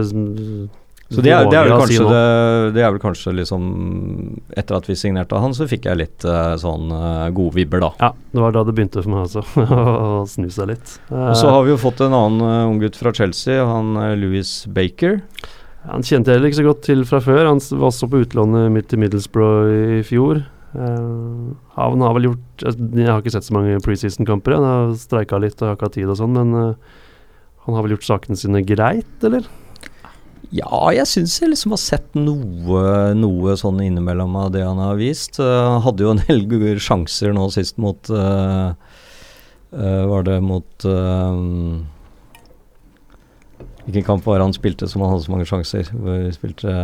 så 1.11 1.23
det, 1.23 1.31
er, 1.35 1.47
det, 1.51 1.57
er 1.59 1.67
vel 1.67 1.79
kanskje 1.81 2.05
det, 2.07 2.25
det 2.77 2.83
er 2.85 2.91
vel 2.93 3.01
kanskje 3.03 3.33
liksom 3.35 3.63
Etter 4.57 4.77
at 4.77 4.85
vi 4.87 4.95
signerte 4.95 5.39
han, 5.43 5.55
så 5.57 5.67
fikk 5.67 5.89
jeg 5.89 5.99
litt 5.99 6.25
eh, 6.27 6.53
sånn 6.61 6.91
uh, 6.93 7.27
gode 7.35 7.57
vibber, 7.57 7.83
da. 7.83 7.89
Ja, 7.99 8.11
det 8.31 8.43
var 8.45 8.55
da 8.55 8.63
det 8.67 8.75
begynte 8.77 9.03
for 9.03 9.11
meg 9.11 9.25
også, 9.25 9.43
å 10.21 10.21
snu 10.29 10.47
seg 10.53 10.71
litt. 10.71 10.95
Og 11.11 11.35
så 11.39 11.51
har 11.51 11.65
vi 11.67 11.73
jo 11.73 11.79
fått 11.81 12.03
en 12.05 12.15
annen 12.15 12.45
uh, 12.45 12.69
unggutt 12.69 12.99
fra 12.99 13.13
Chelsea, 13.15 13.59
han 13.67 13.97
Louis 14.21 14.53
Baker. 14.71 15.19
Han 15.89 16.05
kjente 16.05 16.29
jeg 16.29 16.37
heller 16.37 16.51
ikke 16.51 16.61
så 16.61 16.67
godt 16.67 16.83
til 16.85 17.05
fra 17.09 17.21
før. 17.23 17.43
Han 17.49 17.61
var 17.73 17.87
også 17.89 18.09
på 18.11 18.21
utlånet 18.23 18.69
midt 18.73 18.93
i 18.93 18.99
Middlesbrough 19.01 19.99
i 19.99 20.01
fjor. 20.05 20.43
Uh, 20.71 21.51
han 21.75 21.99
har 21.99 22.13
vel 22.15 22.29
gjort 22.29 22.63
Jeg 22.63 23.09
har 23.09 23.17
ikke 23.19 23.33
sett 23.33 23.47
så 23.47 23.55
mange 23.57 23.79
preseason-kamper. 23.83 24.55
Han 24.55 24.67
har 24.67 24.93
streika 25.01 25.41
litt 25.41 25.59
og 25.59 25.71
har 25.71 25.79
ikke 25.79 25.89
hatt 25.89 25.97
tid 25.97 26.11
og 26.11 26.19
sånn, 26.21 26.37
men 26.37 26.53
uh, 26.55 27.01
han 27.65 27.77
har 27.77 27.85
vel 27.85 27.97
gjort 27.97 28.07
sakene 28.07 28.39
sine 28.39 28.63
greit, 28.65 29.17
eller? 29.25 29.49
Ja, 30.51 30.89
jeg 30.91 31.07
syns 31.07 31.37
jeg 31.39 31.53
liksom 31.53 31.71
har 31.71 31.79
sett 31.79 32.17
noe, 32.17 32.81
noe 33.15 33.53
sånn 33.59 33.79
innimellom 33.85 34.33
av 34.35 34.49
det 34.51 34.65
han 34.65 34.81
har 34.83 34.99
vist. 34.99 35.39
Uh, 35.39 35.79
hadde 35.85 36.03
jo 36.03 36.11
en 36.11 36.19
del 36.25 36.43
gode 36.51 36.75
sjanser 36.83 37.31
nå 37.35 37.45
sist 37.55 37.79
mot 37.79 38.11
uh, 38.11 38.73
uh, 39.71 40.03
Var 40.11 40.27
det 40.27 40.37
mot 40.43 40.87
Hvilken 43.81 44.05
kamp 44.05 44.27
var 44.27 44.43
han 44.43 44.53
spilte 44.53 44.91
som 44.91 45.01
han 45.05 45.15
hadde 45.15 45.25
så 45.25 45.33
mange 45.33 45.47
sjanser? 45.49 45.87
Hvor 45.95 46.27
spilte 46.35 46.75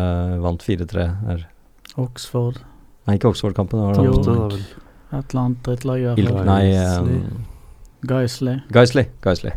vant 0.41 0.63
4-3 0.65 1.05
her. 1.27 1.45
Oxford, 1.99 2.63
Nei, 3.07 3.19
ikke 3.19 3.29
Oxford-kampen. 3.31 3.83
et 5.11 5.31
eller 5.31 5.43
annet 5.43 5.61
drittlag. 5.67 6.09
Nei, 6.47 6.63
um, 6.75 7.45
Geisley. 8.07 8.59
Geisley. 8.73 9.07
Geisley. 9.23 9.55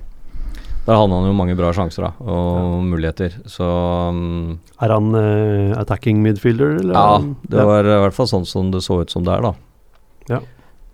Der 0.86 0.96
hadde 0.96 1.12
han 1.12 1.28
jo 1.28 1.34
mange 1.36 1.56
bra 1.58 1.70
sjanser 1.76 2.06
da, 2.08 2.12
og 2.24 2.80
muligheter. 2.88 3.34
Så 3.50 3.66
um, 3.66 4.60
Er 4.80 4.94
han 4.94 5.10
uh, 5.14 5.76
attacking 5.78 6.22
midfielder, 6.24 6.78
eller? 6.80 6.96
Ja, 6.96 7.18
det 7.52 7.60
ja. 7.60 7.66
var 7.68 7.84
i 7.84 7.98
hvert 8.06 8.16
fall 8.16 8.30
sånn 8.30 8.48
som 8.48 8.72
det 8.72 8.80
så 8.86 9.02
ut 9.02 9.12
som 9.12 9.26
det 9.26 9.34
er, 9.36 9.50
da. 9.50 9.52
Ja. 10.30 10.40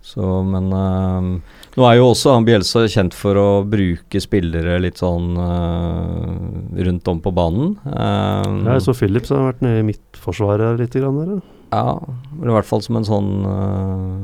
Så, 0.07 0.23
men 0.47 0.69
øhm, 0.71 1.31
nå 1.75 1.83
er 1.83 1.97
jo 1.97 2.05
også 2.13 2.37
han 2.37 2.45
Bjelsa 2.47 2.85
kjent 2.87 3.15
for 3.17 3.35
å 3.35 3.47
bruke 3.67 4.21
spillere 4.23 4.77
litt 4.79 5.01
sånn 5.01 5.35
uh, 5.35 6.29
rundt 6.87 7.09
om 7.11 7.19
på 7.23 7.33
banen. 7.35 7.73
Um, 7.83 8.61
Ja, 8.63 8.77
jeg 8.77 8.85
så 8.85 8.95
Phillips 8.95 9.33
har 9.35 9.49
vært 9.49 9.65
nede 9.65 9.81
i 9.81 9.87
midtforsvaret 9.89 10.79
litt 10.79 10.95
grann 10.95 11.19
der. 11.19 11.33
ja. 11.35 11.41
ja, 11.75 11.97
i 12.39 12.53
hvert 12.55 12.69
fall 12.69 12.85
som 12.85 13.01
en 13.01 13.09
sånn 13.09 13.33
uh, 13.51 14.23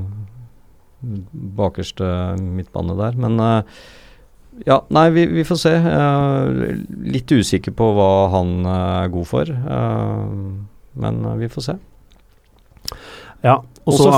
bakerste 1.60 2.08
midtbane 2.40 2.96
der. 2.96 3.20
Men 3.20 3.36
øh, 3.44 3.84
ja, 4.68 4.78
nei, 4.94 5.08
vi, 5.16 5.26
vi 5.34 5.44
får 5.48 5.60
se. 5.60 5.74
Uh, 5.82 6.78
litt 7.10 7.32
usikker 7.34 7.74
på 7.76 7.90
hva 7.98 8.12
han 8.34 8.62
øh, 8.62 8.92
er 9.04 9.12
god 9.14 9.28
for. 9.30 9.50
Uh, 9.50 10.62
men 11.04 11.24
vi 11.40 11.50
får 11.52 11.68
se. 11.68 11.76
Ja, 13.44 13.58
og 13.84 13.98
så 14.00 14.12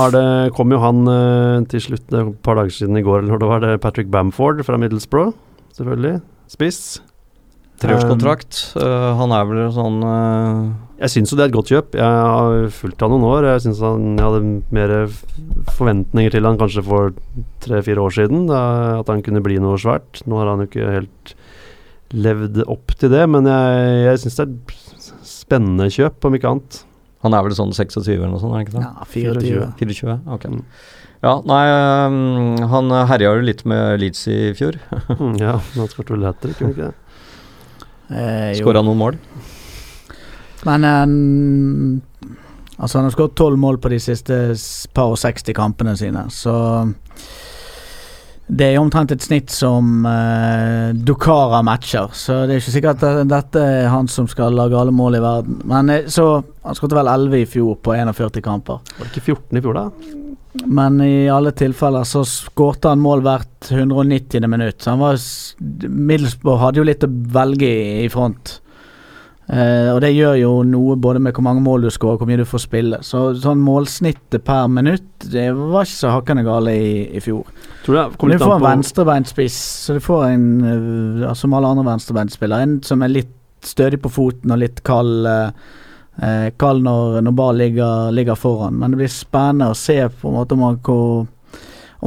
kom 0.54 0.70
jo 0.70 0.78
han 0.78 1.08
eh, 1.10 1.64
til 1.72 1.82
slutt, 1.82 2.12
et 2.14 2.36
par 2.46 2.54
dager 2.60 2.70
siden 2.70 2.98
i 3.00 3.02
går, 3.02 3.24
eller 3.24 3.32
når 3.32 3.40
det 3.42 3.48
var 3.50 3.64
det, 3.64 3.72
Patrick 3.82 4.10
Bamford 4.12 4.62
fra 4.62 4.78
Middlesbrough, 4.78 5.32
selvfølgelig. 5.74 6.20
Spiss. 6.52 7.00
Treårskontrakt. 7.82 8.58
Uh, 8.78 9.12
han 9.18 9.32
er 9.36 9.48
vel 9.50 9.62
sånn 9.74 9.98
uh... 10.00 10.74
Jeg 10.96 11.12
syns 11.12 11.32
jo 11.32 11.36
det 11.36 11.44
er 11.44 11.50
et 11.50 11.56
godt 11.56 11.70
kjøp. 11.74 11.96
Jeg 11.98 12.20
har 12.24 12.70
fulgt 12.72 13.02
han 13.04 13.12
noen 13.12 13.26
år. 13.28 13.48
Jeg 13.50 13.66
synes 13.66 13.82
jeg 13.82 14.24
hadde 14.24 14.52
mer 14.72 14.94
forventninger 15.76 16.32
til 16.32 16.48
han 16.48 16.56
kanskje 16.60 16.84
for 16.86 17.12
tre-fire 17.64 18.00
år 18.00 18.16
siden, 18.16 18.46
da, 18.48 18.62
at 19.02 19.12
han 19.12 19.20
kunne 19.26 19.44
bli 19.44 19.58
noe 19.60 19.76
svært. 19.80 20.22
Nå 20.24 20.40
har 20.40 20.48
han 20.54 20.64
jo 20.64 20.70
ikke 20.70 20.94
helt 20.94 21.34
levd 22.16 22.62
opp 22.64 22.96
til 22.96 23.12
det, 23.12 23.26
men 23.28 23.48
jeg, 23.50 23.94
jeg 24.06 24.22
syns 24.22 24.38
det 24.38 24.46
er 24.46 24.52
et 24.54 25.08
spennende 25.26 25.90
kjøp, 25.92 26.24
om 26.24 26.38
ikke 26.38 26.52
annet. 26.54 26.80
Han 27.26 27.36
er 27.36 27.44
vel 27.44 27.56
sånn 27.58 27.74
26 27.76 28.14
eller 28.14 28.32
noe 28.32 28.40
sånt, 28.40 28.56
er 28.56 28.64
ikke 28.64 28.78
det? 28.78 28.86
Ja, 28.86 29.08
24. 29.10 29.68
24? 29.82 30.16
Ok. 30.36 30.46
Mm. 30.52 30.62
Ja, 31.24 31.32
nei, 31.48 31.62
øhm, 31.72 32.60
han 32.70 32.92
herja 33.10 33.32
jo 33.34 33.44
litt 33.44 33.64
med 33.68 34.00
Leeds 34.00 34.26
i 34.30 34.38
fjor. 34.56 34.78
Mm, 35.16 35.36
ja, 35.40 35.56
han 35.74 35.90
skåret 35.90 36.12
vel 36.12 36.26
hat 36.28 36.40
trick, 36.42 36.60
gjorde 36.60 36.72
han 36.72 36.76
ikke 36.76 36.88
det? 36.88 37.05
Eh. 38.10 38.52
Skåra 38.58 38.82
noen 38.86 39.00
mål. 39.00 39.18
Men 40.66 40.84
eh, 40.90 42.36
Altså, 42.76 42.98
han 42.98 43.06
har 43.06 43.14
skåret 43.14 43.32
tolv 43.38 43.56
mål 43.56 43.78
på 43.80 43.88
de 43.88 43.98
siste 44.04 44.36
par 44.92 45.14
og 45.14 45.16
60 45.16 45.54
kampene 45.56 45.94
sine, 45.96 46.26
så 46.28 46.52
det 48.46 48.66
er 48.68 48.76
omtrent 48.78 49.10
et 49.10 49.24
snitt 49.24 49.50
som 49.50 50.04
eh, 50.06 50.92
Dukara 50.94 51.62
matcher, 51.66 52.12
så 52.14 52.44
det 52.44 52.54
er 52.54 52.60
ikke 52.60 52.74
sikkert 52.76 53.06
at 53.08 53.24
dette 53.26 53.62
er 53.64 53.88
han 53.90 54.06
som 54.12 54.28
skal 54.30 54.54
lage 54.54 54.76
alle 54.78 54.94
mål 54.94 55.16
i 55.18 55.22
verden. 55.24 55.56
Men 55.66 55.90
eh, 55.90 56.06
så 56.06 56.44
Han 56.66 56.74
skåret 56.74 56.98
vel 56.98 57.08
11 57.08 57.40
i 57.40 57.46
fjor 57.46 57.76
på 57.78 57.94
41 57.94 58.42
kamper. 58.42 58.80
Var 58.98 59.06
det 59.06 59.12
ikke 59.14 59.32
14 59.32 59.58
i 59.58 59.64
fjor, 59.64 59.76
da? 59.80 60.25
Men 60.64 61.00
i 61.04 61.28
alle 61.30 61.52
tilfeller 61.56 62.06
så 62.08 62.24
skårte 62.26 62.92
han 62.92 63.02
mål 63.02 63.24
hvert 63.26 63.70
190. 63.70 64.46
minutt. 64.48 64.80
Så 64.82 64.94
han 64.94 65.02
var 65.02 65.18
Middlesbrough 65.86 66.62
hadde 66.62 66.80
jo 66.80 66.86
litt 66.88 67.04
å 67.04 67.10
velge 67.10 67.68
i, 67.68 68.04
i 68.06 68.08
front. 68.12 68.60
Eh, 69.46 69.92
og 69.92 70.00
det 70.02 70.10
gjør 70.10 70.34
jo 70.40 70.50
noe 70.66 70.96
både 70.98 71.20
med 71.22 71.36
hvor 71.36 71.44
mange 71.46 71.62
mål 71.62 71.86
du 71.86 71.90
skårer, 71.94 72.18
hvor 72.18 72.30
mye 72.30 72.40
du 72.40 72.48
får 72.48 72.64
spille. 72.64 72.98
Så 73.06 73.28
sånn 73.38 73.62
målsnittet 73.62 74.42
per 74.46 74.66
minutt, 74.72 75.06
det 75.30 75.48
var 75.54 75.86
ikke 75.86 76.00
så 76.00 76.14
hakkende 76.16 76.46
gale 76.46 76.74
i, 76.74 76.92
i 77.14 77.22
fjor. 77.22 77.46
Men 77.86 78.34
du 78.34 78.42
får 78.42 78.56
en 78.56 78.66
venstrebeinspiss, 78.66 79.58
så 79.86 79.96
du 79.96 80.02
får 80.02 80.28
en, 80.32 80.46
eh, 80.72 81.32
som 81.38 81.54
alle 81.54 81.70
andre 81.70 81.86
venstrebeinspillere, 81.92 82.66
en 82.66 82.78
som 82.86 83.06
er 83.06 83.14
litt 83.20 83.34
stødig 83.66 84.00
på 84.02 84.12
foten 84.12 84.54
og 84.54 84.62
litt 84.62 84.82
kald, 84.86 85.26
eh, 85.30 85.74
eh, 86.22 86.50
kald 86.58 86.84
når, 86.84 87.20
når 87.24 87.36
ball 87.36 87.56
ligger, 87.60 88.10
ligger 88.14 88.38
foran. 88.38 88.78
Men 88.78 88.92
det 88.92 89.02
blir 89.02 89.12
spennende 89.12 89.72
å 89.72 89.78
se 89.78 89.98
på 90.08 90.30
en 90.30 90.38
måte 90.38 90.56
om 90.56 90.64
han, 90.66 90.80
hvor, 90.86 91.26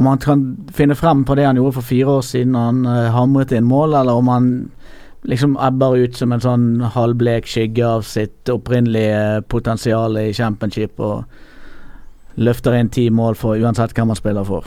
om 0.00 0.10
han 0.10 0.22
kan 0.22 0.44
finne 0.74 0.98
frem 0.98 1.24
på 1.24 1.36
det 1.38 1.48
han 1.48 1.60
gjorde 1.60 1.78
for 1.78 1.90
fire 1.92 2.18
år 2.18 2.26
siden 2.26 2.58
han 2.58 2.84
eh, 2.86 3.10
hamret 3.14 3.54
inn 3.56 3.68
mål, 3.68 3.96
eller 4.00 4.20
om 4.20 4.32
han 4.32 4.52
liksom 5.28 5.58
ebber 5.60 5.98
ut 6.00 6.16
som 6.16 6.32
en 6.32 6.40
sånn 6.40 6.66
halvblek 6.94 7.48
skygge 7.48 7.84
av 7.84 8.06
sitt 8.08 8.48
opprinnelige 8.48 9.42
potensial 9.52 10.16
i 10.16 10.30
championship. 10.32 11.00
og 11.00 11.24
løfter 12.38 12.76
inn 12.78 12.90
ti 12.92 13.08
mål 13.10 13.38
for 13.38 13.58
uansett 13.58 13.94
hva 13.96 14.06
man 14.06 14.18
spiller 14.18 14.46
for. 14.46 14.66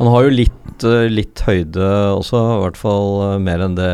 Han 0.00 0.08
har 0.08 0.24
jo 0.24 0.30
litt, 0.32 0.84
eh, 0.86 1.10
litt 1.12 1.42
høyde 1.44 1.84
også, 2.16 2.38
i 2.40 2.60
hvert 2.62 2.78
fall 2.80 3.10
eh, 3.26 3.34
mer 3.42 3.60
enn 3.66 3.74
det, 3.76 3.90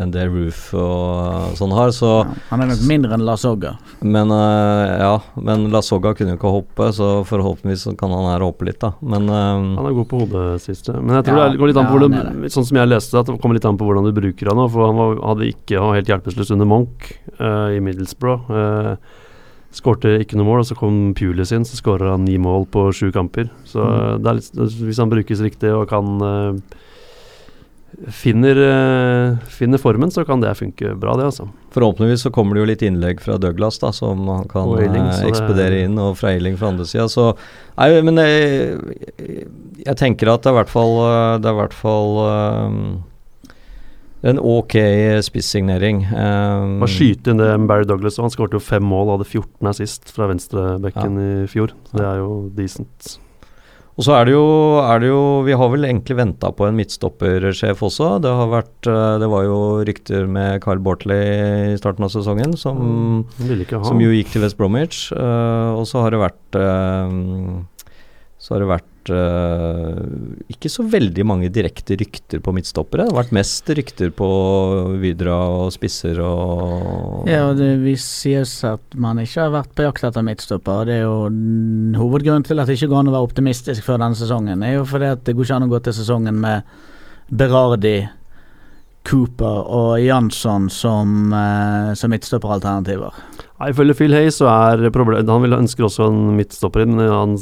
enn 0.00 0.10
det 0.10 0.24
Roof 0.26 0.72
og 0.74 1.54
sånn 1.58 1.74
har. 1.76 1.92
Så, 1.94 2.10
Ja, 2.24 2.34
han 2.48 2.64
er 2.64 2.72
nok 2.72 2.82
mindre 2.88 3.14
enn 3.14 3.26
Lasogga. 3.28 3.76
men 4.02 4.32
eh, 4.34 4.96
ja, 5.04 5.12
men 5.36 5.68
Lasogga 5.70 6.16
kunne 6.18 6.34
jo 6.34 6.40
ikke 6.40 6.54
hoppe, 6.56 6.90
så 6.96 7.12
forhåpentligvis 7.28 7.86
kan 8.00 8.10
han 8.10 8.26
her 8.32 8.46
hoppe 8.46 8.66
litt, 8.66 8.80
da. 8.82 8.92
Men 9.00 9.28
Han 9.30 9.86
er 9.86 9.94
god 9.94 10.08
på 10.10 10.24
hodet 10.24 10.62
siste. 10.64 10.96
Men 10.98 11.20
jeg 11.20 11.28
tror 11.28 11.38
Ja, 11.38 11.48
det 11.52 11.62
går 11.62 11.70
litt 11.70 11.78
an 11.78 11.86
på 11.86 11.94
ja, 11.94 12.08
hvordan, 12.08 12.44
er 12.44 12.50
Sånn 12.50 12.66
som 12.66 12.80
jeg 12.80 12.90
leste 12.90 13.14
det, 13.14 13.22
at 13.22 13.30
det 13.30 13.40
kommer 13.40 13.58
litt 13.60 13.68
an 13.68 13.78
på 13.78 13.86
hvordan 13.86 14.08
du 14.08 14.12
bruker 14.16 14.50
han 14.50 14.58
nå. 14.58 14.66
For 14.72 14.88
han 14.88 14.98
var, 14.98 15.18
hadde 15.30 15.50
ikke 15.52 15.78
han 15.78 15.94
helt 15.94 16.10
hjelpeløs 16.10 16.50
under 16.56 16.66
Monk 16.66 17.12
uh, 17.38 17.70
i 17.70 17.78
Middlesbrough. 17.84 18.50
Uh, 18.50 18.96
Skårte 19.70 20.16
ikke 20.18 20.38
noe 20.38 20.48
mål, 20.48 20.64
og 20.64 20.70
så 20.70 20.74
kom 20.78 21.00
Pulis 21.14 21.52
inn, 21.54 21.66
så 21.66 21.78
skårer 21.78 22.10
han 22.10 22.24
ni 22.26 22.34
mål 22.42 22.66
på 22.74 22.88
sju 22.96 23.10
kamper. 23.14 23.50
Så 23.68 23.84
mm. 23.84 24.22
det 24.22 24.30
er 24.30 24.38
litt, 24.40 24.78
hvis 24.82 24.98
han 24.98 25.12
brukes 25.12 25.42
riktig 25.44 25.70
og 25.70 25.86
kan 25.92 26.24
eh, 26.26 26.80
finner, 28.08 28.56
eh, 28.56 29.36
finner 29.46 29.78
formen, 29.78 30.10
så 30.10 30.24
kan 30.24 30.40
det 30.40 30.54
funke 30.58 30.94
bra, 30.94 31.16
det, 31.16 31.24
altså. 31.24 31.48
forhåpentligvis 31.74 32.22
så 32.26 32.30
kommer 32.30 32.54
det 32.54 32.62
jo 32.62 32.68
litt 32.70 32.82
innlegg 32.86 33.20
fra 33.22 33.36
Douglas, 33.38 33.78
da, 33.82 33.92
som 33.92 34.26
han 34.28 34.48
kan 34.50 34.70
Eiling, 34.78 35.06
eh, 35.06 35.26
ekspedere 35.28 35.84
inn, 35.84 35.98
og 35.98 36.16
fra 36.18 36.32
Eiling 36.34 36.58
fra 36.58 36.70
andre 36.72 36.86
sida. 36.88 37.08
Så 37.10 37.32
Nei, 37.80 37.94
men 38.04 38.18
jeg, 38.20 38.76
jeg 39.86 39.96
tenker 39.96 40.32
at 40.32 40.42
det 40.44 40.50
er 40.50 40.54
i 40.54 40.58
hvert 40.58 40.72
fall 40.72 40.98
eh, 41.00 41.36
Det 41.40 41.48
er 41.48 41.54
i 41.54 41.60
hvert 41.62 41.76
fall 41.76 42.18
eh, 42.26 42.74
en 44.26 44.40
ok 44.42 44.76
spissignering. 45.24 46.02
Um, 46.10 46.76
Bare 46.82 46.92
skyte 46.92 47.32
inn 47.32 47.40
det 47.40 47.48
med 47.56 47.70
Barry 47.70 47.88
Douglas. 47.88 48.20
Han 48.20 48.32
skårte 48.32 48.58
jo 48.58 48.64
fem 48.64 48.84
mål, 48.84 49.14
hadde 49.16 49.28
14 49.28 49.72
assist 49.72 50.12
fra 50.12 50.28
venstrebekken 50.30 51.18
i 51.24 51.32
fjor. 51.50 51.74
Så 51.88 52.00
det 52.00 52.06
er 52.06 52.22
jo 52.22 52.30
decent. 52.56 53.16
Og 54.00 54.06
så 54.06 54.14
er 54.16 54.28
det 54.30 54.32
jo, 54.32 54.44
er 54.80 55.00
det 55.02 55.10
jo 55.10 55.22
Vi 55.44 55.56
har 55.60 55.68
vel 55.68 55.84
egentlig 55.84 56.16
venta 56.16 56.48
på 56.56 56.64
en 56.64 56.78
midtstoppersjef 56.78 57.82
også. 57.84 58.14
Det 58.24 58.30
har 58.32 58.48
vært 58.48 58.88
eh, 58.88 59.16
Det 59.20 59.28
var 59.28 59.44
jo 59.44 59.58
rykter 59.84 60.24
med 60.30 60.62
Carl 60.64 60.80
Bortley 60.80 61.74
i 61.74 61.76
starten 61.80 62.06
av 62.06 62.12
sesongen, 62.14 62.56
som, 62.56 63.26
ha 63.36 63.82
som 63.84 64.00
jo 64.00 64.14
gikk 64.14 64.32
til 64.32 64.46
West 64.46 64.56
Bromwich. 64.56 65.10
Uh, 65.12 65.76
og 65.76 65.84
så 65.90 66.04
har 66.04 66.14
det 66.14 66.22
vært 66.22 66.60
eh, 66.60 67.18
Så 68.40 68.54
har 68.54 68.62
det 68.62 68.70
vært 68.70 69.10
eh, 69.12 69.98
ikke 70.54 70.70
så 70.72 70.84
veldig 70.88 71.24
mange 71.28 71.50
direkte 71.52 71.98
rykter 72.00 72.40
på 72.40 72.54
midtstoppere. 72.56 73.04
Det 73.04 73.12
har 73.12 73.18
vært 73.18 73.34
mest 73.36 73.68
rykter 73.76 74.12
på 74.16 74.28
Vidra 75.02 75.36
og 75.58 75.74
spisser 75.74 76.22
og 76.24 77.28
Ja, 77.28 77.50
det 77.56 77.74
sies 78.00 78.54
at 78.64 78.96
man 78.96 79.20
ikke 79.20 79.44
har 79.44 79.52
vært 79.58 79.74
på 79.76 79.84
jakt 79.84 80.06
etter 80.08 80.24
midtstopper. 80.24 80.88
Det 80.88 80.96
er 80.96 81.04
jo 81.04 81.28
hovedgrunnen 82.00 82.46
til 82.48 82.62
at 82.62 82.70
det 82.70 82.78
ikke 82.78 82.88
går 82.94 83.02
an 83.02 83.12
å 83.12 83.16
være 83.18 83.28
optimistisk 83.28 83.84
før 83.84 84.00
denne 84.00 84.16
sesongen. 84.16 84.64
er 84.64 84.78
jo 84.78 84.88
fordi 84.88 85.12
at 85.12 85.26
det 85.28 85.36
går 85.36 85.48
ikke 85.50 85.60
an 85.60 85.68
å 85.68 85.74
gå 85.74 85.82
til 85.84 85.98
sesongen 86.00 86.40
med 86.40 86.72
Berardi, 87.30 87.98
Cooper 89.08 89.64
og 89.72 89.94
Jansson 90.02 90.68
som, 90.72 91.32
uh, 91.32 91.92
som 91.96 92.12
midtstopperalternativer. 92.12 93.16
Nei, 93.60 93.70
Ifølge 93.72 93.96
Phil 93.96 94.14
Hay 94.16 94.30
så 94.32 94.48
er 94.48 94.86
problemet 94.92 95.28
Han 95.28 95.42
vil 95.44 95.56
ønsker 95.56 95.84
også 95.88 96.06
en 96.08 96.36
midtstopper 96.36 96.84
inn. 96.86 96.98
Han, 97.00 97.34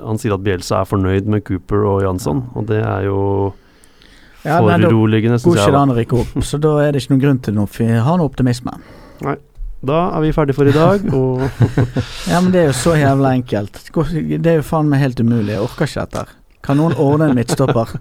han 0.00 0.20
sier 0.20 0.36
at 0.36 0.44
Bielsa 0.44 0.82
er 0.82 0.88
fornøyd 0.88 1.28
med 1.32 1.44
Cooper 1.48 1.84
og 1.88 2.04
Jansson, 2.04 2.44
og 2.56 2.68
det 2.70 2.82
er 2.84 3.08
jo 3.08 3.18
Ja, 4.44 4.60
men 4.62 4.84
da 4.84 4.90
går 4.92 5.16
ikke 5.18 5.32
det 5.56 5.80
an 5.80 5.92
å 5.92 5.98
rykke 5.98 6.20
opp, 6.22 6.36
så 6.46 6.60
da 6.62 6.76
er 6.84 6.92
det 6.94 7.02
ikke 7.02 7.16
noen 7.16 7.24
grunn 7.24 7.42
til 7.42 7.56
noe, 7.56 7.66
fi- 7.66 7.88
ha 7.90 8.16
noe 8.16 8.28
optimisme. 8.30 8.76
da 9.86 9.98
er 10.16 10.22
vi 10.22 10.32
ferdige 10.36 10.56
for 10.56 10.68
i 10.70 10.76
dag, 10.76 11.08
og 11.18 11.42
Ja, 12.30 12.40
men 12.40 12.52
det 12.54 12.62
er 12.62 12.70
jo 12.70 12.76
så 12.78 12.94
jævla 12.96 13.34
enkelt. 13.40 13.82
Det 13.90 14.52
er 14.52 14.60
jo 14.60 14.68
faen 14.68 14.88
meg 14.92 15.02
helt 15.02 15.20
umulig. 15.20 15.56
Jeg 15.56 15.64
orker 15.64 15.88
ikke 15.90 16.06
dette. 16.06 16.26
Kan 16.66 16.80
noen 16.80 16.96
ordne 16.98 17.30
en 17.30 17.36
midtstopper? 17.38 17.96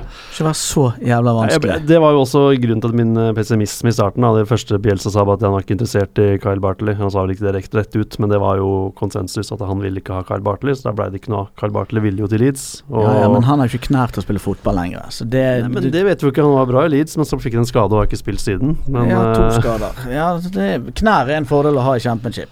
Ikke 0.00 0.46
være 0.46 0.58
så 0.58 0.84
jævla 1.04 1.32
Nei, 1.34 1.40
vanskelig. 1.40 1.76
Det 1.90 1.98
var 2.02 2.14
jo 2.16 2.22
også 2.24 2.42
grunnen 2.62 2.82
til 2.84 2.94
min 2.96 3.12
eh, 3.20 3.30
pessimisme 3.36 3.90
i 3.92 3.96
starten. 3.96 4.24
Da. 4.24 4.32
Det 4.38 4.48
første 4.50 4.78
Bjelsa 4.82 5.12
sa, 5.12 5.24
at 5.24 5.44
han 5.44 5.54
var 5.54 5.64
ikke 5.64 5.76
interessert 5.76 6.18
i 6.22 6.28
Kyle 6.42 6.60
Bartley. 6.62 6.94
Han 6.98 7.10
sa 7.12 7.24
vel 7.24 7.34
ikke 7.34 7.46
det 7.48 7.54
rett, 7.74 7.96
ut, 7.96 8.18
men 8.22 8.30
det 8.30 8.38
var 8.42 8.60
jo 8.60 8.92
konsensus 8.98 9.50
at 9.52 9.60
han 9.66 9.80
ville 9.82 9.98
ikke 10.02 10.14
ha 10.20 10.22
Kyle 10.26 10.44
Bartley, 10.46 10.74
så 10.78 10.88
da 10.90 10.94
ble 10.96 11.08
det 11.10 11.20
ikke 11.22 11.32
noe 11.34 11.44
av. 11.44 11.50
Kyle 11.60 11.74
Bartley 11.74 12.02
ville 12.04 12.22
jo 12.24 12.28
til 12.30 12.40
Leeds. 12.44 12.82
Ja, 12.90 13.14
ja, 13.24 13.28
men 13.32 13.42
han 13.46 13.60
har 13.62 13.70
ikke 13.70 13.88
knær 13.88 14.12
til 14.14 14.22
å 14.22 14.26
spille 14.26 14.42
fotball 14.42 14.78
lenger. 14.78 15.08
Så 15.14 15.26
det, 15.28 15.44
Nei, 15.64 15.68
men 15.74 15.82
du- 15.82 15.90
det 15.90 16.04
vet 16.06 16.22
vi 16.22 16.30
ikke. 16.30 16.42
Han 16.46 16.54
var 16.58 16.66
bra 16.70 16.84
i 16.86 16.92
Leeds, 16.94 17.16
men 17.20 17.26
så 17.26 17.38
fikk 17.40 17.58
han 17.58 17.64
en 17.66 17.70
skade 17.70 17.90
og 17.92 18.00
har 18.02 18.06
ikke 18.10 18.20
spilt 18.22 18.40
siden. 18.44 18.76
Men, 18.88 19.10
ja, 19.10 19.20
to 19.34 19.42
eh, 19.48 19.58
skader. 19.60 20.04
Ja, 20.20 20.30
det, 20.38 20.94
knær 21.00 21.28
er 21.30 21.36
en 21.40 21.46
fordel 21.50 21.76
å 21.78 21.84
ha 21.84 21.96
i 21.98 22.00
championship. 22.02 22.50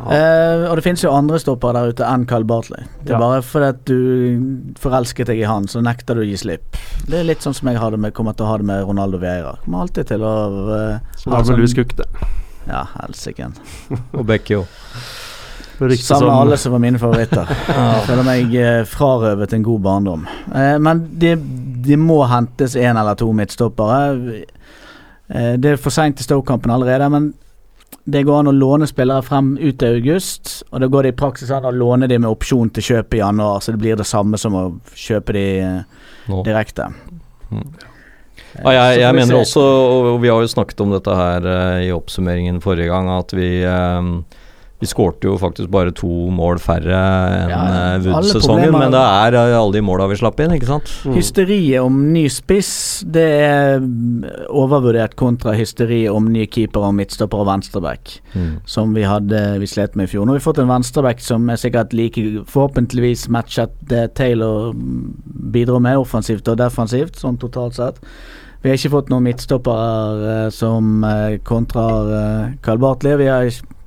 Ja. 0.00 0.06
Uh, 0.10 0.70
og 0.70 0.76
det 0.78 0.84
finnes 0.86 1.02
jo 1.04 1.10
andre 1.12 1.38
stoppere 1.42 1.76
der 1.76 1.92
ute 1.92 2.06
enn 2.08 2.24
Kyle 2.26 2.44
Bartley. 2.48 2.86
Det 3.04 3.12
er 3.14 3.18
Ja. 3.18 3.20
bare 3.20 3.42
fordi 3.44 3.68
at 3.68 3.84
du 3.84 4.74
forelsket 4.80 5.26
deg 5.26 5.40
i 5.42 5.48
han, 5.48 5.66
så 5.68 5.82
nekter 5.84 6.14
du 6.16 6.22
å 6.22 6.26
gi 6.28 6.36
slipp. 6.40 6.49
Det 7.06 7.20
er 7.20 7.26
litt 7.28 7.44
sånn 7.44 7.56
som 7.56 7.70
jeg 7.70 7.98
med, 7.98 8.12
kommer 8.16 8.36
til 8.36 8.46
å 8.46 8.50
ha 8.50 8.58
det 8.60 8.68
med 8.68 8.84
Ronaldo 8.88 9.20
Vieira. 9.22 9.56
Kommer 9.64 9.86
alltid 9.86 10.10
til 10.12 10.24
å 10.26 10.34
uh, 10.68 11.16
da 11.24 11.32
var 11.36 11.48
vel 11.48 11.66
det. 11.66 12.08
Ja, 12.68 12.84
helsike. 13.00 13.50
Og 14.18 14.24
Becky 14.26 14.60
Sammen 15.96 16.28
om- 16.28 16.38
alle 16.40 16.56
som 16.60 16.72
var 16.72 16.78
mine 16.78 16.98
favoritter. 16.98 17.48
Jeg 17.68 18.02
føler 18.06 18.26
meg 18.26 18.54
eh, 18.54 18.84
frarøvet 18.84 19.52
en 19.56 19.62
god 19.64 19.80
barndom. 19.80 20.26
Eh, 20.54 20.76
men 20.78 21.06
det, 21.16 21.38
de 21.86 21.96
må 21.96 22.18
hentes 22.28 22.76
én 22.76 23.00
eller 23.00 23.16
to 23.16 23.30
midtstoppere. 23.32 24.42
Eh, 25.28 25.54
det 25.56 25.72
er 25.72 25.80
for 25.80 25.94
seint 25.94 26.18
til 26.18 26.28
Stoke-kampen 26.28 26.70
allerede, 26.74 27.08
men 27.08 27.32
det 28.04 28.26
går 28.26 28.42
an 28.42 28.50
å 28.50 28.56
låne 28.56 28.88
spillere 28.88 29.24
frem 29.24 29.54
ut 29.56 29.78
til 29.80 29.96
august. 29.96 30.62
Og 30.70 30.82
da 30.82 30.88
går 30.90 31.06
det 31.06 31.14
i 31.14 31.18
praksis 31.22 31.50
an 31.54 31.68
å 31.68 31.72
låne 31.72 32.08
de 32.10 32.18
med 32.18 32.30
opsjon 32.30 32.70
til 32.74 32.86
kjøp 32.90 33.16
i 33.16 33.22
januar, 33.22 33.60
så 33.64 33.72
det 33.72 33.80
blir 33.80 33.96
det 33.96 34.08
samme 34.08 34.38
som 34.40 34.56
å 34.56 34.64
kjøpe 34.94 35.36
de 35.36 35.46
Nå. 36.30 36.42
direkte. 36.46 36.90
Mm. 37.50 37.64
Eh, 38.50 38.64
Ja, 38.64 38.70
jeg, 38.74 39.00
jeg 39.04 39.14
mener 39.14 39.40
også, 39.40 39.62
og 39.62 40.20
vi 40.22 40.30
har 40.32 40.42
jo 40.42 40.50
snakket 40.50 40.80
om 40.82 40.94
dette 40.94 41.14
her 41.14 41.44
eh, 41.46 41.88
i 41.88 41.92
oppsummeringen 41.94 42.58
forrige 42.64 42.90
gang, 42.90 43.10
at 43.14 43.34
vi 43.36 43.50
eh, 43.62 44.08
vi 44.80 44.88
skårte 44.88 45.28
jo 45.28 45.36
faktisk 45.40 45.68
bare 45.72 45.92
to 45.96 46.08
mål 46.32 46.60
færre 46.62 46.96
enn 46.96 47.50
Ja, 47.52 47.60
ja, 47.68 47.98
Wood-sesongen, 48.04 48.72
men 48.72 48.94
det 48.94 49.02
er 49.02 49.36
eh, 49.36 49.56
alle 49.58 49.76
de 49.76 49.82
måla 49.84 50.06
vi 50.10 50.16
slapp 50.20 50.40
inn, 50.40 50.54
ikke 50.56 50.70
sant? 50.70 50.92
Mm. 51.04 51.16
Hysteriet 51.18 51.84
om 51.84 51.98
ny 52.14 52.24
spiss, 52.32 52.72
det 53.04 53.26
er 53.44 53.84
mm, 53.84 54.24
overvurdert 54.56 55.18
kontra 55.20 55.52
hysteriet 55.58 56.08
om 56.14 56.30
ny 56.32 56.46
keeper 56.48 56.88
og 56.88 56.96
midtstopper 56.96 57.44
og 57.44 57.50
venstreback. 57.52 58.16
Mm. 58.30 58.60
som 58.64 58.92
vi 58.94 59.02
hadde 59.04 59.38
vi 59.58 59.66
slet 59.66 59.96
med 59.98 60.06
i 60.06 60.10
fjor. 60.12 60.24
Nå 60.24 60.34
har 60.34 60.38
vi 60.38 60.44
fått 60.44 60.60
en 60.62 60.70
venstreback 60.70 61.22
som 61.24 61.48
er 61.50 61.58
sikkert 61.60 61.94
like 61.96 62.22
forhåpentligvis 62.48 63.26
matchet 63.32 63.72
det 63.90 64.12
Taylor 64.18 64.70
bidro 65.52 65.80
med, 65.82 65.98
offensivt 65.98 66.48
og 66.48 66.60
defensivt, 66.60 67.18
sånn 67.18 67.40
totalt 67.40 67.76
sett. 67.78 67.98
Vi 68.60 68.68
har 68.68 68.76
ikke 68.76 68.92
fått 68.92 69.10
noen 69.10 69.24
midtstoppere 69.24 70.30
eh, 70.30 70.48
som 70.52 71.04
eh, 71.06 71.38
kontrer 71.48 72.10
eh, 72.16 72.56
Carl 72.64 72.80
Bartley. 72.82 73.16
Vi 73.16 73.28
har 73.30 73.48
ikke 73.48 73.79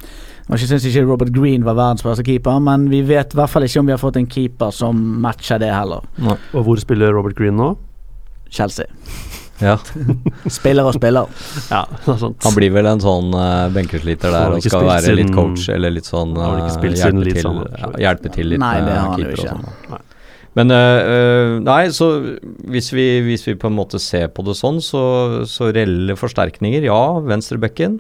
og 0.50 0.60
Jeg 0.60 0.68
syns 0.68 0.86
ikke 0.90 1.06
Robert 1.08 1.32
Green 1.36 1.64
var 1.64 1.78
verdens 1.78 2.04
beste 2.04 2.26
keeper, 2.28 2.60
men 2.60 2.90
vi 2.92 3.00
vet 3.08 3.32
i 3.32 3.40
hvert 3.40 3.52
fall 3.52 3.64
ikke 3.64 3.80
om 3.80 3.88
vi 3.88 3.96
har 3.96 4.02
fått 4.02 4.18
en 4.20 4.28
keeper 4.28 4.74
som 4.76 5.00
matcher 5.24 5.62
det 5.64 5.72
heller. 5.72 6.04
Og 6.52 6.66
hvor 6.68 6.82
spiller 6.82 7.16
Robert 7.16 7.38
Green 7.38 7.56
nå? 7.60 7.74
Chelsea. 8.54 8.86
Ja, 9.62 9.78
Spiller 10.58 10.88
og 10.90 10.96
spiller. 10.98 11.30
Ja, 11.70 11.84
det 11.94 12.10
er 12.16 12.18
sant. 12.20 12.40
han 12.44 12.56
blir 12.58 12.74
vel 12.74 12.90
en 12.90 13.02
sånn 13.04 13.30
uh, 13.32 13.70
benkesliter 13.74 14.34
der 14.34 14.56
og 14.58 14.66
skal 14.66 14.88
være 14.90 15.14
litt 15.16 15.32
coach 15.34 15.70
eller 15.72 15.94
litt 15.94 16.10
sånn 16.10 16.34
siden 16.36 16.98
hjelpe, 16.98 17.28
litt 17.28 17.38
til, 17.40 17.48
han 17.48 17.62
har, 17.62 17.78
ja, 17.78 17.92
hjelpe 18.10 18.34
til 18.34 18.52
litt 18.52 18.64
Nei, 18.64 18.74
det 18.82 18.88
med 18.90 18.98
har 18.98 19.14
han 19.14 19.24
jo 19.24 19.36
ikke. 19.38 19.54
sånn. 19.54 19.94
Nei. 19.94 20.02
Men 20.58 20.74
øh, 20.74 21.00
øh, 21.14 21.54
Nei, 21.66 21.84
så 21.94 22.10
hvis 22.70 22.92
vi, 22.94 23.06
hvis 23.26 23.46
vi 23.48 23.56
på 23.58 23.70
en 23.72 23.78
måte 23.78 24.02
ser 24.02 24.28
på 24.34 24.46
det 24.46 24.58
sånn, 24.60 24.82
så, 24.86 25.04
så 25.50 25.72
reelle 25.74 26.18
forsterkninger, 26.20 26.86
ja, 26.90 27.02
venstrebekken. 27.26 27.98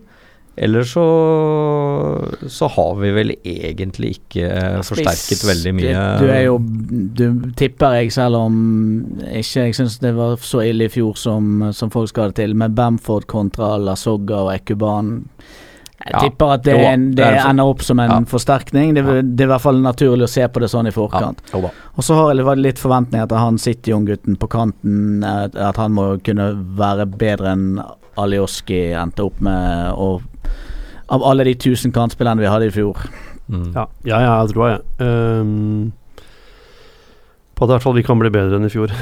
Eller 0.55 0.83
så, 0.85 1.03
så 2.47 2.67
har 2.67 2.95
vi 2.99 3.09
vel 3.15 3.31
egentlig 3.41 4.11
ikke 4.19 4.49
forsterket 4.85 5.39
Spiss, 5.39 5.47
veldig 5.47 5.73
mye. 5.79 6.03
Du 6.21 6.27
er 6.29 6.43
jo 6.45 6.59
Du 6.61 7.25
tipper 7.57 7.97
jeg, 7.97 8.11
selv 8.13 8.37
om 8.37 8.59
ikke 9.31 9.65
jeg 9.65 9.77
syns 9.79 9.97
det 10.03 10.13
var 10.17 10.37
så 10.45 10.61
ille 10.67 10.85
i 10.85 10.93
fjor 10.93 11.17
som, 11.17 11.71
som 11.73 11.89
folk 11.93 12.11
skal 12.11 12.27
ha 12.27 12.33
det 12.33 12.43
til, 12.43 12.53
med 12.59 12.77
Bamford 12.77 13.25
kontra 13.31 13.73
Lasogga 13.81 14.43
og 14.45 14.53
Ekuban. 14.53 15.15
Jeg 16.03 16.19
tipper 16.19 16.53
at 16.57 16.63
det, 16.65 16.73
en, 16.83 17.03
det 17.15 17.23
er 17.23 17.37
ender 17.47 17.69
opp 17.71 17.81
som 17.85 17.99
en 18.03 18.09
Ja. 18.11 18.19
forsterkning. 18.27 18.93
Det, 18.93 19.03
det 19.37 19.45
er 19.45 19.47
i 19.47 19.51
hvert 19.53 19.61
fall 19.63 19.79
naturlig 19.81 20.25
å 20.27 20.29
se 20.33 20.47
på 20.51 20.59
det 20.59 20.69
sånn 20.69 20.87
i 20.89 20.91
forkant. 20.91 21.39
Ja. 21.53 21.69
Og 21.95 22.03
så 22.03 22.17
har 22.17 22.33
jeg 22.33 22.57
litt- 22.59 22.81
forventninger 22.81 23.27
til 23.29 23.37
han 23.37 23.57
City-unggutten 23.57 24.35
på 24.37 24.49
kanten, 24.49 25.23
at, 25.23 25.77
han 25.77 25.93
må 25.93 26.17
kunne 26.23 26.51
være 26.75 27.05
bedre 27.07 27.53
enn 27.53 27.81
Alioski 28.17 28.91
endte 28.93 29.23
opp 29.23 29.39
med, 29.41 29.93
og 29.95 30.21
av 31.09 31.23
alle 31.23 31.43
de 31.45 31.55
tusen 31.55 31.91
kantspillerne 31.91 32.39
vi 32.43 32.51
hadde 32.51 32.67
i 32.67 32.73
fjor. 32.75 32.97
Mm. 33.49 33.73
Ja, 33.73 33.87
ja, 34.05 34.19
ja 34.19 34.33
jeg 34.43 34.53
tror 34.53 34.69
jeg. 34.69 34.81
Um, 34.99 35.93
på 37.53 37.65
at 37.65 37.69
i 37.69 37.73
hvert 37.75 37.85
fall 37.85 37.97
vi 37.97 38.05
kan 38.05 38.19
bli 38.21 38.31
bedre 38.33 38.59
enn 38.59 38.69
i 38.69 38.73
fjor. 38.73 38.93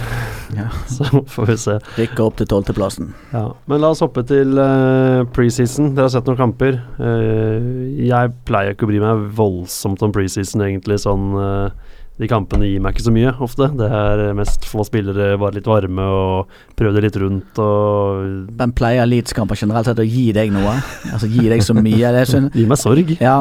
Ja. 0.51 0.65
Så 0.91 1.05
får 1.31 1.45
vi 1.47 1.53
se. 1.55 1.77
Rykke 1.95 2.23
opp 2.25 2.35
til 2.35 2.47
tolvteplassen. 2.51 3.13
Ja. 3.31 3.45
Men 3.71 3.79
la 3.79 3.93
oss 3.93 4.01
hoppe 4.03 4.19
til 4.27 4.57
uh, 4.59 5.23
preseason. 5.31 5.93
Dere 5.95 6.09
har 6.09 6.11
sett 6.11 6.27
noen 6.27 6.41
kamper. 6.41 6.75
Uh, 6.99 7.87
jeg 8.03 8.33
pleier 8.49 8.75
ikke 8.75 8.83
å 8.83 8.91
bry 8.91 8.99
meg 8.99 9.21
voldsomt 9.37 10.03
om 10.03 10.11
preseason, 10.11 10.65
egentlig. 10.65 10.99
Sånn 11.05 11.29
eh, 11.39 11.95
De 12.22 12.30
kampene 12.30 12.67
gir 12.69 12.82
meg 12.84 12.93
ikke 12.93 13.07
så 13.07 13.13
mye, 13.15 13.32
ofte. 13.41 13.67
Det 13.80 13.88
er 13.89 14.22
mest 14.38 14.65
få 14.69 14.86
spillere, 14.86 15.34
bare 15.41 15.57
litt 15.57 15.69
varme 15.69 16.05
og 16.05 16.51
prøvde 16.78 17.01
litt 17.01 17.17
rundt 17.17 17.61
og 17.61 18.51
Men 18.59 18.74
pleier 18.78 19.07
Leeds-kamper 19.09 19.57
generelt 19.57 19.89
sett 19.89 20.01
å 20.01 20.05
gi 20.05 20.28
deg 20.36 20.51
noe? 20.53 20.76
Altså 21.09 21.30
gi 21.32 21.47
deg 21.49 21.63
så 21.65 21.74
mye? 21.78 22.11
Det 22.13 22.26
Gi 22.53 22.65
meg 22.69 22.80
sorg. 22.80 23.13
ja, 23.17 23.38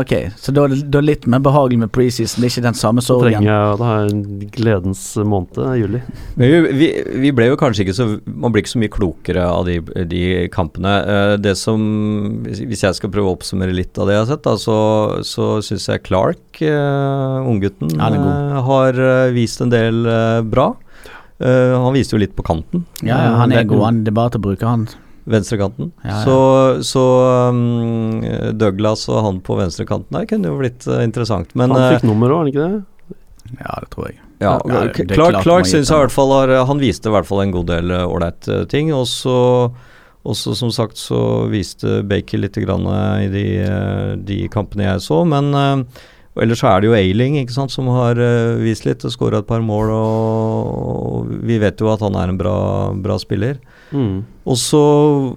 ok. 0.00 0.14
Så 0.40 0.54
da 0.54 0.66
er 0.66 0.74
det 0.74 1.02
litt 1.04 1.28
mer 1.30 1.42
behagelig 1.44 1.78
med 1.84 1.92
preseason. 1.94 2.42
Det 2.42 2.48
er 2.48 2.54
ikke 2.54 2.66
den 2.66 2.78
samme 2.78 3.04
sorgen? 3.04 3.30
Da 3.30 3.38
trenger 3.38 3.50
jeg 3.52 3.70
å 3.70 3.88
ha 3.88 3.94
en 4.08 4.24
gledens 4.54 5.04
måned, 5.22 5.60
juli. 5.78 6.02
Men 6.40 6.50
vi, 6.50 6.74
vi, 6.80 6.88
vi 7.26 7.32
ble 7.36 7.48
jo 7.52 7.58
kanskje 7.60 7.84
ikke 7.84 7.94
så 7.96 8.06
Man 8.26 8.52
blir 8.52 8.64
ikke 8.64 8.72
så 8.72 8.80
mye 8.82 8.92
klokere 8.92 9.44
av 9.46 9.68
de, 9.68 9.78
de 10.10 10.24
kampene. 10.54 10.94
Eh, 11.14 11.34
det 11.42 11.54
som 11.60 11.80
Hvis 12.44 12.84
jeg 12.84 12.98
skal 12.98 13.12
prøve 13.14 13.30
å 13.30 13.36
oppsummere 13.38 13.74
litt 13.74 13.98
av 14.00 14.10
det 14.10 14.18
jeg 14.18 14.24
har 14.24 14.30
sett, 14.32 14.44
da, 14.46 14.56
så, 14.60 14.78
så 15.26 15.48
syns 15.64 15.88
jeg 15.90 16.04
Clark, 16.04 16.42
uh, 16.62 17.44
unggutten, 17.46 17.94
Ja, 17.94 18.10
eh, 18.24 18.58
har 18.68 19.00
eh, 19.06 19.32
vist 19.36 19.62
en 19.64 19.72
del 19.72 20.04
eh, 20.06 20.40
bra. 20.42 20.72
Eh, 21.38 21.74
han 21.84 21.94
viste 21.96 22.16
jo 22.16 22.22
litt 22.22 22.36
på 22.36 22.44
kanten. 22.46 22.84
Ja, 23.02 23.18
ja, 23.18 23.32
han 23.40 23.52
er 23.52 23.66
god. 23.68 23.82
Han, 23.88 24.02
det 24.06 24.12
er 24.14 24.18
bare 24.20 24.34
til 24.34 24.42
å 24.42 24.46
bruke 24.48 24.68
han. 24.68 24.86
Venstrekanten. 25.24 25.92
Ja, 26.04 26.10
ja. 26.10 26.24
Så, 26.24 26.34
så 26.84 27.04
um, 27.48 28.20
Douglas 28.60 29.06
og 29.08 29.22
han 29.24 29.38
på 29.44 29.56
venstrekanten 29.56 30.18
der 30.18 30.26
kunne 30.28 30.50
jo 30.50 30.58
blitt 30.60 30.84
interessant. 31.00 31.54
Men 31.56 31.72
Han 31.72 31.94
fikk 31.96 32.04
nummer 32.10 32.34
òg, 32.34 32.42
han 32.44 32.52
ikke 32.52 32.66
det? 32.66 33.16
Ja, 33.58 33.78
det 33.80 33.90
tror 33.92 34.08
jeg. 34.10 34.18
ja, 34.40 34.52
Ja, 34.68 34.84
det- 34.92 35.08
det 35.08 35.16
Clark, 35.16 35.42
Clark 35.42 35.66
synes 35.66 35.88
jeg 35.88 35.96
i 35.96 36.00
hvert 36.04 36.12
fall 36.12 36.32
har 36.32 36.66
Han 36.66 36.78
viste 36.78 37.08
i 37.08 37.12
hvert 37.12 37.26
fall 37.26 37.40
en 37.42 37.52
god 37.52 37.66
del 37.66 37.90
ålreite 37.90 38.08
ålreit 38.08 38.48
eh, 38.48 38.64
ting. 38.66 38.92
Og 38.92 39.06
så 39.06 39.72
også 40.24 40.54
som 40.56 40.70
sagt 40.72 40.96
så 40.96 41.48
viste 41.52 42.02
Baker 42.08 42.38
litt 42.38 42.56
grann 42.56 42.86
uh, 42.88 43.20
i 43.20 43.28
de, 43.28 43.46
uh, 43.64 44.16
de 44.16 44.48
kampene 44.48 44.86
jeg 44.86 45.00
så, 45.04 45.24
men 45.28 45.52
og 46.34 46.42
ellers 46.42 46.64
så 46.64 46.72
er 46.72 46.82
det 46.82 46.88
jo 46.88 46.96
Ailing 46.98 47.36
ikke 47.38 47.54
sant, 47.54 47.70
som 47.70 47.86
har 47.94 48.18
eh, 48.18 48.56
vist 48.58 48.82
litt 48.88 49.04
og 49.06 49.12
skåra 49.14 49.38
et 49.38 49.46
par 49.46 49.62
mål. 49.62 49.92
Og, 49.94 51.30
vi 51.46 51.60
vet 51.62 51.78
jo 51.78 51.92
at 51.92 52.02
han 52.02 52.18
er 52.18 52.32
en 52.32 52.40
bra, 52.40 52.56
bra 53.04 53.18
spiller. 53.22 53.60
Mm. 53.94 54.24
Og 54.50 54.58
så 54.58 54.82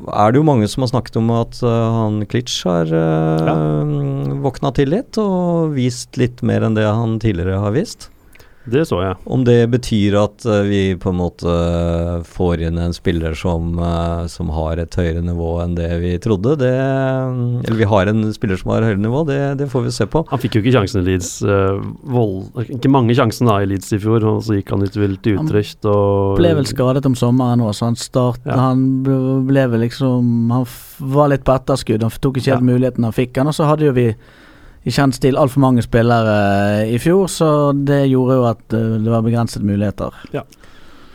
er 0.09 0.33
det 0.33 0.41
jo 0.41 0.47
mange 0.47 0.65
som 0.71 0.81
har 0.81 0.89
snakket 0.95 1.19
om 1.21 1.29
at 1.37 1.61
eh, 1.61 1.97
han 1.99 2.23
Klitsch 2.31 2.65
har 2.65 2.89
uh, 2.89 4.41
våkna 4.41 4.73
til 4.73 4.89
litt 4.95 5.19
og 5.21 5.77
vist 5.77 6.17
litt 6.17 6.41
mer 6.41 6.65
enn 6.65 6.77
det 6.77 6.87
han 6.89 7.19
tidligere 7.21 7.61
har 7.61 7.77
vist. 7.77 8.09
Det 8.69 8.81
så 8.89 8.97
jeg. 9.01 9.15
Om 9.31 9.43
det 9.47 9.69
betyr 9.71 10.15
at 10.19 10.45
eh, 10.45 10.61
vi 10.67 10.79
på 10.99 11.09
en 11.13 11.19
måte 11.21 11.53
får 12.27 12.63
inn 12.67 12.77
en 12.83 12.93
spiller 12.95 13.33
som, 13.39 13.69
eh, 13.79 14.25
som 14.31 14.49
har 14.51 14.81
et 14.81 14.97
høyere 14.99 15.21
nivå 15.23 15.51
enn 15.63 15.75
det 15.77 15.87
vi 16.01 16.11
trodde, 16.23 16.57
det 16.59 16.71
Eller 16.73 17.77
vi 17.79 17.87
har 17.87 18.07
en 18.11 18.25
spiller 18.35 18.59
som 18.59 18.71
har 18.73 18.83
høyere 18.83 18.99
nivå, 18.99 19.21
det, 19.29 19.39
det 19.61 19.69
får 19.71 19.85
vi 19.87 19.93
se 19.95 20.05
på. 20.11 20.25
Han 20.29 20.41
fikk 20.43 20.57
jo 20.57 20.63
ikke 20.65 20.75
sjansen 20.77 21.01
i 21.03 21.07
Leeds. 21.11 21.31
eh, 21.47 21.79
vold, 22.11 22.49
ikke 22.67 22.91
mange 22.91 23.15
sjanser 23.17 23.47
da 23.47 23.59
i 23.63 23.69
Leeds 23.71 23.93
i 23.95 24.01
fjor, 24.03 24.25
og 24.33 24.41
så 24.43 24.57
gikk 24.59 24.73
han 24.75 24.83
litt 24.83 24.97
vel 24.99 25.15
til 25.23 25.37
Han 25.39 25.47
Utrecht 25.47 25.85
og 25.87 26.37
Ble 26.41 26.53
vel 26.59 26.67
skadet 26.69 27.05
om 27.07 27.15
sommeren 27.15 27.63
òg, 27.63 27.73
så 27.77 27.87
han 27.91 27.95
start, 27.99 28.41
Ja. 28.45 28.57
Han 28.67 29.03
ble- 29.03 29.45
ble 29.47 29.67
vel 29.71 29.79
liksom 29.87 30.51
Han 30.51 30.63
f- 30.67 30.97
var 30.99 31.29
litt 31.29 31.43
på 31.45 31.53
etterskudd. 31.55 32.01
Han 32.01 32.11
tok 32.11 32.37
ikke 32.41 32.51
helt 32.55 32.63
Ja. 32.67 32.71
muligheten 32.73 33.03
han 33.03 33.13
fikk 33.13 33.37
han, 33.37 33.47
og 33.47 33.53
så 33.53 33.65
hadde 33.69 33.85
jo 33.85 33.91
vi 33.93 34.13
i 34.87 34.93
kjent 34.93 35.17
stil 35.17 35.35
altfor 35.39 35.63
mange 35.65 35.83
spillere 35.83 36.35
eh, 36.83 36.93
i 36.95 36.99
fjor, 37.01 37.27
så 37.31 37.49
det 37.75 38.05
gjorde 38.07 38.37
jo 38.39 38.45
at 38.47 38.75
eh, 38.77 38.93
det 39.03 39.11
var 39.11 39.25
begrensede 39.25 39.67
muligheter. 39.67 40.15
Ja. 40.35 40.45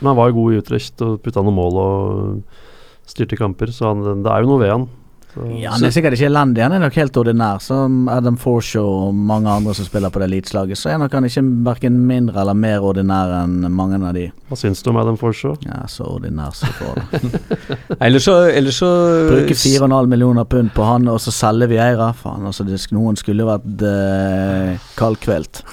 Men 0.01 0.12
han 0.12 0.18
var 0.18 0.29
jo 0.29 0.41
god 0.41 0.53
i 0.53 0.59
Utrecht 0.61 1.05
og 1.07 1.20
putta 1.25 1.45
noen 1.45 1.57
mål 1.57 1.79
og 1.81 3.09
styrte 3.09 3.39
kamper, 3.39 3.73
så 3.73 3.93
han, 3.93 4.25
det 4.25 4.33
er 4.33 4.45
jo 4.45 4.51
noe 4.51 4.61
ved 4.61 4.75
han. 4.75 4.89
Så, 5.33 5.47
Ja, 5.57 5.70
han 5.72 5.85
er 5.87 5.93
sikkert 5.95 6.16
ikke 6.16 6.28
elendig, 6.28 6.61
han 6.64 6.74
er 6.76 6.83
nok 6.83 6.97
helt 7.01 7.16
ordinær. 7.16 7.61
Som 7.64 8.09
Adam 8.12 8.37
Forshaw 8.41 9.09
og 9.09 9.14
mange 9.16 9.49
andre 9.49 9.74
som 9.74 9.87
spiller 9.89 10.12
på 10.12 10.20
det 10.20 10.28
Leeds-laget, 10.33 10.78
så 10.78 10.93
er 10.93 11.01
nok 11.01 11.14
han 11.16 11.24
ikke 11.28 11.45
verken 11.64 11.97
mindre 12.09 12.43
eller 12.43 12.59
mer 12.59 12.85
ordinær 12.85 13.33
enn 13.43 13.64
mange 13.72 14.01
av 14.03 14.12
de. 14.16 14.26
Hva 14.51 14.59
syns 14.61 14.85
du 14.85 14.91
om 14.93 15.01
Adam 15.01 15.16
Forshaw? 15.20 15.57
Ja, 15.64 15.83
så 15.89 16.05
ordinær 16.18 16.53
som 16.57 16.72
får 16.76 17.01
det. 17.01 17.33
Ellers 18.05 18.28
så, 18.28 18.37
eller 18.53 18.76
så 18.76 18.93
Bruke 19.30 19.57
4,5 19.57 20.12
millioner 20.12 20.45
pund 20.45 20.72
på 20.76 20.85
han, 20.87 21.09
og 21.09 21.20
så 21.24 21.33
selger 21.35 21.70
vi 21.72 21.80
Eira. 21.80 22.12
Faen, 22.12 22.45
altså 22.49 22.66
noen 22.93 23.16
skulle 23.20 23.49
vært 23.49 23.87
eh, 23.89 24.89
kaldkvelt. 24.99 25.64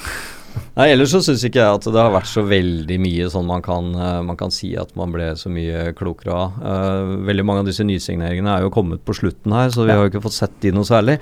Nei, 0.80 0.93
ellers 0.93 1.11
så 1.11 1.19
syns 1.19 1.41
ikke 1.43 1.59
jeg 1.59 1.75
at 1.75 1.86
det 1.91 1.99
har 1.99 2.13
vært 2.13 2.30
så 2.32 2.39
veldig 2.47 2.97
mye 3.03 3.25
sånn 3.34 3.47
man 3.49 3.59
kan, 3.65 3.89
eh, 3.99 4.21
man 4.23 4.38
kan 4.39 4.53
si 4.55 4.69
at 4.80 4.93
man 4.95 5.11
ble 5.11 5.34
så 5.36 5.51
mye 5.51 5.89
klokere 5.97 6.32
av. 6.32 6.53
Eh, 6.63 7.09
veldig 7.27 7.43
mange 7.43 7.65
av 7.65 7.67
disse 7.67 7.84
nysigneringene 7.84 8.53
er 8.53 8.63
jo 8.63 8.71
kommet 8.71 9.03
på 9.03 9.11
slutten 9.17 9.51
her, 9.51 9.73
så 9.75 9.84
vi 9.84 9.91
Ja. 9.91 9.97
har 9.97 10.07
jo 10.07 10.11
ikke 10.13 10.23
fått 10.23 10.38
sett 10.39 10.55
de 10.61 10.71
noe 10.71 10.88
særlig. 10.88 11.19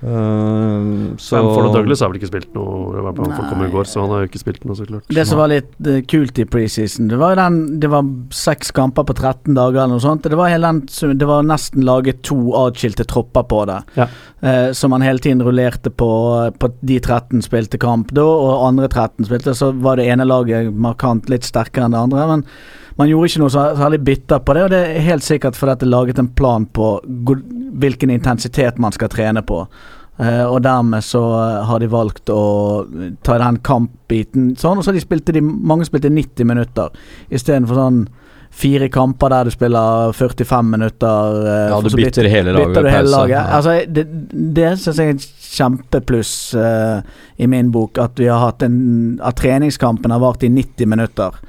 Uh, 0.00 1.12
så 1.20 1.36
Bamford 1.36 1.66
og 1.68 1.74
Douglas 1.74 2.00
har 2.00 2.08
vel 2.08 2.16
ikke 2.16 2.30
spilt 2.30 2.54
noe, 2.56 3.02
han 3.04 3.50
kom 3.50 3.64
i 3.66 3.68
går, 3.68 3.84
så 3.84 4.00
han 4.00 4.14
har 4.14 4.22
jo 4.22 4.30
ikke 4.30 4.40
spilt 4.40 4.64
noe, 4.64 4.76
så 4.78 4.86
klart. 4.88 5.04
Det 5.12 5.24
som 5.28 5.40
var 5.42 5.52
litt 5.52 5.74
uh, 5.84 5.98
kult 6.08 6.40
i 6.40 6.46
preseason, 6.48 7.10
det 7.10 7.18
var 7.20 7.34
jo 7.34 7.40
den 7.42 7.58
Det 7.82 7.90
var 7.92 8.08
seks 8.32 8.72
kamper 8.76 9.04
på 9.04 9.16
13 9.18 9.52
dager 9.58 9.82
eller 9.82 9.98
noe 9.98 10.04
sånt. 10.04 10.24
Det 10.24 10.40
var, 10.40 10.56
den, 10.64 10.82
det 11.20 11.28
var 11.28 11.44
nesten 11.44 11.84
laget 11.84 12.24
to 12.24 12.38
atskilte 12.62 13.04
tropper 13.04 13.44
på 13.50 13.62
det. 13.68 13.80
Ja. 14.00 14.08
uh, 14.40 14.72
som 14.76 14.94
man 14.94 15.04
hele 15.04 15.20
tiden 15.20 15.44
rullerte 15.44 15.92
på. 15.92 16.10
På 16.60 16.72
de 16.80 17.00
13 17.00 17.44
spilte 17.44 17.80
kamp 17.80 18.14
da, 18.16 18.24
og 18.24 18.66
andre 18.70 18.88
13 18.88 19.28
spilte. 19.28 19.56
Så 19.56 19.72
var 19.84 20.00
det 20.00 20.08
ene 20.08 20.28
laget 20.28 20.72
markant 20.72 21.28
litt 21.28 21.44
sterkere 21.44 21.90
enn 21.90 21.96
det 21.96 22.04
andre. 22.08 22.28
Men 22.30 22.46
man 23.00 23.08
gjorde 23.08 23.30
ikke 23.30 23.40
noe 23.42 23.52
særlig 23.54 24.02
bitter 24.04 24.42
på 24.44 24.56
det, 24.56 24.66
og 24.66 24.74
det 24.74 24.80
er 24.84 25.06
helt 25.08 25.24
sikkert 25.24 25.56
fordi 25.56 25.78
det 25.80 25.88
er 25.88 25.94
laget 25.94 26.20
en 26.20 26.28
plan 26.36 26.66
på 26.68 26.92
hvilken 27.80 28.12
intensitet 28.12 28.80
man 28.82 28.92
skal 28.96 29.10
trene 29.12 29.42
på. 29.46 29.64
Uh, 30.20 30.44
og 30.50 30.58
dermed 30.60 31.00
så 31.00 31.20
eh, 31.32 31.62
har 31.64 31.80
de 31.80 31.86
valgt 31.88 32.28
å 32.28 32.40
ta 33.24 33.38
den 33.40 33.56
kampbiten 33.64 34.50
sånn, 34.60 34.76
og 34.76 34.84
så 34.84 34.92
de 34.92 35.00
spilte 35.00 35.32
de, 35.32 35.40
mange 35.40 35.86
spilte 35.88 36.10
90 36.12 36.44
minutter 36.50 36.92
istedenfor 37.32 37.78
sånn 37.78 38.02
fire 38.50 38.90
kamper 38.92 39.32
der 39.32 39.48
du 39.48 39.54
spiller 39.54 40.12
45 40.12 40.68
minutter. 40.74 41.38
Uh, 41.40 41.70
Ja, 41.70 41.80
du 41.80 41.96
bytter 41.96 42.28
hele 42.28 42.52
laget 42.52 42.74
bytter 42.74 42.90
hele 42.90 43.14
laget. 43.14 43.36
Ja. 43.38 43.46
Altså, 43.56 43.78
det 43.88 44.04
det 44.60 44.74
syns 44.82 45.00
jeg 45.00 45.14
er 45.14 45.16
et 45.16 45.48
kjempepluss 45.54 46.34
uh, 46.58 47.00
i 47.40 47.48
min 47.48 47.72
bok, 47.72 47.96
at 48.02 48.20
vi 48.20 48.28
har 48.28 48.44
hatt 48.44 48.66
en 48.66 49.20
At 49.24 49.40
treningskampen 49.40 50.12
har 50.12 50.20
vart 50.20 50.44
i 50.44 50.52
90 50.52 50.86
minutter. 50.90 51.40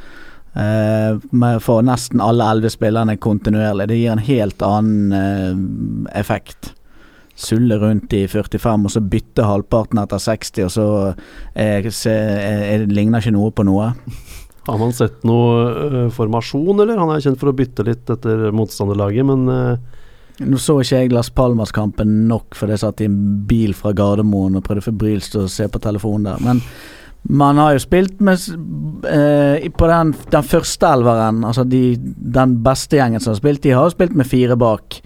Eh, 0.56 1.60
for 1.64 1.86
nesten 1.86 2.22
alle 2.24 2.48
elleve 2.52 2.72
spillerne 2.74 3.18
kontinuerlig. 3.22 3.90
Det 3.92 4.00
gir 4.00 4.14
en 4.16 4.26
helt 4.26 4.66
annen 4.66 5.16
eh, 5.18 6.20
effekt. 6.20 6.74
Sulle 7.36 7.78
rundt 7.82 8.14
i 8.14 8.26
45, 8.28 8.86
og 8.86 8.94
så 8.94 9.02
bytte 9.02 9.48
halvparten 9.48 10.02
etter 10.02 10.22
60, 10.22 10.68
og 10.68 10.74
så 10.76 10.88
eh, 11.56 11.88
se, 11.90 12.14
eh, 12.14 12.76
det 12.84 12.94
ligner 12.94 13.24
ikke 13.24 13.36
noe 13.38 13.54
på 13.56 13.66
noe. 13.68 13.94
Har 14.68 14.78
man 14.78 14.94
sett 14.94 15.24
noe 15.26 15.72
øh, 15.72 16.12
formasjon, 16.14 16.84
eller? 16.84 17.00
Han 17.02 17.10
er 17.16 17.24
kjent 17.24 17.40
for 17.42 17.50
å 17.50 17.58
bytte 17.58 17.88
litt 17.88 18.12
etter 18.14 18.52
motstanderlaget, 18.54 19.26
men 19.26 19.82
Nå 20.42 20.58
så 20.58 20.78
ikke 20.82 21.02
jeg 21.04 21.12
Las 21.14 21.30
Palmas-kampen 21.30 22.14
nok, 22.30 22.56
fordi 22.58 22.74
jeg 22.74 22.82
satt 22.82 23.02
i 23.04 23.08
en 23.10 23.18
bil 23.46 23.76
fra 23.78 23.92
Gardermoen 23.94 24.56
og 24.58 24.64
prøvde 24.66 24.88
febrilsk 24.88 25.38
å 25.38 25.44
se 25.52 25.68
på 25.70 25.82
telefonen 25.84 26.32
der. 26.32 26.42
Men 26.42 26.62
man 27.30 27.58
har 27.62 27.76
jo 27.76 27.80
spilt 27.84 28.22
med 28.24 28.40
eh, 29.06 29.68
På 29.78 29.88
den, 29.88 30.14
den 30.34 30.44
første 30.44 30.88
elveren, 30.90 31.44
altså 31.46 31.64
de, 31.70 31.96
den 32.18 32.56
beste 32.66 32.98
gjengen 32.98 33.22
som 33.22 33.36
har 33.36 33.38
spilt, 33.42 33.62
de 33.64 33.76
har 33.76 33.86
jo 33.86 33.94
spilt 33.94 34.16
med 34.18 34.26
fire 34.28 34.58
bak. 34.58 35.02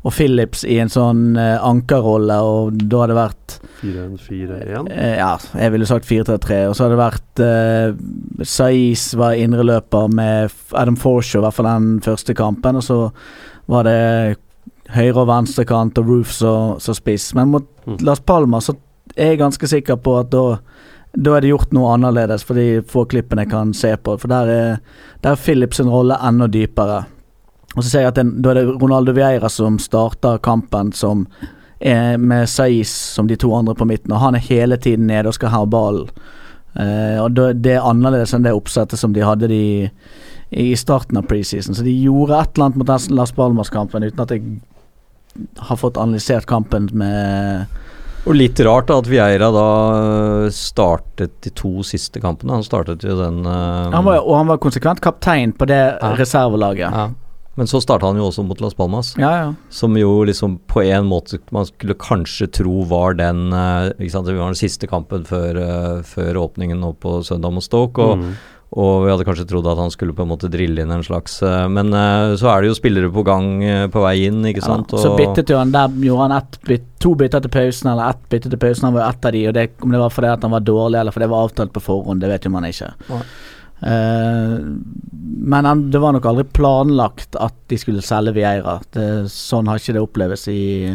Og 0.00 0.14
Phillips 0.16 0.62
i 0.64 0.78
en 0.80 0.88
sånn 0.88 1.36
eh, 1.36 1.58
ankerrolle, 1.60 2.38
og 2.40 2.78
da 2.88 3.02
har 3.02 3.10
det 3.12 3.16
vært 3.18 3.56
4-1-4-1. 3.82 4.88
Eh, 4.96 5.16
ja, 5.20 5.34
jeg 5.60 5.74
ville 5.74 5.88
sagt 5.88 6.08
4-3-3. 6.08 6.60
Og 6.70 6.76
så 6.76 6.86
har 6.86 6.94
det 6.94 7.00
vært 7.00 7.42
eh, 7.44 8.44
Saiz 8.48 9.10
var 9.20 9.36
indreløper 9.36 10.08
med 10.08 10.54
Adam 10.72 10.96
Forshaw, 10.96 11.42
i 11.42 11.44
hvert 11.44 11.58
fall 11.58 11.68
den 11.68 11.90
første 12.04 12.34
kampen. 12.38 12.80
Og 12.80 12.86
så 12.86 13.00
var 13.70 13.84
det 13.86 13.98
høyre- 14.96 15.20
og 15.22 15.28
venstrekant 15.30 16.00
og 16.00 16.08
Roof 16.08 16.32
som 16.34 16.80
som 16.82 16.96
spiss. 16.96 17.34
Men 17.38 17.52
mot 17.52 17.68
Mm. 17.86 17.96
Las 18.04 18.20
Palmas 18.20 18.66
så 18.68 18.74
er 19.16 19.30
jeg 19.32 19.38
ganske 19.40 19.66
sikker 19.66 19.96
på 20.04 20.12
at 20.20 20.28
da 20.30 20.58
da 21.12 21.36
er 21.36 21.42
det 21.42 21.50
gjort 21.50 21.72
noe 21.74 21.94
annerledes 21.94 22.44
for 22.46 22.58
de 22.58 22.82
få 22.86 23.04
klippene 23.10 23.44
jeg 23.44 23.52
kan 23.52 23.72
se 23.74 23.94
på. 23.98 24.16
For 24.20 24.30
der 24.30 24.50
er, 24.50 24.76
der 25.24 25.34
er 25.34 25.40
Philips 25.40 25.80
sin 25.80 25.90
rolle 25.90 26.18
enda 26.22 26.46
dypere. 26.46 27.02
Og 27.76 27.82
så 27.82 27.88
ser 27.88 28.04
jeg 28.04 28.12
at 28.12 28.18
den, 28.18 28.36
da 28.42 28.52
er 28.52 28.60
det 28.60 28.76
Ronaldo 28.82 29.14
Vieira 29.14 29.50
som 29.50 29.78
starter 29.82 30.40
kampen 30.42 30.92
som 30.94 31.26
er 31.80 32.18
med 32.18 32.48
Saiz 32.50 32.92
som 33.14 33.28
de 33.30 33.38
to 33.40 33.52
andre 33.56 33.74
på 33.74 33.86
midten, 33.88 34.12
og 34.12 34.20
han 34.20 34.36
er 34.36 34.44
hele 34.44 34.76
tiden 34.76 35.06
nede 35.08 35.30
og 35.30 35.36
skal 35.38 35.54
ha 35.54 35.64
ballen. 35.64 36.10
Eh, 36.74 37.18
og 37.22 37.32
Det 37.34 37.74
er 37.74 37.86
annerledes 37.86 38.34
enn 38.34 38.44
det 38.46 38.54
oppsettet 38.54 39.00
som 39.00 39.14
de 39.14 39.24
hadde 39.24 39.48
de, 39.50 39.90
i 40.50 40.74
starten 40.76 41.18
av 41.18 41.26
preseason. 41.30 41.74
Så 41.74 41.86
de 41.86 41.94
gjorde 41.94 42.38
et 42.38 42.52
eller 42.54 42.70
annet 42.70 42.82
mot 42.82 43.10
Las 43.16 43.32
Palmas-kampen 43.32 44.04
uten 44.06 44.22
at 44.22 44.34
jeg 44.34 44.60
har 45.58 45.78
fått 45.78 45.98
analysert 45.98 46.46
kampen 46.50 46.88
med 46.92 47.66
Og 48.28 48.34
litt 48.36 48.60
rart 48.66 48.90
da 48.90 48.98
at 49.00 49.08
Vieira 49.08 49.48
da 49.54 49.66
øh, 49.96 50.50
startet 50.52 51.32
de 51.44 51.50
to 51.56 51.80
siste 51.86 52.20
kampene. 52.20 52.52
Han 52.58 52.66
startet 52.66 53.02
jo 53.06 53.16
den 53.16 53.40
øh, 53.48 53.88
Han 53.94 54.04
var, 54.04 54.20
og 54.20 54.36
han 54.42 54.50
var 54.52 54.60
konsekvent 54.60 55.00
kaptein 55.00 55.52
på 55.56 55.66
det 55.70 55.80
Ja. 56.02 56.12
reservelaget. 56.20 56.90
ja. 56.92 57.08
Men 57.58 57.66
så 57.66 57.80
starta 57.82 58.06
han 58.06 58.16
jo 58.16 58.28
også 58.28 58.44
mot 58.46 58.60
Las 58.62 58.74
Palmas, 58.74 59.14
Ja, 59.18 59.30
ja. 59.36 59.48
som 59.68 59.96
jo 59.98 60.22
liksom 60.24 60.58
på 60.70 60.80
en 60.86 61.04
måte 61.10 61.38
man 61.52 61.66
skulle 61.66 61.94
kanskje 61.98 62.46
tro 62.46 62.84
var 62.88 63.12
den 63.18 63.52
øh, 63.52 63.90
ikke 63.98 64.10
sant, 64.12 64.26
Det 64.26 64.36
var 64.38 64.46
den 64.46 64.54
siste 64.54 64.86
kampen 64.86 65.24
før, 65.26 66.02
før 66.04 66.38
åpningen 66.44 66.80
nå 66.80 66.92
på 67.00 67.22
søndag 67.26 67.52
mot 67.52 67.62
Stoke. 67.64 67.98
Og, 68.02 68.18
Mm. 68.18 68.34
Og 68.70 69.02
vi 69.02 69.10
hadde 69.10 69.24
kanskje 69.26 69.48
trodd 69.50 69.66
at 69.66 69.80
han 69.82 69.90
skulle 69.90 70.14
på 70.14 70.22
en 70.22 70.30
måte 70.30 70.48
drille 70.50 70.84
inn 70.84 70.92
en 70.94 71.02
slags 71.02 71.40
øh, 71.42 71.66
Men 71.72 71.90
øh, 71.90 72.36
så 72.38 72.52
er 72.52 72.62
det 72.62 72.70
jo 72.70 72.76
spillere 72.78 73.10
på 73.10 73.24
gang 73.26 73.48
øh, 73.66 73.86
på 73.90 74.02
vei 74.04 74.28
inn, 74.28 74.44
ikke 74.46 74.62
sant. 74.62 74.94
Ja, 74.94 75.00
så 75.02 75.16
byttet 75.18 75.50
jo 75.50 75.58
han 75.58 75.72
Der 75.74 75.90
gjorde 75.90 76.28
han 76.28 76.36
ett 76.38 76.86
to 77.00 77.14
bytter 77.18 77.42
til 77.42 77.50
pausen, 77.50 77.90
eller 77.90 78.12
ett 78.12 78.28
bytte 78.30 78.50
til 78.52 78.60
pausen. 78.60 78.86
Han 78.86 78.94
var 78.94 79.06
jo 79.06 79.08
ett 79.08 79.24
av 79.24 79.32
de, 79.32 79.42
og 79.48 79.54
det, 79.56 79.62
om 79.80 79.94
det 79.94 80.02
var 80.02 80.12
fordi 80.12 80.30
at 80.30 80.42
han 80.44 80.52
var 80.52 80.66
dårlig, 80.68 80.98
eller 81.00 81.14
fordi 81.14 81.24
det 81.24 81.32
var 81.32 81.46
avtalt 81.46 81.72
på 81.72 81.82
forhånd, 81.82 82.20
det 82.20 82.28
vet 82.28 82.44
jo 82.44 82.52
man 82.52 82.66
ikke. 82.68 82.90
Ja. 83.08 83.20
Uh, 83.80 84.58
men 85.40 85.64
han, 85.64 85.86
det 85.90 86.02
var 86.04 86.12
nok 86.12 86.28
aldri 86.28 86.44
planlagt 86.44 87.38
at 87.40 87.56
de 87.72 87.78
skulle 87.80 88.04
selge 88.04 88.36
Vieira. 88.36 88.76
Det, 88.92 89.06
sånn 89.32 89.72
har 89.72 89.80
ikke 89.80 89.96
det 89.96 90.04
oppleves 90.04 90.44
i, 90.52 90.92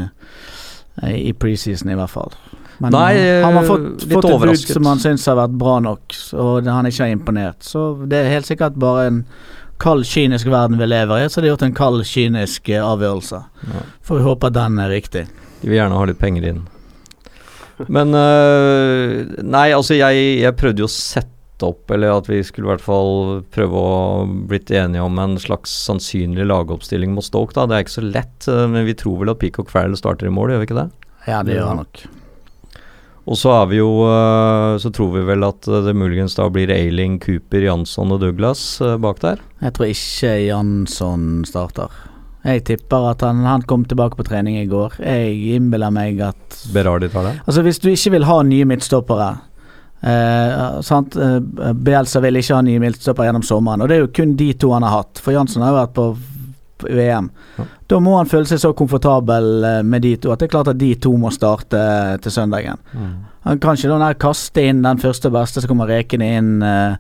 i 1.10 1.34
preseason, 1.34 1.90
i 1.90 1.98
hvert 1.98 2.14
fall. 2.14 2.38
Men 2.84 2.92
Nei, 2.92 3.12
eh, 3.16 3.42
han 3.44 3.56
har 3.56 3.64
eh, 3.64 3.68
fått, 3.70 4.06
fått 4.12 4.30
et 4.30 4.42
bud 4.42 4.64
som 4.76 4.90
han 4.90 5.02
syns 5.02 5.26
har 5.30 5.38
vært 5.40 5.56
bra 5.60 5.78
nok, 5.84 6.16
og 6.42 6.68
han 6.68 6.90
ikke 6.90 7.06
har 7.06 7.14
imponert. 7.14 7.64
Så 7.64 7.88
det 8.04 8.20
er 8.20 8.34
helt 8.34 8.50
sikkert 8.50 8.80
bare 8.82 9.08
en 9.10 9.22
kald, 9.82 10.06
kynisk 10.08 10.50
verden 10.52 10.80
vi 10.80 10.88
lever 10.88 11.24
i, 11.24 11.28
så 11.30 11.42
det 11.42 11.50
er 11.50 11.56
gjort 11.56 11.68
en 11.68 11.78
kald, 11.78 12.06
kynisk 12.10 12.72
eh, 12.72 12.84
avgjørelse. 12.84 13.44
Ja. 13.72 13.84
Får 14.08 14.20
vi 14.20 14.26
håpe 14.28 14.52
at 14.52 14.58
den 14.58 14.82
er 14.84 14.92
riktig. 14.92 15.28
De 15.62 15.70
vil 15.70 15.80
gjerne 15.80 16.00
ha 16.00 16.10
litt 16.10 16.20
penger 16.20 16.50
inn. 16.52 16.66
Men 17.92 18.16
øh, 18.16 19.24
Nei, 19.44 19.70
altså 19.76 19.98
jeg, 19.98 20.28
jeg 20.40 20.56
prøvde 20.56 20.84
jo 20.84 20.88
å 20.88 20.92
sette 20.94 21.32
opp, 21.66 21.92
eller 21.92 22.12
at 22.12 22.28
vi 22.28 22.42
skulle 22.44 22.68
i 22.68 22.72
hvert 22.74 22.84
fall 22.84 23.42
prøve 23.56 23.80
å 23.80 23.98
blitt 24.52 24.72
enige 24.76 25.04
om 25.04 25.20
en 25.24 25.38
slags 25.40 25.72
sannsynlig 25.88 26.48
lagoppstilling 26.48 27.16
mot 27.16 27.24
Stoke. 27.24 27.56
da 27.56 27.64
Det 27.68 27.78
er 27.78 27.88
ikke 27.88 27.98
så 27.98 28.04
lett, 28.04 28.48
men 28.48 28.84
vi 28.88 28.96
tror 29.00 29.24
vel 29.24 29.32
at 29.32 29.40
Peacock 29.44 29.72
Farrell 29.72 29.96
starter 30.00 30.28
i 30.28 30.36
mål, 30.36 30.52
gjør 30.52 30.64
vi 30.64 30.70
ikke 30.70 30.82
det? 30.84 30.88
Ja, 31.26 31.42
det 31.48 31.56
gjør 31.56 31.72
han 31.72 31.84
nok. 31.86 32.04
Og 33.26 33.40
så 33.42 33.54
er 33.58 33.70
vi 33.72 33.80
jo 33.80 33.90
øh, 34.06 34.76
Så 34.82 34.92
tror 34.94 35.16
vi 35.16 35.24
vel 35.26 35.46
at 35.48 35.66
det 35.66 35.96
muligens 35.98 36.38
da 36.38 36.46
blir 36.54 36.70
Ailing, 36.74 37.18
Cooper, 37.24 37.66
Jansson 37.66 38.14
og 38.14 38.22
Douglas 38.22 38.82
øh, 38.82 39.00
bak 39.02 39.22
der. 39.24 39.42
Jeg 39.62 39.74
tror 39.74 39.90
ikke 39.90 40.36
Jansson 40.46 41.46
starter. 41.48 41.90
Jeg 42.46 42.62
tipper 42.68 43.10
at 43.10 43.24
han, 43.26 43.42
han 43.42 43.66
kom 43.66 43.88
tilbake 43.90 44.20
på 44.20 44.24
trening 44.28 44.60
i 44.60 44.68
går. 44.70 45.00
Jeg 45.02 45.58
innbiller 45.58 45.90
meg 45.94 46.22
at 46.22 46.60
Berardi 46.74 47.10
tar 47.10 47.26
det. 47.26 47.34
Altså 47.48 47.64
Hvis 47.66 47.82
du 47.82 47.90
ikke 47.90 48.14
vil 48.14 48.28
ha 48.30 48.38
nye 48.46 48.68
midtstoppere 48.70 49.32
eh, 50.06 50.82
sant? 50.86 51.18
Eh, 51.18 51.40
Bielsa 51.74 52.22
vil 52.22 52.38
ikke 52.38 52.60
ha 52.60 52.62
nye 52.66 52.84
midtstoppere 52.84 53.32
gjennom 53.32 53.46
sommeren, 53.46 53.82
og 53.82 53.90
det 53.90 53.98
er 53.98 54.06
jo 54.06 54.14
kun 54.14 54.36
de 54.38 54.52
to 54.62 54.70
han 54.76 54.86
har 54.86 55.00
hatt. 55.00 55.24
For 55.26 55.34
Jansson 55.34 55.66
har 55.66 55.74
jo 55.74 55.80
vært 55.80 55.96
på 55.98 56.08
VM. 56.84 57.30
Ja. 57.58 57.66
Da 57.88 58.00
må 58.04 58.18
han 58.18 58.30
føle 58.30 58.50
seg 58.50 58.60
så 58.62 58.74
komfortabel 58.78 59.64
eh, 59.64 59.80
med 59.86 60.04
de 60.06 60.16
to 60.20 60.34
at 60.34 60.42
det 60.42 60.50
er 60.50 60.56
klart 60.58 60.74
at 60.74 60.80
de 60.82 60.92
to 61.00 61.14
må 61.22 61.32
starte 61.34 61.80
eh, 61.80 62.18
til 62.24 62.34
søndagen. 62.34 62.82
Han 63.46 63.62
kan 63.62 63.78
ikke 63.78 64.02
da 64.02 64.12
kaste 64.18 64.66
inn 64.66 64.84
den 64.86 65.00
første 65.02 65.32
beste 65.34 65.62
som 65.62 65.72
kommer 65.72 65.92
rekende 65.92 66.28
inn 66.40 66.52
eh, 66.66 66.98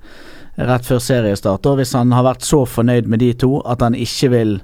rett 0.55 0.87
før 0.87 1.01
seriestart. 1.03 1.65
Og 1.65 1.81
hvis 1.81 1.95
han 1.97 2.13
har 2.15 2.25
vært 2.27 2.45
så 2.45 2.63
fornøyd 2.69 3.09
med 3.11 3.23
de 3.23 3.33
to 3.45 3.59
at 3.67 3.83
han 3.83 3.97
ikke 3.97 4.31
vil 4.33 4.57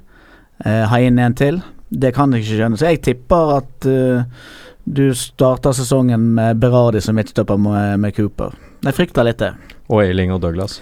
eh, 0.64 0.84
ha 0.88 1.00
inn 1.02 1.20
en 1.20 1.36
til, 1.36 1.60
det 1.92 2.14
kan 2.16 2.32
jeg 2.32 2.44
ikke 2.44 2.60
skjønne. 2.60 2.80
Så 2.80 2.88
jeg 2.88 3.02
tipper 3.04 3.56
at 3.58 3.88
eh, 3.90 4.24
du 4.84 5.04
starter 5.14 5.74
sesongen 5.76 6.32
med 6.38 6.62
Berardi 6.62 7.02
som 7.02 7.18
midtstopper 7.18 7.60
med, 7.60 8.00
med 8.02 8.16
Cooper. 8.16 8.56
Jeg 8.82 8.96
frykter 8.96 9.26
litt 9.28 9.42
det. 9.42 9.52
Og 9.92 10.02
Eiling 10.02 10.32
og 10.34 10.42
Douglas. 10.42 10.80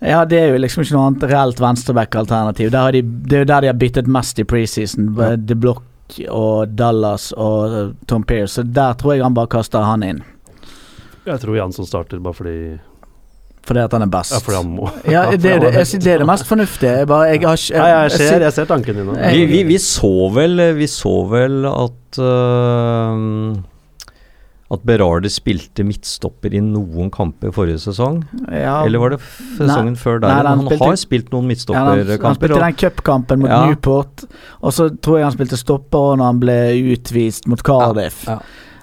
Ja, 0.00 0.24
det 0.24 0.38
er 0.40 0.54
jo 0.54 0.60
liksom 0.62 0.80
ikke 0.82 0.96
noe 0.96 1.06
annet 1.10 1.24
reelt 1.28 1.58
venstreback-alternativ. 1.60 2.70
De, 2.72 3.02
det 3.04 3.36
er 3.36 3.44
jo 3.44 3.48
der 3.50 3.64
de 3.66 3.68
har 3.68 3.80
byttet 3.80 4.08
mest 4.08 4.38
i 4.40 4.46
preseason. 4.48 5.10
Ja. 5.18 5.34
De 5.36 5.56
Block 5.60 5.84
og 6.32 6.72
Dallas 6.74 7.30
og 7.36 7.74
eh, 7.76 7.90
Tom 8.08 8.24
Pearce. 8.24 8.56
Så 8.56 8.64
der 8.64 8.96
tror 8.98 9.14
jeg 9.14 9.26
han 9.26 9.36
bare 9.36 9.50
kaster 9.52 9.84
han 9.84 10.06
inn. 10.06 10.22
Jeg 11.28 11.42
tror 11.42 11.58
Jansson 11.58 11.86
starter 11.86 12.22
bare 12.24 12.34
fordi 12.34 12.56
Fordi 13.68 13.82
at 13.84 13.92
han 13.92 14.02
er 14.06 14.10
best. 14.10 14.32
Ja, 14.32 14.40
fordi 14.40 14.56
han 14.56 14.70
må. 14.72 14.88
Ja, 15.04 15.26
det, 15.36 15.52
er 15.52 15.60
det, 15.66 15.74
jeg, 15.76 16.00
det 16.02 16.14
er 16.14 16.24
det 16.24 16.28
mest 16.32 16.48
fornuftige. 16.48 16.94
Jeg 17.02 17.10
bare, 17.10 17.28
jeg 17.28 17.44
har 17.44 17.60
jeg 17.60 17.90
jeg 17.92 18.14
ser, 18.16 18.46
jeg 18.46 18.52
ser 18.56 18.70
tanken 18.70 19.02
din 19.02 19.10
Vi, 19.12 19.44
vi, 19.52 19.62
vi 19.68 19.78
så 19.78 20.30
vel 20.34 20.64
Vi 20.78 20.88
så 20.88 21.12
vel 21.28 21.68
at 21.68 22.22
øh, 22.24 23.60
At 24.70 24.84
Berardi 24.86 25.26
spilte 25.34 25.82
midtstopper 25.82 26.52
i 26.54 26.60
noen 26.62 27.08
kamper 27.10 27.50
forrige 27.50 27.80
sesong. 27.82 28.20
ja, 28.52 28.84
Eller 28.86 29.02
var 29.02 29.10
det 29.16 29.18
sesongen 29.20 29.66
sesongen 29.66 29.96
før 29.98 30.20
der? 30.20 30.28
Nei, 30.28 30.36
han 30.36 30.46
han 30.46 30.66
spilte- 30.68 30.86
har 30.86 30.96
spilt 30.96 31.30
noen 31.34 31.50
ja, 31.50 31.84
han, 31.84 32.06
han 32.22 32.34
spilte 32.38 32.60
den 32.60 32.76
cupkampen 32.78 33.40
mot 33.40 33.50
Ja. 33.50 33.66
Newport, 33.66 34.24
og 34.62 34.72
så 34.72 34.88
tror 35.02 35.18
jeg 35.18 35.24
han 35.26 35.32
spilte 35.34 35.58
stopper 35.58 36.16
når 36.16 36.24
han 36.24 36.40
ble 36.40 36.58
utvist 36.94 37.46
mot 37.50 37.62
Cardiff. 37.62 38.26
Ja, 38.28 38.38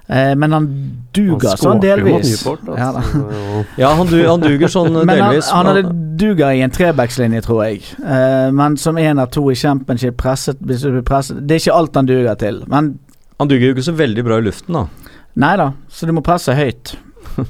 Eh, 0.09 0.35
men 0.39 0.53
han 0.55 0.67
duger 1.11 1.57
sånn 1.57 1.57
skårte 1.57 1.73
mot 1.73 1.81
delvis. 1.83 2.29
Newport, 2.45 2.77
Ja, 2.79 2.93
altså. 2.95 3.65
ja 3.81 3.89
han, 3.93 4.07
du, 4.07 4.15
han 4.23 4.39
duger 4.39 4.67
sånn 4.71 4.93
Men 5.05 5.09
han, 5.09 5.33
delvis. 5.33 5.49
han 5.51 5.65
hadde 5.67 5.81
duger 6.15 6.53
i 6.55 6.61
en 6.63 6.71
trebackslinje, 6.71 7.41
tror 7.43 7.65
jeg. 7.65 7.81
Eh, 7.99 8.47
men 8.55 8.77
som 8.79 8.97
en 8.97 9.19
av 9.19 9.27
to 9.35 9.43
i 9.51 9.55
championship 9.59 10.15
presset, 10.15 10.61
presset 11.03 11.41
Det 11.43 11.57
er 11.57 11.59
ikke 11.59 11.75
alt 11.75 11.99
han 11.99 12.07
duger 12.07 12.39
til. 12.39 12.61
Men 12.71 12.93
han 13.37 13.51
duger 13.51 13.67
jo 13.67 13.75
ikke 13.75 13.83
så 13.89 13.97
veldig 13.99 14.23
bra 14.23 14.37
i 14.39 14.45
luften, 14.47 14.79
da. 14.79 15.06
Nei 15.37 15.53
da, 15.59 15.71
så 15.91 16.07
du 16.09 16.13
må 16.17 16.23
presse 16.25 16.55
høyt. 16.57 16.95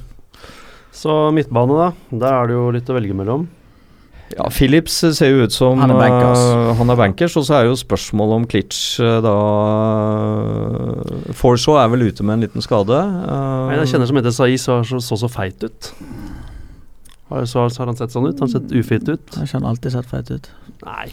Så 0.97 1.13
midtbane, 1.29 1.75
da. 1.77 1.91
Der 2.09 2.33
er 2.33 2.47
det 2.49 2.55
jo 2.55 2.69
litt 2.73 2.87
å 2.89 2.95
velge 2.97 3.13
mellom. 3.13 3.43
Ja, 4.33 4.47
Phillips 4.51 4.95
ser 5.15 5.29
jo 5.29 5.45
ut 5.45 5.53
som 5.55 5.79
Han 5.79 5.93
er 5.93 5.99
bankers. 6.01 6.41
uh, 6.41 6.71
han 6.75 6.89
er 6.91 6.97
bankers, 6.99 7.35
og 7.39 7.45
så 7.47 7.53
er 7.59 7.67
jo 7.69 7.77
spørsmålet 7.79 8.35
om 8.41 8.47
Klitsch 8.49 8.97
uh, 8.99 9.19
da 9.23 9.35
uh, 10.27 11.29
Forshaw 11.37 11.77
er 11.79 11.91
vel 11.93 12.07
ute 12.09 12.25
med 12.25 12.35
en 12.35 12.43
liten 12.47 12.65
skade. 12.65 12.97
En 12.97 13.77
jeg 13.79 13.93
kjenner 13.93 14.09
som 14.09 14.19
heter 14.19 14.35
Saiz, 14.35 14.65
så, 14.67 14.81
så, 14.89 14.99
så 15.05 15.19
så 15.21 15.29
feit 15.31 15.63
ut. 15.63 15.91
Har, 17.29 17.45
så, 17.47 17.69
så 17.69 17.83
har 17.83 17.91
han 17.93 17.99
sett 17.99 18.15
sånn 18.15 18.27
ut? 18.27 18.41
Han 18.41 18.49
Har 18.49 18.57
sett 18.57 18.73
ufit 18.75 19.07
ut? 19.07 19.37
Har 19.37 19.47
ikke 19.47 19.59
han 19.61 19.69
alltid 19.69 19.95
sett 19.95 20.11
feit 20.11 20.33
ut? 20.33 20.51
Nei, 20.83 21.07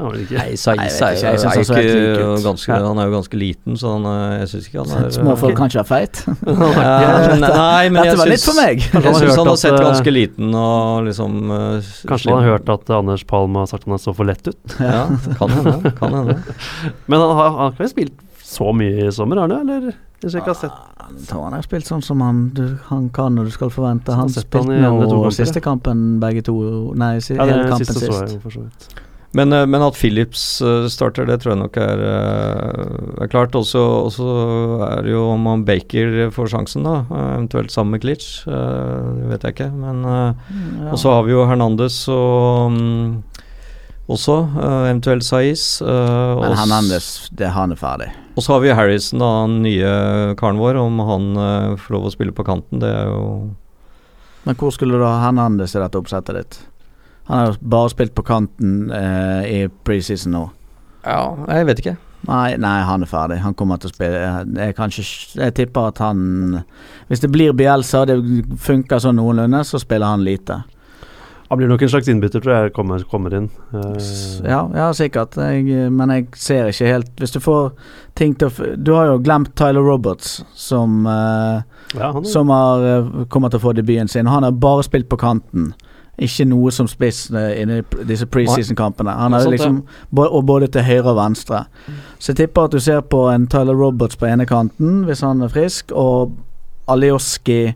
det 0.00 0.06
han 0.08 0.22
ikke. 0.24 0.36
Nei, 0.38 0.56
Saiz 0.60 1.00
er, 1.00 1.36
er, 1.36 1.54
helt 1.56 1.70
ikke 1.70 2.40
ganske 2.44 2.78
Han 2.84 3.00
er 3.00 3.08
jo 3.08 3.14
ganske 3.14 3.40
liten, 3.40 3.76
så 3.80 3.94
han, 3.96 4.06
øh, 4.08 4.34
jeg 4.40 4.50
syns 4.52 4.68
ikke 4.70 4.84
han 4.84 4.94
er 4.96 5.12
Små 5.16 5.36
folk 5.40 5.56
kanskje 5.58 5.82
kan 5.82 5.90
feit. 5.90 6.22
Ja, 6.90 7.36
Nei, 7.36 7.90
men 7.92 8.08
jeg 8.08 8.18
syns 8.18 8.46
han 8.50 8.60
Jeg 8.66 9.04
har 9.04 9.18
syns 9.20 9.36
han 9.36 9.52
har 9.52 9.60
sett 9.60 9.76
øh, 9.76 9.84
ganske 9.84 10.14
liten 10.14 10.54
og 10.56 11.06
liksom 11.08 11.38
uh, 11.52 11.92
Kanskje 12.08 12.32
han 12.32 12.42
har 12.42 12.56
hørt 12.56 12.74
at 12.76 12.94
Anders 13.00 13.24
Palm 13.28 13.58
har 13.60 13.68
sagt 13.70 13.88
han 13.88 14.00
så 14.00 14.14
for 14.16 14.28
lett 14.28 14.46
ut. 14.48 14.58
Ja, 14.90 15.06
kan 15.38 15.52
hende. 15.52 15.92
Kan 15.98 16.14
hende. 16.14 16.36
Men 17.06 17.20
han 17.20 17.36
har, 17.36 17.50
han 17.50 17.66
har 17.68 17.74
ikke 17.76 17.92
spilt 17.92 18.22
så 18.44 18.72
mye 18.74 19.06
i 19.06 19.12
sommer, 19.14 19.38
har 19.38 19.52
han 19.52 19.68
det? 19.68 19.76
Eller? 19.76 19.98
Hvis 20.20 20.34
jeg 20.34 20.42
ikke 20.42 20.54
har 20.54 20.58
sett 20.58 20.90
tror 21.28 21.46
han 21.48 21.56
har 21.56 21.64
spilt 21.64 21.88
sånn 21.88 22.02
som 22.04 22.22
han, 22.24 22.42
du, 22.54 22.64
han 22.90 23.08
kan 23.14 23.38
og 23.40 23.48
du 23.48 23.54
skal 23.54 23.70
forvente. 23.72 24.14
Han 24.16 24.30
spilte 24.32 24.80
nå 24.80 25.30
siste 25.34 25.62
kampen 25.64 26.18
begge 26.22 26.44
to 26.46 26.56
Nei, 26.98 27.16
si, 27.24 27.36
Ja, 27.36 27.46
hele 27.48 27.70
kampen 27.70 27.88
siste 27.88 28.10
så 28.10 28.50
sist. 28.56 29.00
Men, 29.32 29.52
øh, 29.54 29.66
men 29.68 29.82
at 29.82 29.94
Phillips 29.94 30.58
øh, 30.62 30.88
starter, 30.90 31.24
det 31.28 31.38
tror 31.40 31.52
jeg 31.52 31.60
nok 31.60 31.76
er, 31.78 32.00
øh, 32.02 33.22
er 33.22 33.30
klart. 33.30 33.54
Og 33.54 33.64
så 33.66 33.82
er 34.88 35.02
det 35.06 35.12
jo 35.12 35.28
om 35.36 35.46
han 35.46 35.64
Baker 35.64 36.30
får 36.34 36.50
sjansen, 36.50 36.86
da. 36.86 37.04
Eventuelt 37.36 37.70
sammen 37.72 37.94
med 37.94 38.02
Klitsch. 38.02 38.42
Det 38.46 39.28
vet 39.30 39.44
jeg 39.46 39.54
ikke. 39.54 39.70
Men 39.74 40.04
øh, 40.04 40.34
Ja. 40.80 40.90
Og 40.90 40.98
så 40.98 41.12
har 41.12 41.22
vi 41.22 41.32
jo 41.32 41.44
Hernandez 41.46 42.08
og 42.08 42.72
mm, 42.72 43.22
også, 44.10 44.36
eventuelt 44.88 45.24
Saiz. 45.24 45.80
Men 45.82 46.56
Hernandez, 46.58 47.28
det 47.30 47.52
han 47.54 47.70
er 47.72 47.78
ferdig. 47.78 48.10
Og 48.36 48.42
så 48.42 48.52
har 48.52 48.60
vi 48.64 48.74
Harrison, 48.74 49.20
da, 49.22 49.28
den 49.46 49.62
nye 49.62 50.34
karen 50.40 50.58
vår. 50.58 50.80
Om 50.80 50.98
han 51.06 51.30
får 51.78 51.94
lov 51.94 52.08
å 52.08 52.12
spille 52.14 52.34
på 52.34 52.46
kanten, 52.46 52.82
det 52.82 52.90
er 52.90 53.06
jo 53.06 53.22
Men 54.48 54.56
hvor 54.56 54.72
skulle 54.74 54.98
du 54.98 55.04
ha 55.04 55.20
Hernandez 55.26 55.76
i 55.76 55.82
dette 55.82 56.00
oppsettet 56.00 56.40
ditt? 56.40 56.60
Han 57.28 57.38
har 57.38 57.50
jo 57.50 57.58
bare 57.72 57.90
spilt 57.92 58.14
på 58.14 58.24
kanten 58.26 58.90
eh, 58.90 59.42
i 59.46 59.58
preseason 59.84 60.32
nå. 60.34 60.44
Ja, 61.04 61.36
jeg 61.48 61.66
vet 61.68 61.82
ikke. 61.84 61.96
Nei, 62.28 62.56
nei, 62.60 62.80
han 62.84 63.02
er 63.02 63.08
ferdig. 63.08 63.38
Han 63.40 63.54
kommer 63.56 63.78
til 63.80 63.88
å 63.88 63.94
spille 63.94 64.18
Jeg, 64.52 64.74
kanskje, 64.76 65.04
jeg 65.40 65.54
tipper 65.56 65.86
at 65.88 66.02
han 66.04 66.58
Hvis 67.08 67.22
det 67.22 67.30
blir 67.32 67.54
Bielsa 67.56 68.02
og 68.02 68.10
det 68.10 68.18
funker 68.60 69.00
sånn 69.00 69.16
noenlunde, 69.16 69.62
så 69.64 69.80
spiller 69.80 70.12
han 70.12 70.26
lite. 70.26 70.58
Han 71.50 71.58
blir 71.58 71.66
nok 71.66 71.82
en 71.82 71.90
slags 71.90 72.06
innbytter, 72.12 72.42
tror 72.44 72.54
jeg, 72.54 72.72
kommer, 72.76 73.02
kommer 73.10 73.34
inn. 73.34 73.48
Eh, 73.74 74.10
Ja, 74.46 74.60
ja 74.76 74.90
sikkert. 74.94 75.34
Jeg, 75.40 75.88
men 75.90 76.12
jeg 76.14 76.28
ser 76.38 76.68
ikke 76.70 76.92
helt 76.92 77.10
Hvis 77.18 77.34
du 77.34 77.40
får 77.42 77.72
ting 78.14 78.36
til 78.38 78.50
å 78.52 78.68
Du 78.76 78.92
har 78.94 79.08
jo 79.10 79.18
glemt 79.24 79.56
Tyler 79.58 79.82
Roberts, 79.82 80.42
som 80.54 81.06
eh, 81.10 81.62
ja, 81.96 82.12
som 82.22 82.52
har, 82.54 82.84
eh, 82.86 83.24
kommer 83.32 83.50
til 83.50 83.58
å 83.58 83.64
få 83.64 83.72
debuten 83.74 84.08
sin. 84.12 84.28
Han 84.30 84.44
har 84.46 84.52
bare 84.52 84.84
spilt 84.86 85.08
på 85.10 85.18
kanten 85.18 85.72
ikke 86.20 86.44
noe 86.50 86.70
som 86.72 86.86
spiss 86.88 87.30
inni 87.32 87.78
i 87.80 88.04
disse 88.08 88.26
preseason-kampene. 88.28 89.10
Han 89.16 89.34
er 89.34 89.40
Sant, 89.46 89.54
liksom 89.56 89.78
Og 90.18 90.44
både 90.46 90.68
til 90.68 90.82
høyre 90.84 91.10
og 91.14 91.16
venstre. 91.16 91.64
Så 92.18 92.32
jeg 92.32 92.36
tipper 92.42 92.68
at 92.68 92.72
du 92.72 92.80
ser 92.80 93.00
på 93.00 93.24
en 93.32 93.46
Tyler 93.46 93.74
Roberts 93.74 94.16
på 94.20 94.26
ene 94.28 94.46
kanten, 94.46 95.04
hvis 95.08 95.20
han 95.24 95.42
er 95.42 95.48
frisk, 95.48 95.92
og 95.92 96.32
Alioski 96.90 97.72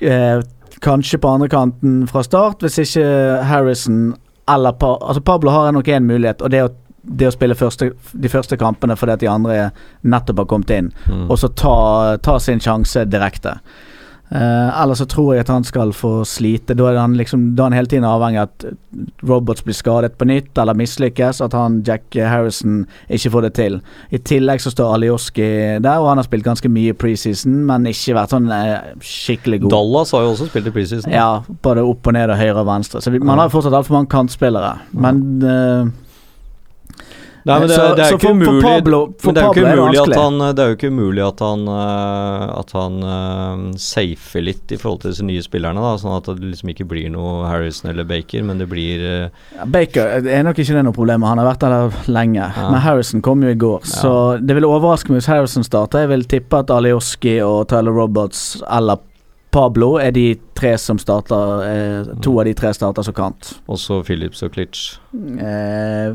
eh, 0.00 0.40
kanskje 0.80 1.18
på 1.18 1.28
andre 1.28 1.48
kanten 1.48 2.06
fra 2.08 2.22
start, 2.22 2.60
hvis 2.62 2.78
ikke 2.78 3.06
Harrison 3.44 4.14
eller 4.48 4.72
pa 4.72 4.94
Altså 5.02 5.20
Pablo 5.20 5.50
har 5.50 5.72
nok 5.72 5.88
én 5.88 6.06
mulighet, 6.08 6.42
og 6.42 6.50
det 6.50 6.58
er 6.62 6.68
å, 6.68 6.74
det 7.02 7.28
å 7.28 7.32
spille 7.34 7.54
første, 7.54 7.90
de 8.12 8.28
første 8.32 8.56
kampene 8.60 8.96
fordi 8.96 9.12
at 9.12 9.20
de 9.20 9.28
andre 9.28 9.70
nettopp 10.02 10.38
har 10.44 10.46
kommet 10.50 10.70
inn, 10.70 10.92
Mm. 11.08 11.30
og 11.30 11.38
så 11.38 11.48
ta, 11.48 12.16
ta 12.22 12.38
sin 12.38 12.60
sjanse 12.60 13.04
direkte. 13.08 13.58
Eh, 14.30 14.82
ellers 14.82 15.00
så 15.00 15.06
tror 15.08 15.30
jeg 15.34 15.46
at 15.46 15.52
han 15.52 15.64
skal 15.64 15.92
få 15.96 16.20
slite. 16.28 16.76
Da 16.76 16.90
er 16.90 16.98
han 17.00 17.16
liksom 17.16 17.54
Da 17.56 17.64
er 17.64 17.70
han 17.70 17.78
hele 17.78 17.88
tiden 17.88 18.04
avhengig 18.04 18.42
av 18.42 18.50
at 18.50 18.66
Robots 19.28 19.64
blir 19.64 19.76
skadet 19.76 20.18
på 20.20 20.28
nytt 20.28 20.58
eller 20.58 20.76
mislykkes. 20.76 21.40
At 21.44 21.56
han 21.56 21.80
Jack 21.86 22.14
Harrison 22.14 22.82
ikke 23.08 23.32
får 23.32 23.46
det 23.48 23.52
til. 23.58 23.80
I 24.12 24.18
tillegg 24.20 24.60
så 24.60 24.72
står 24.74 24.98
Alioski 24.98 25.48
der, 25.80 25.98
og 25.98 26.10
han 26.10 26.20
har 26.20 26.28
spilt 26.28 26.44
ganske 26.44 26.68
mye 26.72 26.96
preseason, 26.98 27.62
men 27.68 27.88
ikke 27.88 28.16
vært 28.18 28.34
sånn 28.34 28.50
eh, 28.52 28.90
skikkelig 29.00 29.62
god. 29.64 29.72
Dallas 29.76 30.12
har 30.12 30.26
jo 30.26 30.34
også 30.34 30.50
spilt 30.50 30.68
i 30.68 30.74
preseason. 30.74 31.12
Ja, 31.14 31.30
både 31.64 31.86
opp 31.88 32.06
og 32.06 32.18
ned 32.18 32.34
og 32.34 32.40
høyre 32.40 32.60
og 32.60 32.68
venstre. 32.68 33.00
Så 33.04 33.14
vi, 33.14 33.22
man 33.24 33.40
har 33.40 33.48
jo 33.48 33.56
fortsatt 33.56 33.78
altfor 33.80 33.96
mange 33.96 34.12
kantspillere. 34.12 34.74
Men 34.92 35.24
eh, 35.40 35.96
Nei, 37.48 37.58
men 37.62 37.68
det, 37.70 37.76
Så- 37.78 37.82
det 37.82 37.88
er 37.88 37.94
Men 37.94 37.96
det 37.96 38.04
er 38.04 38.10
jo 38.10 38.16
ikke 38.18 39.62
det 39.64 39.78
umulig 39.78 40.00
at 40.02 40.18
han 40.20 40.38
Det 40.54 40.62
er 40.64 40.68
jo 40.68 40.76
ikke 40.76 40.90
umulig 40.92 41.22
at 41.26 41.40
han 41.40 41.62
eh, 41.72 42.44
At 42.58 42.72
han 42.76 42.98
uh, 43.02 43.72
safer 43.80 44.44
litt 44.44 44.74
i 44.74 44.78
forhold 44.80 45.00
til 45.02 45.14
disse 45.14 45.24
nye 45.24 45.42
spillerne, 45.44 45.80
da 45.80 45.94
sånn 46.00 46.16
at 46.18 46.28
det 46.28 46.44
liksom 46.52 46.72
ikke 46.74 46.86
blir 46.90 47.08
noe 47.14 47.46
Harrison 47.48 47.90
eller 47.90 48.04
Baker, 48.08 48.44
men 48.44 48.60
det 48.60 48.68
blir 48.70 49.00
uh, 49.00 49.28
Ja, 49.56 49.64
Baker 49.64 50.20
er 50.28 50.44
nok 50.46 50.60
ikke 50.60 50.76
det 50.76 50.84
noe 50.84 50.96
problem. 50.96 51.24
Han 51.24 51.40
har 51.40 51.48
vært 51.54 51.64
der 51.64 52.12
lenge. 52.12 52.44
Ja. 52.44 52.68
Men 52.70 52.80
Harrison 52.84 53.22
kom 53.24 53.42
jo 53.42 53.48
i 53.48 53.58
går, 53.58 53.80
Ja. 53.88 53.96
så 54.02 54.14
det 54.44 54.54
vil 54.58 54.68
overraske 54.68 55.10
meg 55.10 55.22
hvis 55.22 55.30
Harrison 55.32 55.64
starter. 55.64 56.04
Jeg 56.04 56.12
vil 56.12 56.24
tippe 56.28 56.60
at 56.62 56.70
Alioski 56.74 57.38
og 57.44 57.68
Tyler 57.72 57.92
Roberts 57.96 58.60
eller 58.70 58.98
Pablo 59.50 59.94
er 59.96 60.10
de 60.12 60.34
tre 60.58 60.74
som 60.76 60.98
starter 61.00 61.62
eh, 61.64 62.08
To 62.20 62.34
av 62.40 62.44
de 62.44 62.52
tre 62.58 62.68
starter 62.76 63.02
som 63.06 63.14
kant. 63.16 63.54
også 63.68 64.02
Phillips 64.04 64.42
og 64.44 64.52
Klitsch. 64.52 64.98
Eh, 65.16 66.12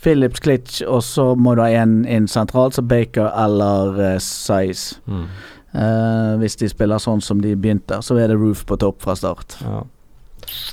Phillips 0.00 0.40
Klitsch, 0.40 0.80
og 0.88 1.02
så 1.04 1.34
må 1.36 1.54
du 1.56 1.62
ha 1.64 1.70
en 1.82 2.02
inn 2.08 2.28
sentralt, 2.30 2.76
så 2.76 2.84
Baker 2.86 3.28
eller 3.36 3.98
uh, 4.00 4.18
Size. 4.22 5.00
Mm. 5.06 5.26
Uh, 5.70 6.34
hvis 6.40 6.56
de 6.58 6.70
spiller 6.72 6.98
sånn 7.02 7.20
som 7.22 7.42
de 7.44 7.52
begynte, 7.54 8.00
så 8.02 8.16
er 8.18 8.32
det 8.32 8.38
Roof 8.40 8.64
på 8.66 8.78
topp 8.80 9.04
fra 9.04 9.14
start. 9.18 9.58
Ja. 9.60 9.82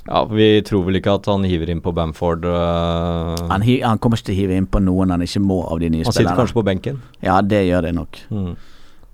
ja, 0.07 0.23
vi 0.31 0.47
tror 0.65 0.87
vel 0.87 1.01
ikke 1.01 1.17
at 1.19 1.27
han 1.29 1.45
hiver 1.45 1.69
inn 1.73 1.83
på 1.83 1.93
Bamford. 1.93 2.47
uh... 2.47 3.35
Han, 3.51 3.67
hi 3.67 3.81
han 3.83 4.01
kommer 4.01 4.17
ikke 4.17 4.31
til 4.31 4.37
å 4.37 4.41
hive 4.41 4.57
inn 4.61 4.71
på 4.71 4.81
noen 4.81 5.13
han 5.13 5.25
ikke 5.27 5.43
må 5.43 5.61
av 5.67 5.83
de 5.83 5.91
nye 5.93 6.07
han 6.07 6.15
sitter 6.15 6.39
kanskje 6.39 6.61
på 6.61 6.65
benken. 6.71 7.03
Ja, 7.21 7.41
det 7.43 7.65
gjør 7.67 7.89
de 7.89 7.93
nok. 7.99 8.23
Mm. 8.31 8.53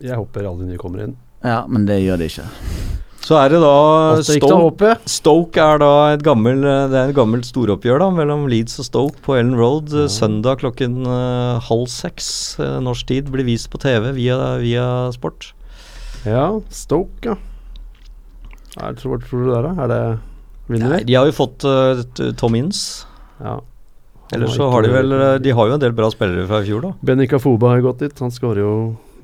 Jeg 0.03 0.19
håper 0.19 0.45
alle 0.45 0.63
de 0.63 0.73
nye 0.73 0.81
kommer 0.81 1.07
inn. 1.07 1.17
Ja, 1.43 1.63
men 1.67 1.89
det 1.89 1.99
gjør 2.03 2.21
de 2.21 2.29
ikke. 2.31 2.47
Så 3.23 3.37
er 3.39 3.53
det 3.53 3.61
da 3.63 4.19
Stoke. 4.27 4.89
Stoke 5.07 5.63
er 5.63 5.79
da 5.79 5.91
et 6.11 6.23
gammel, 6.25 6.59
det 6.91 6.97
er 6.99 7.13
et 7.13 7.15
gammelt 7.15 7.47
storoppgjør 7.47 8.03
da 8.03 8.09
mellom 8.11 8.49
Leeds 8.51 8.81
og 8.83 8.89
Stoke 8.89 9.23
på 9.23 9.37
Ellen 9.39 9.55
Road. 9.55 9.93
eh, 9.95 10.09
Søndag 10.11 10.59
klokken 10.59 11.05
uh, 11.07 11.61
halv 11.63 11.87
seks 11.87 12.59
uh, 12.59 12.81
norsk 12.83 13.07
tid 13.07 13.31
blir 13.31 13.47
vist 13.47 13.71
på 13.71 13.79
TV 13.79 14.11
via, 14.17 14.37
via 14.59 14.87
Sport. 15.15 15.53
Ja, 16.27 16.49
Stoke, 16.67 17.31
ja. 17.31 17.39
Hva 18.73 18.91
tror, 18.97 19.21
tror 19.21 19.45
du 19.45 19.51
der, 19.53 19.69
da? 19.69 19.73
Er 19.83 19.91
det 19.91 20.03
Vinner 20.71 20.97
vi? 20.97 21.03
de 21.07 21.15
har 21.15 21.29
jo 21.29 21.35
fått 21.35 21.63
uh, 21.63 22.03
Tom 22.39 22.55
Inns. 22.59 23.05
Ja. 23.39 23.61
Ellers 24.33 24.55
så 24.55 24.67
har 24.71 24.81
de 24.85 24.91
vel 24.93 25.11
eh, 25.13 25.35
De 25.43 25.51
har 25.53 25.67
jo 25.69 25.75
en 25.75 25.81
del 25.81 25.93
bra 25.95 26.09
spillere 26.11 26.47
fra 26.49 26.63
i 26.63 26.67
fjor, 26.67 26.85
da. 26.87 26.93
Benika 27.05 27.39
Foba 27.41 27.73
har 27.73 27.83
gått 27.85 28.03
dit. 28.05 28.23
Han 28.23 28.33
skårer 28.33 28.63
jo 28.63 28.73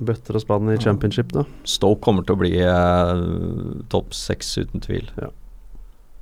bøtter 0.00 0.38
og 0.38 0.44
spann 0.44 0.72
i 0.72 0.78
championship, 0.80 1.34
da. 1.36 1.44
Stoke 1.68 2.02
kommer 2.04 2.26
til 2.26 2.36
å 2.36 2.40
bli 2.40 2.54
eh, 2.64 3.22
topp 3.92 4.16
seks, 4.16 4.56
uten 4.60 4.84
tvil. 4.84 5.10
Ja. 5.20 5.30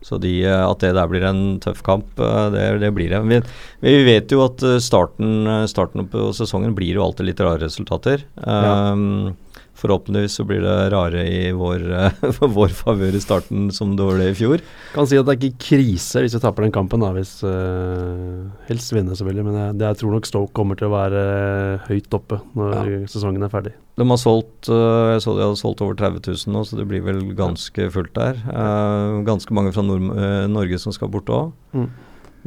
Så 0.07 0.19
de, 0.23 0.31
eh, 0.47 0.63
at 0.63 0.83
det 0.83 0.93
der 0.95 1.11
blir 1.11 1.25
en 1.27 1.59
tøff 1.63 1.83
kamp, 1.87 2.13
eh, 2.23 2.45
det, 2.55 2.67
det 2.85 2.93
blir 2.95 3.11
det. 3.11 3.21
Vi, 3.27 3.41
vi 3.83 3.97
vet 4.07 4.31
jo 4.35 4.45
at 4.47 4.63
eh, 4.63 4.79
starten, 4.83 5.49
starten 5.71 6.07
på 6.11 6.31
sesongen 6.37 6.77
blir 6.79 6.99
jo 6.99 7.05
alltid 7.09 7.33
litt 7.33 7.43
rare 7.43 7.65
resultater. 7.67 8.25
Ja. 8.45 8.95
Um, 8.95 9.35
Forhåpentligvis 9.79 10.35
så 10.41 10.45
blir 10.47 10.59
det 10.65 10.75
rare 10.91 11.21
i 11.31 11.53
vår, 11.55 11.83
eh, 11.95 12.23
vår 12.57 12.73
favør 12.75 13.15
i 13.15 13.21
starten, 13.23 13.69
som 13.71 13.93
det 13.97 14.07
var 14.07 14.17
det 14.19 14.33
i 14.33 14.37
fjor. 14.41 14.63
Kan 14.91 15.07
si 15.07 15.19
at 15.19 15.27
det 15.29 15.37
er 15.37 15.39
ikke 15.39 15.67
krise 15.69 16.23
hvis 16.25 16.35
vi 16.35 16.41
taper 16.43 16.67
den 16.67 16.75
kampen, 16.75 17.05
da. 17.05 17.13
Hvis 17.15 17.37
uh, 17.47 18.49
Helst 18.67 18.91
vinner 18.95 19.15
selvfølgelig. 19.15 19.45
Men 19.47 19.59
jeg, 19.61 19.77
jeg 19.85 20.01
tror 20.01 20.17
nok 20.17 20.27
Stoke 20.27 20.55
kommer 20.57 20.79
til 20.79 20.89
å 20.89 20.97
være 20.97 21.23
eh, 21.29 21.85
høyt 21.93 22.17
oppe 22.19 22.41
når 22.59 23.07
sesongen 23.13 23.47
er 23.47 23.53
ferdig. 23.53 23.75
De 23.99 24.07
har 24.07 24.19
solgt 24.21 24.71
uh, 24.71 25.15
Jeg 25.15 25.23
så 25.25 25.35
de 25.37 25.45
hadde 25.47 25.61
solgt 25.61 25.85
over 25.87 25.99
30 25.99 26.27
000 26.27 26.57
nå, 26.57 26.65
så 26.67 26.79
det 26.79 26.87
blir 26.91 27.05
vel 27.07 27.23
ganske 27.39 27.87
fullt 27.95 28.15
der. 28.19 28.41
Uh, 28.51 29.23
ganske 29.29 29.55
mange 29.55 29.71
fra 29.77 29.85
Nord 29.87 30.11
Norge 30.51 30.81
som 30.83 30.95
skal 30.95 31.13
bort 31.13 31.31
òg. 31.31 31.55
Mm. 31.77 31.87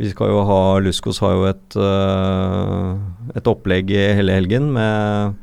Vi 0.01 0.11
skal 0.11 0.31
jo 0.33 0.43
ha 0.47 0.59
Luskos 0.83 1.19
har 1.21 1.35
jo 1.35 1.47
et, 1.49 1.75
et 3.37 3.49
opplegg 3.51 3.91
i 3.93 4.03
hele 4.17 4.33
helgen 4.39 4.69
med 4.73 5.35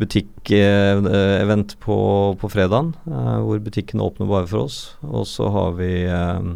butikkevent 0.00 1.76
på, 1.82 1.98
på 2.40 2.50
fredagen, 2.50 2.94
eh, 3.06 3.36
hvor 3.44 3.62
butikken 3.62 4.02
åpner 4.02 4.30
bare 4.30 4.48
for 4.50 4.66
oss. 4.66 4.78
Og 5.06 5.26
så 5.30 5.50
har 5.54 5.76
vi 5.78 5.92
eh, 6.08 6.48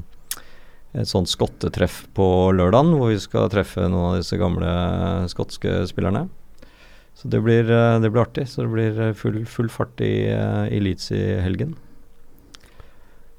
et 0.99 1.11
sånt 1.11 1.31
skottetreff 1.31 2.03
på 2.17 2.27
lørdagen, 2.57 2.97
hvor 2.99 3.13
vi 3.13 3.21
skal 3.23 3.51
treffe 3.53 3.87
noen 3.87 4.15
av 4.15 4.21
disse 4.23 4.39
gamle 4.41 4.73
skotske 5.31 5.83
spillerne. 5.91 6.27
Så 7.19 7.29
det 7.29 7.41
blir, 7.43 7.67
eh, 7.67 8.01
det 8.01 8.11
blir 8.11 8.23
artig. 8.23 8.47
Så 8.49 8.63
det 8.63 8.73
blir 8.73 9.01
eh, 9.01 9.13
full, 9.13 9.45
full 9.47 9.69
fart 9.69 10.01
i, 10.01 10.31
eh, 10.31 10.67
i 10.71 10.79
Leeds 10.81 11.11
i 11.11 11.23
helgen. 11.43 11.75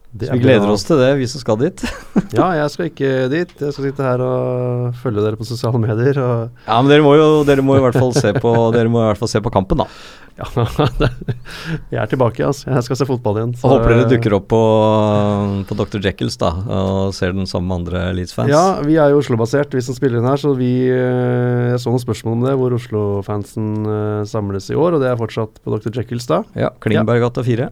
Så 0.09 0.33
vi 0.33 0.41
gleder 0.41 0.63
bra. 0.65 0.73
oss 0.73 0.83
til 0.87 0.97
det, 0.97 1.09
vi 1.19 1.27
som 1.29 1.41
skal 1.43 1.59
dit. 1.61 1.83
Ja, 2.39 2.47
jeg 2.57 2.69
skal 2.73 2.87
ikke 2.89 3.09
dit. 3.29 3.51
Jeg 3.61 3.73
skal 3.75 3.85
sitte 3.89 4.05
her 4.05 4.21
og 4.25 4.95
følge 5.03 5.21
dere 5.21 5.37
på 5.37 5.45
sosiale 5.45 5.77
medier. 5.81 6.17
Ja, 6.17 6.79
men 6.81 6.89
dere 6.89 7.05
må 7.05 7.13
jo 7.17 7.43
dere 7.45 7.61
må 7.65 7.77
i 7.77 7.83
hvert 7.83 7.97
fall 7.97 8.13
se 8.17 8.33
på 8.37 8.53
Dere 8.75 8.89
må 8.89 9.03
i 9.03 9.07
hvert 9.11 9.21
fall 9.21 9.29
se 9.31 9.41
på 9.45 9.51
kampen, 9.53 9.83
da. 9.83 9.87
ja, 10.39 10.47
jeg 11.93 11.99
er 12.01 12.09
tilbake, 12.09 12.41
altså. 12.45 12.69
Jeg 12.73 12.85
skal 12.87 12.99
se 13.01 13.07
fotball 13.09 13.37
igjen. 13.41 13.53
Og 13.61 13.73
håper 13.75 13.93
dere 13.93 14.09
dukker 14.15 14.35
opp 14.39 14.49
på, 14.51 14.61
på 15.69 15.77
Dr. 15.83 16.01
Jekylls 16.09 16.39
da 16.41 16.51
og 16.79 17.13
ser 17.17 17.33
den 17.37 17.49
sammen 17.49 17.69
med 17.69 17.79
andre 17.81 18.03
Leeds-fans. 18.17 18.49
Ja, 18.53 18.63
vi 18.85 18.97
er 19.01 19.13
jo 19.13 19.21
Oslo-basert, 19.21 19.73
vi 19.77 19.83
som 19.85 19.97
spiller 19.97 20.21
inn 20.21 20.29
her, 20.29 20.39
så 20.41 20.53
vi 20.57 20.71
eh, 20.89 21.69
Jeg 21.73 21.81
så 21.83 21.93
noen 21.93 22.01
spørsmål 22.05 22.37
om 22.39 22.45
det, 22.49 22.55
hvor 22.61 22.77
Oslo-fansen 22.81 23.71
eh, 23.85 24.21
samles 24.29 24.69
i 24.73 24.77
år, 24.79 24.97
og 24.97 25.03
det 25.05 25.11
er 25.13 25.19
fortsatt 25.21 25.61
på 25.61 25.75
Dr. 25.77 25.91
Jekylls 26.01 26.29
da. 26.29 26.43
ja 26.57 26.73
Klingberggata 26.81 27.45
4. 27.45 27.69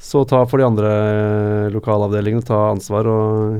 Så 0.00 0.22
ta 0.28 0.40
for 0.48 0.58
de 0.62 0.64
andre 0.64 0.90
eh, 0.90 1.66
lokalavdelingene, 1.74 2.44
ta 2.48 2.70
ansvar 2.72 3.06
og 3.10 3.58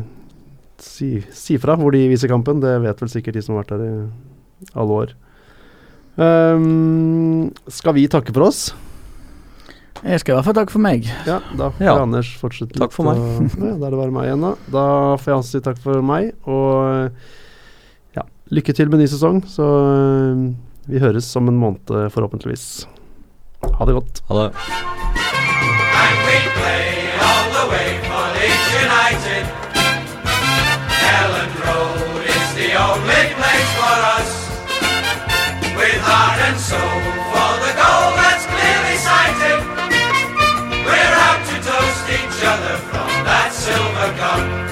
si, 0.80 1.18
si 1.36 1.58
fra 1.60 1.74
hvor 1.76 1.92
de 1.92 2.06
viser 2.08 2.30
kampen. 2.32 2.62
Det 2.64 2.78
vet 2.84 3.02
vel 3.04 3.10
sikkert 3.12 3.36
de 3.36 3.42
som 3.44 3.56
har 3.58 3.66
vært 3.66 3.74
der 3.76 3.84
i 3.84 4.70
alle 4.80 5.00
år. 5.04 5.12
Um, 6.20 7.50
skal 7.70 7.94
vi 7.96 8.06
takke 8.12 8.32
for 8.34 8.48
oss? 8.48 8.70
Jeg 10.00 10.20
skal 10.22 10.32
i 10.32 10.36
hvert 10.38 10.48
fall 10.48 10.56
takke 10.56 10.72
for 10.72 10.82
meg. 10.84 11.04
Ja, 11.28 11.38
da 11.56 11.68
får 11.76 11.84
Ja. 11.84 11.94
Anders 12.00 12.30
fortsette 12.40 12.80
Takk 12.80 12.92
for 12.96 13.04
meg. 13.10 13.20
og- 13.20 13.58
ja, 13.68 13.74
da 13.76 13.86
er 13.86 13.90
det 13.92 14.00
bare 14.00 14.14
meg 14.16 14.28
igjen, 14.30 14.40
da. 14.48 14.54
Da 14.72 14.84
får 15.20 15.28
jeg 15.32 15.38
også 15.42 15.52
si 15.58 15.60
takk 15.68 15.78
for 15.84 16.00
meg, 16.02 16.32
og 16.48 17.12
ja, 18.16 18.24
lykke 18.50 18.74
til 18.76 18.88
med 18.88 19.00
ny 19.04 19.08
sesong. 19.12 19.42
Så 19.44 19.68
eh, 19.92 20.46
vi 20.88 21.04
høres 21.04 21.28
om 21.36 21.52
en 21.52 21.60
måned, 21.60 21.94
forhåpentligvis. 22.16 22.66
Ha 23.76 23.84
det 23.84 23.94
godt. 24.00 24.24
Ha 24.32 24.40
det. 24.48 25.29
And 26.02 26.16
we 26.26 26.38
play 26.58 26.88
all 27.26 27.46
the 27.58 27.66
way 27.72 27.90
for 28.08 28.24
Leeds 28.36 28.68
United. 28.84 29.44
Elland 31.16 31.54
Road 31.64 32.22
is 32.24 32.48
the 32.60 32.70
only 32.88 33.24
place 33.38 33.70
for 33.80 33.96
us. 34.16 34.30
With 35.76 36.00
heart 36.08 36.38
and 36.48 36.58
soul 36.58 37.00
for 37.32 37.52
the 37.64 37.72
goal 37.80 38.08
that's 38.20 38.44
clearly 38.52 38.96
sighted. 39.08 39.60
We're 40.86 41.16
out 41.28 41.42
to 41.50 41.56
toast 41.68 42.04
each 42.18 42.38
other 42.52 42.76
from 42.88 43.10
that 43.28 43.50
silver 43.52 44.10
cup. 44.20 44.69